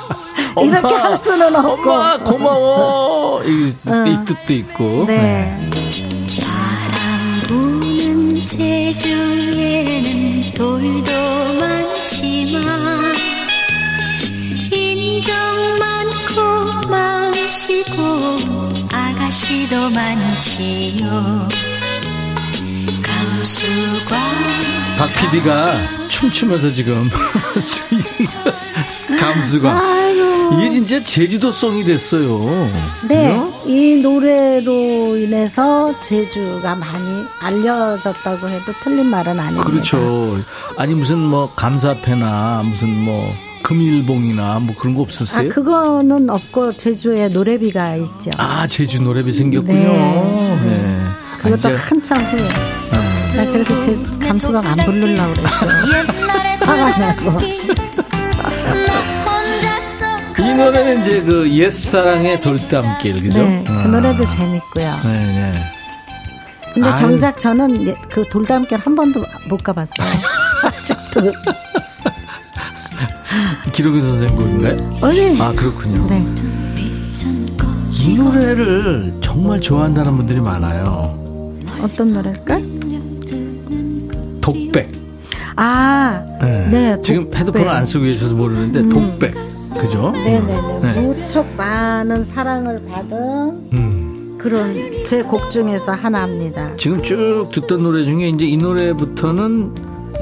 이렇게 0.62 0.94
할 0.94 1.16
수는 1.16 1.55
없고. 1.55 1.90
엄마 1.90 2.18
고마워. 2.18 3.42
이, 3.44 3.72
응. 3.88 4.07
이 4.07 4.24
뜻도 4.24 4.52
있고. 4.52 5.05
네. 5.07 5.16
네. 5.16 5.70
바람 6.42 7.40
부는 7.48 8.34
제주에는 8.46 9.94
돌도 10.55 11.12
많지만 11.61 13.14
인정 14.72 15.34
많고 15.78 16.88
마음씨고 16.88 18.02
아가씨도 18.92 19.90
많지요. 19.90 21.48
감수광 23.02 24.18
박 24.98 25.09
PD가 25.14 25.74
춤추면서 26.09 26.70
지금 26.70 27.11
감수가 29.19 29.71
아이고. 29.71 30.35
이게 30.55 30.71
진짜 30.71 31.03
제주도송이 31.03 31.85
됐어요. 31.85 32.71
네, 33.09 33.29
그죠? 33.29 33.62
이 33.67 33.97
노래로 34.03 35.17
인해서 35.17 35.99
제주가 36.01 36.75
많이 36.75 37.25
알려졌다고 37.41 38.49
해도 38.49 38.73
틀린 38.83 39.07
말은 39.07 39.39
아닙니다. 39.41 39.65
그렇죠. 39.65 40.39
아니 40.77 40.95
무슨 40.95 41.19
뭐 41.19 41.51
감사패나 41.55 42.62
무슨 42.65 42.89
뭐 43.05 43.33
금일봉이나 43.62 44.59
뭐 44.61 44.75
그런 44.79 44.95
거 44.95 45.01
아, 45.01 45.05
없었어요? 45.05 45.49
그거는 45.49 46.29
없고 46.29 46.73
제주에 46.77 47.29
노래비가 47.29 47.97
있죠. 47.97 48.31
아, 48.37 48.67
제주 48.69 49.01
노래비 49.03 49.33
생겼군요. 49.33 49.83
네. 49.83 50.61
네. 50.65 50.99
그것도 51.39 51.69
아, 51.69 51.73
이제, 51.73 51.79
한참 51.83 52.21
후에. 52.21 52.43
네. 52.43 53.37
나 53.37 53.51
그래서 53.51 53.81
제 53.81 53.99
감수방 54.21 54.67
안 54.67 54.77
부르려고 54.85 55.33
그랬어요. 55.35 55.71
화가 56.61 56.99
나서. 56.99 57.39
이 60.55 60.57
노래는 60.57 61.00
이제 61.02 61.20
그 61.20 61.50
옛사랑의 61.50 62.40
돌담길 62.40 63.22
그죠? 63.22 63.42
네, 63.42 63.64
그 63.66 63.72
아. 63.72 63.88
노래도 63.88 64.24
재밌고요. 64.24 64.84
네, 65.02 65.11
네. 65.11 65.52
근데 66.72 66.88
아유. 66.88 66.96
정작 66.96 67.38
저는 67.38 67.88
예, 67.88 67.94
그 68.09 68.24
돌담길 68.28 68.78
한 68.78 68.94
번도 68.94 69.24
못 69.48 69.62
가봤어요. 69.64 70.07
아직도. 70.62 71.32
기록이 73.72 74.00
선생님 74.00 74.36
곡인가요? 74.36 74.98
어, 75.02 75.12
예. 75.12 75.36
아 75.40 75.50
그렇군요. 75.52 76.07
네. 76.09 76.24
이 78.05 78.14
노래를 78.16 79.12
정말 79.20 79.61
좋아한다는 79.61 80.16
분들이 80.16 80.38
많아요. 80.38 81.18
어떤 81.82 82.12
노래일까? 82.12 82.61
독백. 84.40 85.03
아, 85.57 86.22
네. 86.40 86.68
네, 86.70 87.00
지금. 87.00 87.30
헤드폰을 87.34 87.68
안 87.68 87.86
쓰고 87.86 88.05
계셔서 88.05 88.34
모르는데 88.34 88.80
음. 88.80 88.88
독백. 88.90 89.34
그죠? 89.78 90.12
네네네. 90.12 90.80
네. 90.82 91.00
무척 91.00 91.46
많은 91.57 92.22
사랑을 92.24 92.80
받은 92.88 93.18
음. 93.72 94.36
그런 94.38 94.74
제 95.07 95.22
곡 95.22 95.50
중에서 95.50 95.92
하나입니다. 95.92 96.76
지금 96.76 97.02
쭉 97.02 97.44
듣던 97.52 97.82
노래 97.82 98.05
중에 98.05 98.28
이제 98.28 98.44
이 98.46 98.57
노래부터는 98.57 99.72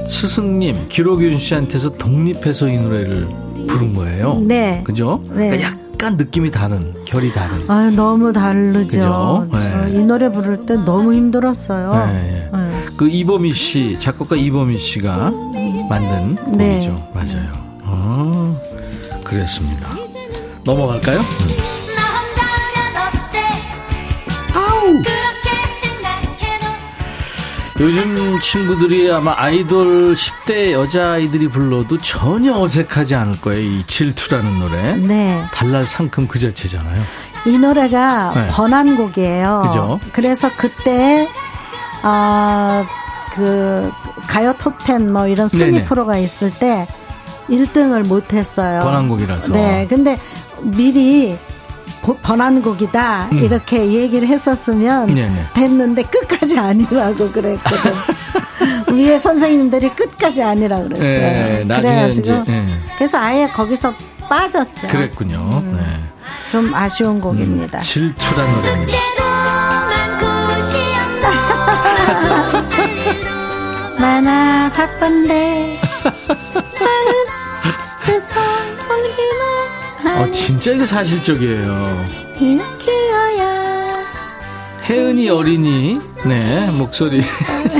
스승님 0.08 0.86
기록윤 0.88 1.38
씨한테서 1.38 1.90
독립해서 1.94 2.68
이 2.68 2.78
노래를 2.78 3.26
부른 3.68 3.94
거예요. 3.94 4.38
네. 4.46 4.82
그죠? 4.84 5.22
네. 5.30 5.50
그러니까 5.50 5.62
약간 5.94 6.16
느낌이 6.16 6.50
다른, 6.50 6.94
결이 7.04 7.30
다른. 7.32 7.68
아 7.68 7.90
너무 7.90 8.32
다르죠. 8.32 9.46
네. 9.52 9.98
이 9.98 10.02
노래 10.04 10.30
부를 10.30 10.64
때 10.66 10.74
너무 10.76 11.12
힘들었어요. 11.14 11.92
네. 12.12 12.48
네. 13.02 13.08
그 13.08 13.08
이범희 13.08 13.52
씨, 13.52 13.96
작곡가 13.98 14.36
이범희 14.36 14.78
씨가 14.78 15.32
만든 15.88 16.36
네. 16.56 16.74
곡이죠. 16.74 17.10
맞아요. 17.12 17.80
아, 17.84 18.54
그랬습니다. 19.24 19.88
넘어갈까요? 20.64 21.18
아우! 24.54 25.02
요즘 27.80 28.38
친구들이 28.38 29.10
아마 29.10 29.34
아이돌 29.36 30.14
10대 30.14 30.70
여자아이들이 30.70 31.48
불러도 31.48 31.98
전혀 31.98 32.54
어색하지 32.56 33.16
않을 33.16 33.40
거예요. 33.40 33.60
이 33.60 33.82
질투라는 33.84 34.60
노래. 34.60 34.96
네. 34.96 35.42
발랄 35.52 35.86
상큼 35.88 36.28
그 36.28 36.38
자체잖아요. 36.38 37.02
이 37.46 37.58
노래가 37.58 38.32
네. 38.36 38.46
번안곡이에요. 38.48 39.62
그죠? 39.64 40.00
그래서 40.12 40.48
그때 40.56 41.28
아, 42.02 42.84
그 43.34 43.90
가요 44.28 44.52
톱10 44.58 45.10
뭐 45.10 45.26
이런 45.26 45.48
순위 45.48 45.72
네네. 45.72 45.84
프로가 45.84 46.18
있을 46.18 46.50
때 46.50 46.86
1등을 47.48 48.06
못 48.06 48.32
했어요. 48.32 48.80
번안곡이라서. 48.82 49.52
네. 49.52 49.86
근데 49.88 50.18
미리 50.62 51.36
고- 52.02 52.16
번안곡이다 52.22 53.28
음. 53.32 53.38
이렇게 53.40 53.92
얘기를 53.92 54.26
했었으면 54.28 55.14
네네. 55.14 55.46
됐는데 55.54 56.02
끝까지 56.04 56.58
아니라고 56.58 57.30
그랬거든. 57.30 57.92
위에 58.92 59.18
선생님들이 59.18 59.90
끝까지 59.94 60.42
아니라 60.42 60.82
그랬어요. 60.82 61.06
네, 61.08 61.64
나중에 61.66 61.92
그래가지고 61.94 62.26
이제, 62.26 62.44
네. 62.46 62.66
그래서 62.98 63.18
아예 63.18 63.48
거기서 63.48 63.94
빠졌죠. 64.28 64.88
그랬군요. 64.88 65.48
음. 65.52 65.76
네. 65.80 66.02
좀 66.52 66.72
아쉬운 66.74 67.20
곡입니다. 67.20 67.80
질투란 67.80 68.50
노래입니다. 68.50 68.92
많아 74.02 74.68
바쁜데 74.74 75.78
세상 78.00 78.42
아, 80.04 80.28
진짜 80.32 80.72
이거 80.72 80.84
사실적이에요. 80.84 82.06
이렇게여야 82.40 84.04
혜은이 84.90 85.30
어린이, 85.30 86.00
네, 86.26 86.68
목소리. 86.72 87.22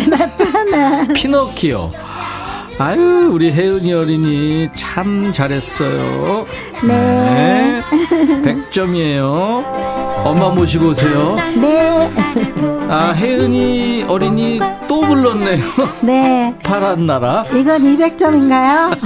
나타나 0.08 1.08
피노키오. 1.12 1.90
아유, 2.78 3.28
우리 3.32 3.50
혜은이 3.52 3.92
어린이 3.92 4.68
참 4.72 5.32
잘했어요. 5.32 6.46
네. 6.86 7.80
100점이에요. 8.44 9.24
엄마 10.24 10.50
모시고 10.50 10.90
오세요. 10.90 11.36
네. 11.60 12.71
아, 12.92 13.12
혜은이 13.12 14.04
어린이 14.06 14.60
또 14.86 15.00
불렀네요. 15.00 15.64
네. 16.02 16.54
파란 16.62 17.06
나라. 17.06 17.42
이건 17.50 17.82
200점인가요? 17.84 18.98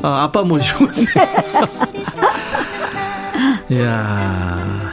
아, 0.02 0.22
아빠 0.22 0.40
모시고 0.42 0.86
오세요. 0.86 1.26
이야. 3.70 4.92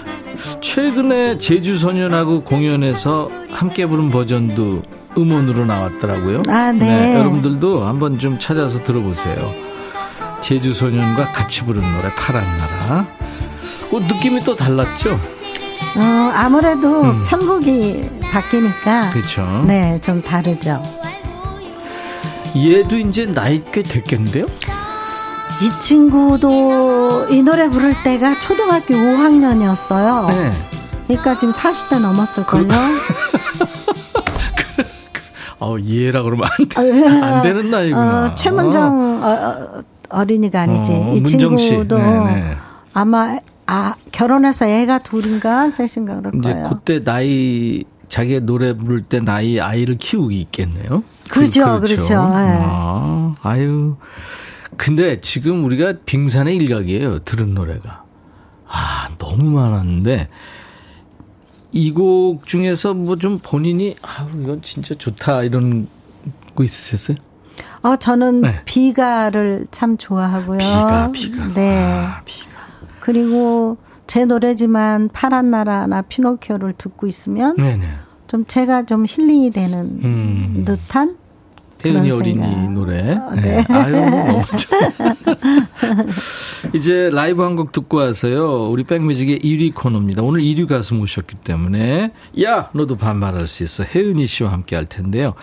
최근에 0.59 1.37
제주소년하고 1.37 2.41
공연에서 2.41 3.29
함께 3.51 3.85
부른 3.85 4.09
버전도 4.09 4.81
음원으로 5.17 5.65
나왔더라고요. 5.65 6.41
아, 6.49 6.73
네. 6.73 7.15
여러분들도 7.17 7.85
한번 7.85 8.19
좀 8.19 8.37
찾아서 8.37 8.83
들어보세요. 8.83 9.49
제주소년과 10.41 11.31
같이 11.31 11.63
부른 11.63 11.81
노래 11.81 12.13
파란 12.15 12.43
나라. 12.57 13.05
그 13.89 13.95
느낌이 13.95 14.41
또 14.41 14.53
달랐죠? 14.55 15.17
어, 15.97 16.31
아무래도 16.35 17.01
음. 17.01 17.25
편곡이 17.27 18.09
바뀌니까 18.21 19.09
그렇죠. 19.09 19.63
네, 19.65 19.99
좀 19.99 20.21
다르죠. 20.21 20.81
얘도 22.55 22.97
이제 22.97 23.25
나이 23.25 23.63
꽤 23.71 23.81
됐겠는데요? 23.81 24.45
이 24.45 25.79
친구도 25.79 27.29
이 27.31 27.41
노래 27.41 27.67
부를 27.67 27.95
때가 28.03 28.39
초등학교 28.39 28.93
5학년이었어요. 28.93 30.27
네. 30.27 30.53
그러니까 31.07 31.35
지금 31.35 31.51
40대 31.51 31.99
넘었을걸요? 31.99 32.67
어, 35.59 35.75
얘라 35.83 36.21
그러면 36.21 36.47
안, 36.47 36.67
돼. 36.67 37.07
아, 37.07 37.25
안 37.37 37.41
되는 37.41 37.71
나이구나. 37.71 38.25
어, 38.25 38.35
최문정 38.35 39.23
어, 39.23 39.27
어, 39.27 39.83
어 40.09 40.23
린이가 40.23 40.61
아니지. 40.61 40.91
어, 40.91 41.13
이 41.15 41.21
문정 41.21 41.57
씨. 41.57 41.69
친구도 41.69 41.97
네네. 41.97 42.55
아마 42.93 43.39
아 43.67 43.95
결혼해서 44.11 44.65
애가 44.65 44.99
둘인가 44.99 45.69
셋인가 45.69 46.15
그럴 46.21 46.33
이제 46.39 46.53
거예요. 46.53 46.69
그때 46.69 47.03
나이 47.03 47.83
자기 48.09 48.39
노래 48.39 48.73
부를 48.75 49.01
때 49.01 49.19
나이 49.19 49.59
아이를 49.59 49.97
키우기 49.97 50.39
있겠네요. 50.41 51.03
그렇죠, 51.29 51.79
그 51.81 51.87
렇죠. 51.87 52.13
예. 52.13 52.17
아, 52.17 53.35
아유. 53.43 53.97
근데 54.77 55.19
지금 55.21 55.65
우리가 55.65 55.95
빙산의 56.05 56.55
일각이에요. 56.55 57.19
들은 57.19 57.53
노래가. 57.53 58.03
아, 58.67 59.09
너무 59.17 59.49
많았는데 59.51 60.29
이 61.73 61.91
곡 61.91 62.45
중에서 62.47 62.93
뭐 62.93 63.17
좀 63.17 63.39
본인이 63.39 63.95
아, 64.01 64.25
이건 64.41 64.61
진짜 64.61 64.95
좋다 64.95 65.43
이런 65.43 65.87
거 66.55 66.63
있으셨어요? 66.63 67.17
어 67.83 67.95
저는 67.97 68.41
네. 68.41 68.61
비가를 68.65 69.67
참 69.71 69.97
좋아하고요. 69.97 70.57
비가, 70.59 71.11
비가. 71.11 71.53
네. 71.53 71.83
아, 71.83 72.21
비가. 72.25 72.56
그리고 73.07 73.77
제 74.05 74.25
노래지만 74.25 75.07
파란 75.13 75.49
나라나 75.49 76.01
피노키오를 76.01 76.73
듣고 76.77 77.07
있으면 77.07 77.55
네네. 77.55 77.87
좀 78.27 78.43
제가 78.45 78.83
좀 78.83 79.05
힐링이 79.07 79.51
되는 79.51 79.79
음. 80.03 80.63
듯한 80.65 81.15
태은이 81.93 82.11
어린이. 82.11 82.69
노래. 82.69 83.13
어, 83.13 83.31
네. 83.35 83.41
네. 83.41 83.65
아유, 83.69 83.91
너무 83.93 84.41
좋 84.57 84.77
이제 86.73 87.09
라이브 87.11 87.43
한 87.43 87.57
곡 87.57 87.71
듣고 87.71 87.97
와서요. 87.97 88.69
우리 88.69 88.83
백뮤직의 88.83 89.39
1위 89.39 89.73
코너입니다. 89.73 90.21
오늘 90.21 90.41
1위 90.41 90.67
가수 90.67 90.93
모셨기 90.93 91.35
때문에 91.37 92.11
야 92.43 92.69
너도 92.73 92.95
반말할 92.95 93.47
수 93.47 93.63
있어. 93.63 93.83
혜은이 93.83 94.27
씨와 94.27 94.51
함께 94.51 94.75
할 94.75 94.85
텐데요. 94.85 95.33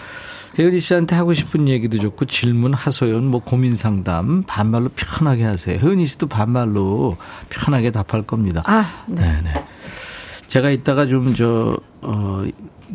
혜은이 0.57 0.79
씨한테 0.79 1.17
하고 1.17 1.35
싶은 1.35 1.67
얘기도 1.69 1.99
좋고 1.99 2.27
질문, 2.27 2.73
하소연, 2.75 3.27
뭐 3.27 3.41
고민 3.41 3.75
상담 3.75 4.45
반말로 4.47 4.91
편하게 4.95 5.43
하세요. 5.43 5.77
혜은이 5.81 6.07
씨도 6.07 6.29
반말로 6.29 7.17
편하게 7.49 7.91
답할 7.91 8.23
겁니다. 8.23 8.63
아, 8.67 9.03
네. 9.09 9.21
네네. 9.23 9.65
제가 10.47 10.71
이따가 10.71 11.07
좀 11.07 11.35
저, 11.35 11.77
어, 12.03 12.45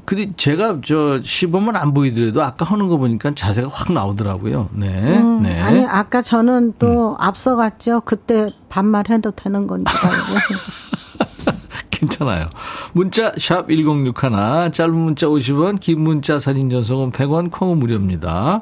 근데 0.06 0.32
제가 0.36 0.80
저 0.84 1.22
시범은 1.24 1.76
안 1.76 1.94
보이더라도 1.94 2.44
아까 2.44 2.66
하는 2.66 2.88
거 2.88 2.98
보니까 2.98 3.34
자세가 3.34 3.70
확 3.72 3.92
나오더라고요. 3.94 4.70
네. 4.74 5.18
음, 5.18 5.44
네. 5.44 5.60
아니 5.60 5.86
아까 5.86 6.22
저는 6.22 6.74
또 6.80 7.16
앞서갔죠. 7.20 8.02
그때 8.02 8.50
반말해도 8.70 9.32
되는 9.32 9.68
건지. 9.68 9.92
괜찮아요. 11.92 12.50
문자 12.94 13.32
샵 13.38 13.68
1061, 13.70 14.72
짧은 14.72 14.94
문자 14.96 15.28
50원, 15.28 15.80
긴 15.80 16.02
문자 16.02 16.40
사진 16.40 16.70
전송은 16.70 17.12
100원, 17.12 17.52
콩은 17.52 17.78
무료입니다. 17.80 18.62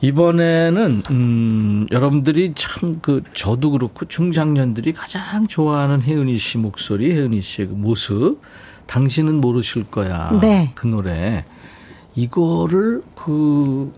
이번에는 0.00 1.02
음, 1.10 1.86
여러분들이 1.92 2.54
참 2.56 2.98
그 3.00 3.22
저도 3.32 3.70
그렇고 3.70 4.04
중장년들이 4.06 4.92
가장 4.92 5.46
좋아하는 5.46 6.02
혜은이 6.02 6.36
씨 6.38 6.58
목소리, 6.58 7.12
혜은이 7.12 7.40
씨의 7.40 7.68
그 7.68 7.74
모습, 7.74 8.40
당신은 8.92 9.40
모르실 9.40 9.84
거야. 9.84 10.38
네. 10.42 10.72
그 10.74 10.86
노래 10.86 11.46
이거를 12.14 13.02
그 13.14 13.90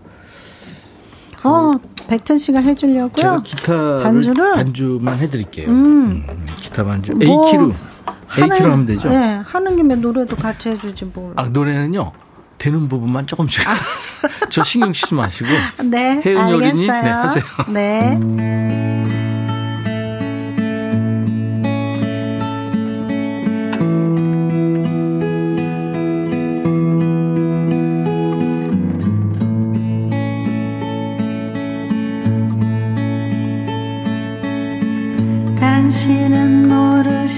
어, 1.43 1.71
백천 2.07 2.37
씨가 2.37 2.61
해주려고요. 2.61 3.11
제가 3.13 3.43
기타를 3.43 4.03
반주를? 4.03 4.53
반주만 4.53 5.17
해드릴게요. 5.17 5.67
음. 5.67 6.25
음, 6.29 6.45
기타 6.55 6.85
반주 6.85 7.11
뭐, 7.11 7.45
A키로 7.45 7.73
A키로 8.39 8.71
하면 8.71 8.85
되죠. 8.85 9.09
네, 9.09 9.41
하는 9.45 9.75
김에 9.75 9.95
노래도 9.95 10.37
같이 10.37 10.69
해주지 10.69 11.11
뭘. 11.13 11.33
아 11.35 11.49
노래는요 11.49 12.13
되는 12.57 12.87
부분만 12.87 13.27
조금씩 13.27 13.65
저 14.49 14.63
신경 14.63 14.93
쓰지 14.93 15.13
마시고 15.13 15.49
네, 15.89 16.21
혜은이 16.25 16.53
어린이. 16.53 16.87
네 16.87 17.09
하세요. 17.09 17.43
네. 17.67 18.94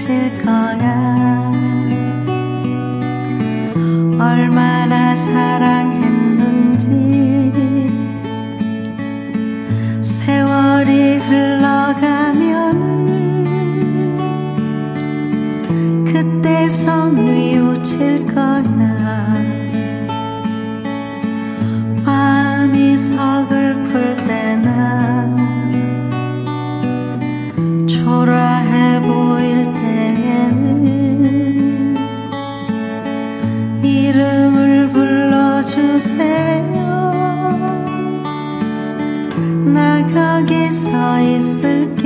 모르실 0.08 0.42
거야. 0.42 1.52
얼마나 4.18 5.14
사랑 5.14 5.87
불러주세요? 36.08 36.72
나 39.74 40.06
거기 40.06 40.70
서 40.70 41.20
있을 41.20 41.97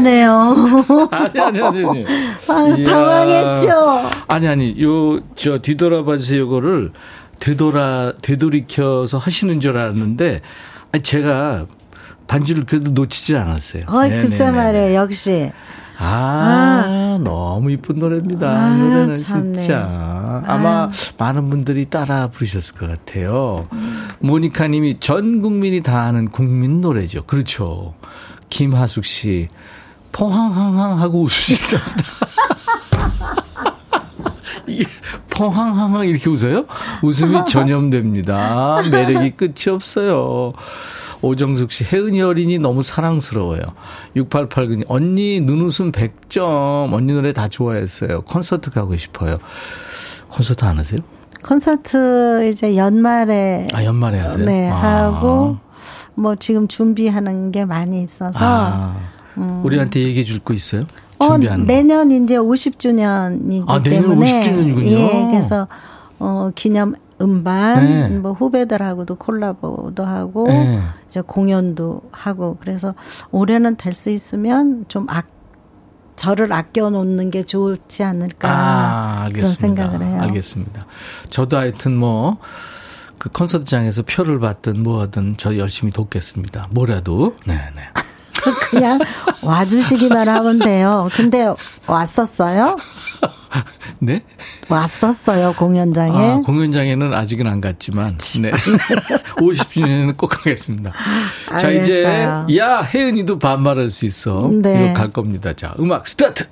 미안해요. 0.00 0.56
아니 1.10 1.40
아니 1.40 1.60
아니. 1.62 1.84
아니. 2.48 2.86
아. 2.86 2.90
당황했죠. 2.90 4.10
아니 4.28 4.48
아니 4.48 4.82
요 4.82 5.20
저 5.36 5.58
뒤돌아봐 5.58 6.18
주세요 6.18 6.40
요거를 6.42 6.92
되돌아 7.40 8.12
되돌이켜서 8.22 9.18
하시는 9.18 9.60
줄 9.60 9.76
알았는데 9.78 10.40
아니 10.92 11.02
제가 11.02 11.66
반주를 12.28 12.64
그래도 12.64 12.90
놓치질 12.90 13.36
않았어요. 13.36 13.84
어이, 13.88 14.08
네네네. 14.08 14.20
글쎄 14.22 14.50
말이에요. 14.50 14.94
역시. 14.94 15.50
아, 16.04 17.18
너무 17.22 17.70
이쁜 17.70 17.98
노래입니다. 17.98 18.48
아유, 18.50 18.76
노래는 18.78 19.14
참네. 19.16 19.58
진짜. 19.58 20.42
아마 20.46 20.90
많은 21.18 21.48
분들이 21.50 21.84
따라 21.86 22.28
부르셨을 22.28 22.76
것 22.76 22.88
같아요. 22.88 23.68
모니카 24.20 24.66
님이 24.68 24.98
전 24.98 25.40
국민이 25.40 25.80
다 25.82 26.00
아는 26.02 26.28
국민 26.30 26.80
노래죠. 26.80 27.24
그렇죠. 27.24 27.94
김하숙 28.50 29.04
씨, 29.04 29.48
포항항항 30.12 30.98
하고 30.98 31.22
웃으시답니다. 31.22 32.04
이게 34.66 34.84
포항항항 35.30 36.06
이렇게 36.06 36.28
웃어요? 36.30 36.66
웃음이 37.02 37.46
전염됩니다. 37.48 38.82
매력이 38.90 39.32
끝이 39.32 39.70
없어요. 39.70 40.52
오정숙 41.22 41.70
씨, 41.70 41.84
혜은이 41.84 42.20
어린이 42.20 42.58
너무 42.58 42.82
사랑스러워요. 42.82 43.60
6889님, 44.16 44.84
언니 44.88 45.40
눈웃음 45.40 45.92
100점. 45.92 46.92
언니 46.92 47.12
노래 47.12 47.32
다 47.32 47.48
좋아했어요. 47.48 48.22
콘서트 48.22 48.70
가고 48.70 48.96
싶어요. 48.96 49.38
콘서트 50.28 50.64
안 50.64 50.78
하세요? 50.78 51.00
콘서트 51.44 52.48
이제 52.48 52.76
연말에 52.76 53.66
아, 53.72 53.84
연말에 53.84 54.18
하세요? 54.18 54.44
네, 54.44 54.70
아. 54.70 55.04
하고 55.06 55.58
뭐 56.14 56.34
지금 56.36 56.68
준비하는 56.68 57.52
게 57.52 57.64
많이 57.64 58.02
있어서 58.02 58.38
아. 58.40 58.96
우리한테 59.36 60.00
얘기해 60.00 60.24
줄 60.24 60.40
거 60.40 60.54
있어요? 60.54 60.84
어, 61.18 61.28
준비하는 61.34 61.66
거. 61.66 61.72
내년 61.72 62.10
이제 62.10 62.36
50주년이기 62.36 63.64
아, 63.68 63.82
내년 63.82 64.02
때문에 64.02 64.44
50주년이군요. 64.44 64.86
예, 64.90 65.26
그래서 65.30 65.68
어 66.18 66.50
기념 66.54 66.94
음반 67.20 67.84
네. 67.84 68.08
뭐 68.18 68.32
후배들하고도 68.32 69.14
콜라보도 69.14 70.04
하고 70.04 70.48
네. 70.48 70.80
이제 71.08 71.20
공연도 71.20 72.02
하고 72.10 72.56
그래서 72.60 72.94
올해는 73.30 73.76
될 73.76 73.94
수 73.94 74.10
있으면 74.10 74.84
좀 74.88 75.06
악, 75.08 75.28
저를 76.16 76.52
아껴 76.52 76.90
놓는 76.90 77.30
게 77.30 77.44
좋지 77.44 78.02
않을까 78.02 78.48
아, 78.50 79.28
그런 79.28 79.44
알겠습니다. 79.44 79.56
생각을 79.84 80.06
해요. 80.06 80.20
알겠습니다. 80.22 80.86
저도 81.30 81.56
하여튼 81.56 81.96
뭐, 81.96 82.38
그 83.18 83.28
콘서트장에서 83.30 84.02
표를 84.02 84.38
받든 84.40 84.82
뭐 84.82 85.00
하든 85.02 85.36
저 85.38 85.56
열심히 85.56 85.92
돕겠습니다. 85.92 86.68
뭐라도. 86.74 87.36
네 87.46 87.54
네. 87.76 87.82
그냥 88.72 88.98
와주시기만 89.42 90.28
하면 90.28 90.58
돼요. 90.58 91.08
근데 91.14 91.46
왔었어요? 91.86 92.78
네? 94.00 94.22
왔었어요 94.70 95.54
공연장에. 95.58 96.30
아, 96.30 96.40
공연장에는 96.40 97.12
아직은 97.12 97.46
안 97.46 97.60
갔지만, 97.60 98.16
네. 98.40 98.50
50주년에는 99.36 100.16
꼭 100.16 100.28
가겠습니다. 100.28 100.92
자, 101.58 101.70
이제, 101.70 102.06
알겠어요. 102.06 102.46
야, 102.56 102.80
혜은이도 102.80 103.38
반말할 103.38 103.90
수 103.90 104.06
있어. 104.06 104.48
네. 104.50 104.86
이거 104.86 104.94
갈 104.94 105.10
겁니다. 105.10 105.52
자, 105.52 105.74
음악 105.78 106.08
스타트! 106.08 106.46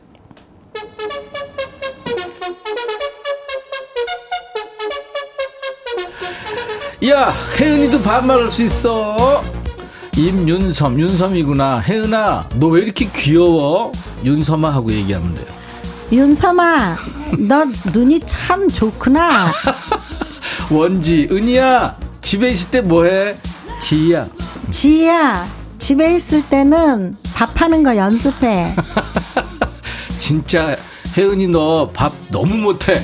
야, 7.08 7.32
혜은이도 7.58 8.02
반말할 8.02 8.50
수 8.50 8.62
있어. 8.62 9.42
임윤섬, 10.28 11.00
윤섬이구나. 11.00 11.80
혜은아, 11.80 12.48
너 12.56 12.68
왜 12.68 12.82
이렇게 12.82 13.08
귀여워? 13.10 13.90
윤섬아 14.24 14.70
하고 14.74 14.92
얘기하면 14.92 15.34
돼요. 15.34 15.46
윤삼아, 16.12 16.96
너 17.48 17.64
눈이 17.92 18.20
참 18.26 18.68
좋구나. 18.68 19.50
원지, 20.70 21.26
은희야, 21.30 21.96
집에 22.20 22.48
있을 22.50 22.70
때 22.70 22.80
뭐해? 22.82 23.36
지희야. 23.80 24.26
지희야, 24.70 25.48
집에 25.78 26.14
있을 26.16 26.42
때는 26.48 27.16
밥하는 27.34 27.82
거 27.82 27.96
연습해. 27.96 28.74
진짜 30.18 30.76
혜은이 31.16 31.48
너 31.48 31.90
밥 31.94 32.12
너무 32.30 32.56
못해. 32.56 33.00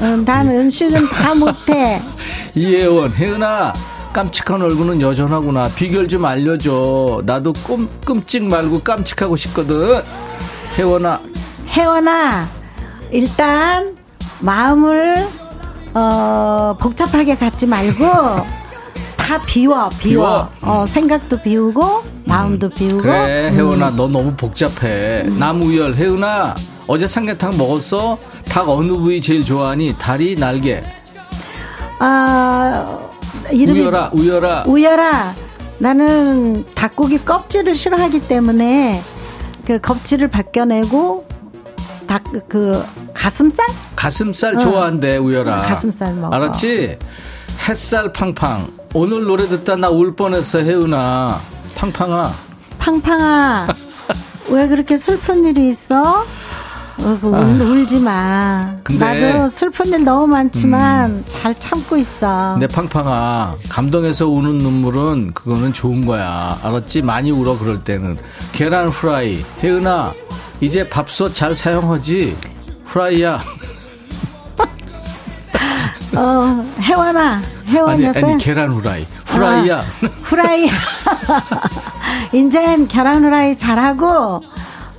어, 0.00 0.06
난 0.24 0.48
음식은 0.48 1.08
다 1.10 1.34
못해. 1.34 2.00
이혜원, 2.54 3.12
혜은아, 3.12 3.72
깜찍한 4.14 4.62
얼굴은 4.62 5.00
여전하구나. 5.00 5.64
비결 5.74 6.06
좀 6.08 6.24
알려줘. 6.24 7.22
나도 7.26 7.52
꼼, 7.64 7.88
끔찍 8.06 8.44
말고 8.44 8.80
깜찍하고 8.82 9.34
싶거든. 9.36 10.02
혜원아, 10.78 11.20
혜원아, 11.68 12.48
일단 13.10 13.96
마음을 14.40 15.28
어, 15.94 16.76
복잡하게 16.80 17.36
갖지 17.36 17.66
말고 17.66 18.04
다 19.18 19.40
비워, 19.46 19.88
비워. 19.98 20.48
비워? 20.60 20.80
어, 20.82 20.86
생각도 20.86 21.40
비우고 21.42 22.04
마음도 22.24 22.68
비우고. 22.70 23.02
그래, 23.02 23.48
음. 23.50 23.54
혜원아, 23.54 23.90
너 23.90 24.06
너무 24.06 24.32
복잡해. 24.36 25.24
나무열, 25.38 25.94
혜은아, 25.96 26.54
어제 26.86 27.08
삼계탕 27.08 27.56
먹었어? 27.58 28.16
닭 28.44 28.68
어느 28.68 28.92
부위 28.92 29.20
제일 29.20 29.42
좋아하니? 29.42 29.96
다리, 29.98 30.36
날개. 30.36 30.82
아, 31.98 32.98
이름이 33.52 33.80
우열아, 33.80 34.10
우열아. 34.14 34.64
우열아, 34.66 35.34
나는 35.78 36.64
닭고기 36.74 37.24
껍질을 37.24 37.74
싫어하기 37.74 38.26
때문에 38.28 39.02
그 39.66 39.78
껍질을 39.80 40.28
벗겨내고 40.28 41.26
닭 42.06 42.22
그 42.48 42.84
가슴살? 43.14 43.66
가슴살 43.96 44.56
어. 44.56 44.58
좋아한대, 44.58 45.16
우열아. 45.18 45.56
가슴살 45.58 46.14
먹어. 46.14 46.34
알았지? 46.34 46.98
햇살 47.68 48.12
팡팡. 48.12 48.68
오늘 48.92 49.24
노래 49.24 49.46
듣다 49.48 49.76
나 49.76 49.88
울 49.88 50.14
뻔했어, 50.14 50.58
혜은아. 50.60 51.40
팡팡아. 51.74 52.32
팡팡아, 52.78 53.68
왜 54.50 54.68
그렇게 54.68 54.96
슬픈 54.96 55.44
일이 55.44 55.68
있어? 55.68 56.24
어, 57.02 57.18
그 57.20 57.28
울, 57.28 57.60
울지 57.60 58.00
마. 58.00 58.68
음. 58.90 58.98
나도 58.98 59.48
슬픈 59.48 59.86
일 59.86 60.04
너무 60.04 60.26
많지만 60.28 61.24
잘 61.28 61.58
참고 61.58 61.96
있어. 61.96 62.52
근데 62.58 62.66
팡팡아, 62.66 63.56
감동해서 63.68 64.28
우는 64.28 64.58
눈물은 64.58 65.32
그거는 65.34 65.72
좋은 65.72 66.06
거야. 66.06 66.56
알았지? 66.62 67.02
많이 67.02 67.30
울어, 67.30 67.58
그럴 67.58 67.82
때는. 67.84 68.16
계란 68.52 68.88
후라이. 68.88 69.38
혜은아, 69.62 70.12
이제 70.60 70.88
밥솥 70.88 71.34
잘 71.34 71.54
사용하지? 71.56 72.36
후라이야. 72.86 73.40
어, 76.16 76.64
혜원아, 76.80 77.32
아니, 77.34 77.44
혜원이었어요? 77.66 78.26
아니, 78.34 78.38
계란 78.44 78.70
후라이. 78.70 79.04
후라이야. 79.26 79.78
아, 79.78 79.82
후라이. 80.22 80.70
이젠 82.32 82.86
계란 82.86 83.24
후라이 83.24 83.56
잘하고 83.56 84.40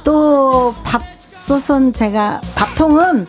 또 0.03 0.75
밥 0.83 1.01
솥은 1.49 1.93
제가 1.93 2.41
밥통은 2.55 3.27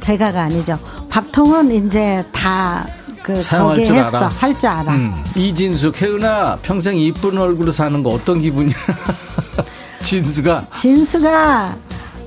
제가가 0.00 0.42
아니죠. 0.42 0.76
밥통은 1.08 1.70
이제 1.70 2.24
다그 2.32 3.40
사용할 3.44 3.76
저기 3.76 3.86
줄 3.86 3.96
했어. 3.96 4.26
할 4.26 4.58
줄 4.58 4.68
알아. 4.68 4.92
음, 4.92 5.12
이진숙, 5.36 6.02
혜은아, 6.02 6.58
평생 6.62 6.96
이쁜 6.96 7.38
얼굴로 7.38 7.70
사는 7.70 8.02
거 8.02 8.10
어떤 8.10 8.40
기분이야? 8.40 8.74
진수가, 10.02 10.66
진수가 10.74 11.76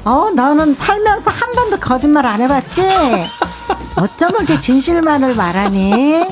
어 0.06 0.30
너는 0.34 0.74
살면서 0.74 1.32
한 1.32 1.52
번도 1.52 1.80
거짓말 1.80 2.26
안 2.26 2.42
해봤지? 2.42 2.82
어쩜 3.98 4.32
그렇게 4.32 4.58
진실만을 4.58 5.34
말하니? 5.36 6.24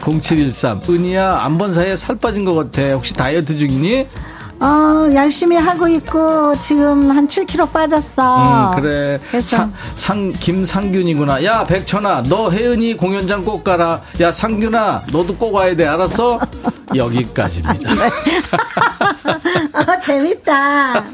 0713. 0.00 0.80
은희야, 0.88 1.38
안 1.42 1.58
본 1.58 1.74
사이에 1.74 1.96
살 1.98 2.16
빠진 2.16 2.44
것 2.46 2.54
같아. 2.54 2.82
혹시 2.92 3.12
다이어트 3.14 3.58
중이니? 3.58 4.06
어 4.60 5.10
열심히 5.14 5.56
하고 5.56 5.88
있고 5.88 6.54
지금 6.58 7.10
한 7.10 7.26
7kg 7.26 7.70
빠졌어. 7.72 8.72
음, 8.76 8.80
그래. 8.80 9.18
그래서 9.30 9.56
상, 9.56 9.72
상, 9.94 10.32
김상균이구나. 10.32 11.44
야, 11.44 11.64
백천아, 11.64 12.22
너 12.28 12.50
혜은이 12.50 12.96
공연장 12.96 13.44
꼭 13.44 13.62
가라. 13.64 14.00
야, 14.20 14.32
상균아, 14.32 15.04
너도 15.12 15.36
꼭 15.36 15.54
와야 15.54 15.74
돼. 15.76 15.86
알았어? 15.86 16.40
여기까지입니다. 16.94 17.90
어, 19.74 20.00
재밌다. 20.02 21.04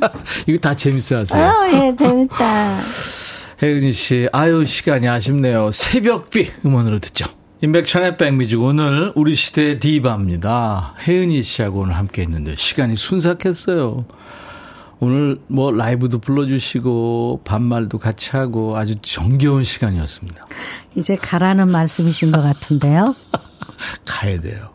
이거 0.46 0.58
다 0.60 0.74
재밌어 0.76 1.18
하세요. 1.18 1.42
어, 1.42 1.66
예, 1.72 1.96
재밌다. 1.96 2.76
혜은이 3.62 3.92
씨, 3.92 4.28
아유, 4.32 4.64
시간이 4.64 5.08
아쉽네요. 5.08 5.70
새벽비 5.72 6.52
음원으로 6.64 6.98
듣죠. 7.00 7.26
임백천의 7.62 8.16
백뮤직 8.16 8.58
오늘 8.58 9.12
우리 9.14 9.34
시대의 9.34 9.80
디바입니다. 9.80 10.94
혜은이 11.06 11.42
씨하고 11.42 11.80
오늘 11.80 11.94
함께 11.94 12.22
했는데 12.22 12.54
시간이 12.56 12.96
순삭했어요. 12.96 14.00
오늘 14.98 15.38
뭐 15.46 15.70
라이브도 15.70 16.20
불러주시고 16.20 17.42
반말도 17.44 17.98
같이 17.98 18.30
하고 18.30 18.78
아주 18.78 18.96
정겨운 19.02 19.64
시간이었습니다. 19.64 20.46
이제 20.94 21.16
가라는 21.16 21.68
말씀이신 21.70 22.32
것 22.32 22.40
같은데요. 22.40 23.14
가야 24.06 24.40
돼요. 24.40 24.70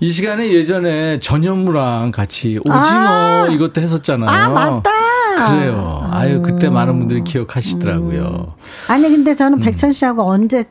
이 0.00 0.12
시간에 0.12 0.52
예전에 0.52 1.18
전현무랑 1.20 2.10
같이 2.10 2.58
오징어 2.58 2.74
아. 2.74 3.48
이것도 3.50 3.80
했었잖아요. 3.80 4.28
아, 4.28 4.48
맞다. 4.48 5.50
그래요. 5.50 6.06
아유, 6.10 6.42
그때 6.42 6.68
많은 6.68 6.98
분들이 6.98 7.24
기억하시더라고요. 7.24 8.54
아니, 8.88 9.08
근데 9.08 9.30
음. 9.30 9.36
저는 9.36 9.60
백천 9.60 9.92
씨하고 9.92 10.28
언제 10.28 10.64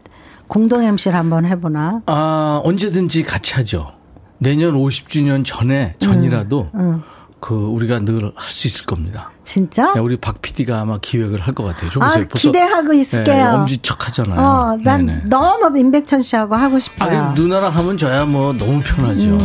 공동 0.48 0.84
MC를 0.84 1.18
한번 1.18 1.46
해보나? 1.46 2.02
아, 2.06 2.62
언제든지 2.64 3.24
같이 3.24 3.54
하죠. 3.56 3.92
내년 4.40 4.74
50주년 4.76 5.44
전에, 5.46 5.96
전이라도, 6.00 6.70
응. 6.76 7.02
그, 7.40 7.54
우리가 7.56 8.00
늘 8.00 8.32
할 8.36 8.48
수 8.50 8.68
있을 8.68 8.86
겁니다. 8.86 9.30
진짜? 9.44 9.94
야, 9.96 10.02
우리 10.02 10.18
박 10.18 10.42
PD가 10.42 10.82
아마 10.82 10.98
기획을 11.00 11.40
할 11.42 11.54
것 11.54 11.64
같아요. 11.66 11.90
좀 11.92 12.02
아, 12.04 12.10
보세요. 12.14 12.28
기대하고 12.52 12.94
있을게요. 12.94 13.36
네, 13.36 13.44
엄지척 13.44 14.08
하잖아요. 14.08 14.40
어, 14.40 14.78
난 14.84 15.06
네네. 15.06 15.22
너무 15.26 15.78
임백천 15.78 16.22
씨하고 16.22 16.56
하고 16.56 16.80
싶어요. 16.80 17.20
아니, 17.30 17.36
누나랑 17.42 17.76
하면 17.76 17.98
저야 17.98 18.26
뭐 18.26 18.54
너무 18.54 18.82
편하죠. 18.82 19.38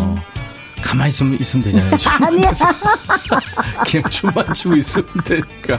가만히 0.82 1.10
있으면, 1.10 1.38
있으면 1.40 1.64
되잖아요. 1.64 1.90
음. 2.20 2.24
아니야. 2.26 2.50
그냥 3.86 4.10
춤만 4.10 4.54
추고 4.54 4.76
있으면 4.76 5.06
되니까. 5.24 5.78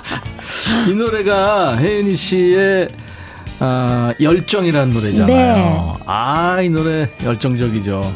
이 0.88 0.94
노래가 0.94 1.76
혜은이 1.76 2.14
씨의 2.16 2.88
아, 3.60 4.12
열정이라는 4.20 4.92
노래잖아요. 4.92 5.26
네. 5.26 6.02
아, 6.06 6.60
이 6.60 6.68
노래 6.68 7.08
열정적이죠. 7.24 8.12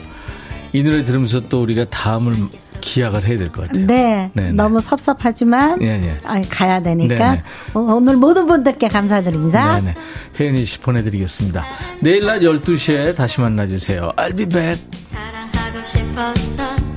이 0.73 0.83
노래 0.83 1.03
들으면서 1.05 1.41
또 1.49 1.63
우리가 1.63 1.87
다음을 1.87 2.35
기약을 2.81 3.25
해야 3.27 3.39
될 3.39 3.51
것 3.53 3.67
같아요. 3.69 3.87
네, 3.87 4.31
네네. 4.35 4.53
너무 4.53 4.81
섭섭하지만 4.81 5.83
예, 5.83 5.87
예. 5.89 6.19
아니, 6.25 6.49
가야 6.49 6.83
되니까 6.83 7.15
네네. 7.15 7.43
어, 7.75 7.79
오늘 7.81 8.17
모든 8.17 8.47
분들께 8.47 8.89
감사드립니다. 8.89 9.81
네네. 9.81 9.95
혜은이 10.39 10.65
씨 10.65 10.79
보내드리겠습니다. 10.81 11.63
내일 12.01 12.25
낮 12.25 12.41
12시에 12.41 13.15
다시 13.17 13.41
만나주세요. 13.41 14.13
I'll 14.17 14.37
be 14.37 14.47
back. 14.47 14.83
사랑하고 15.11 15.83
싶어서 15.83 16.90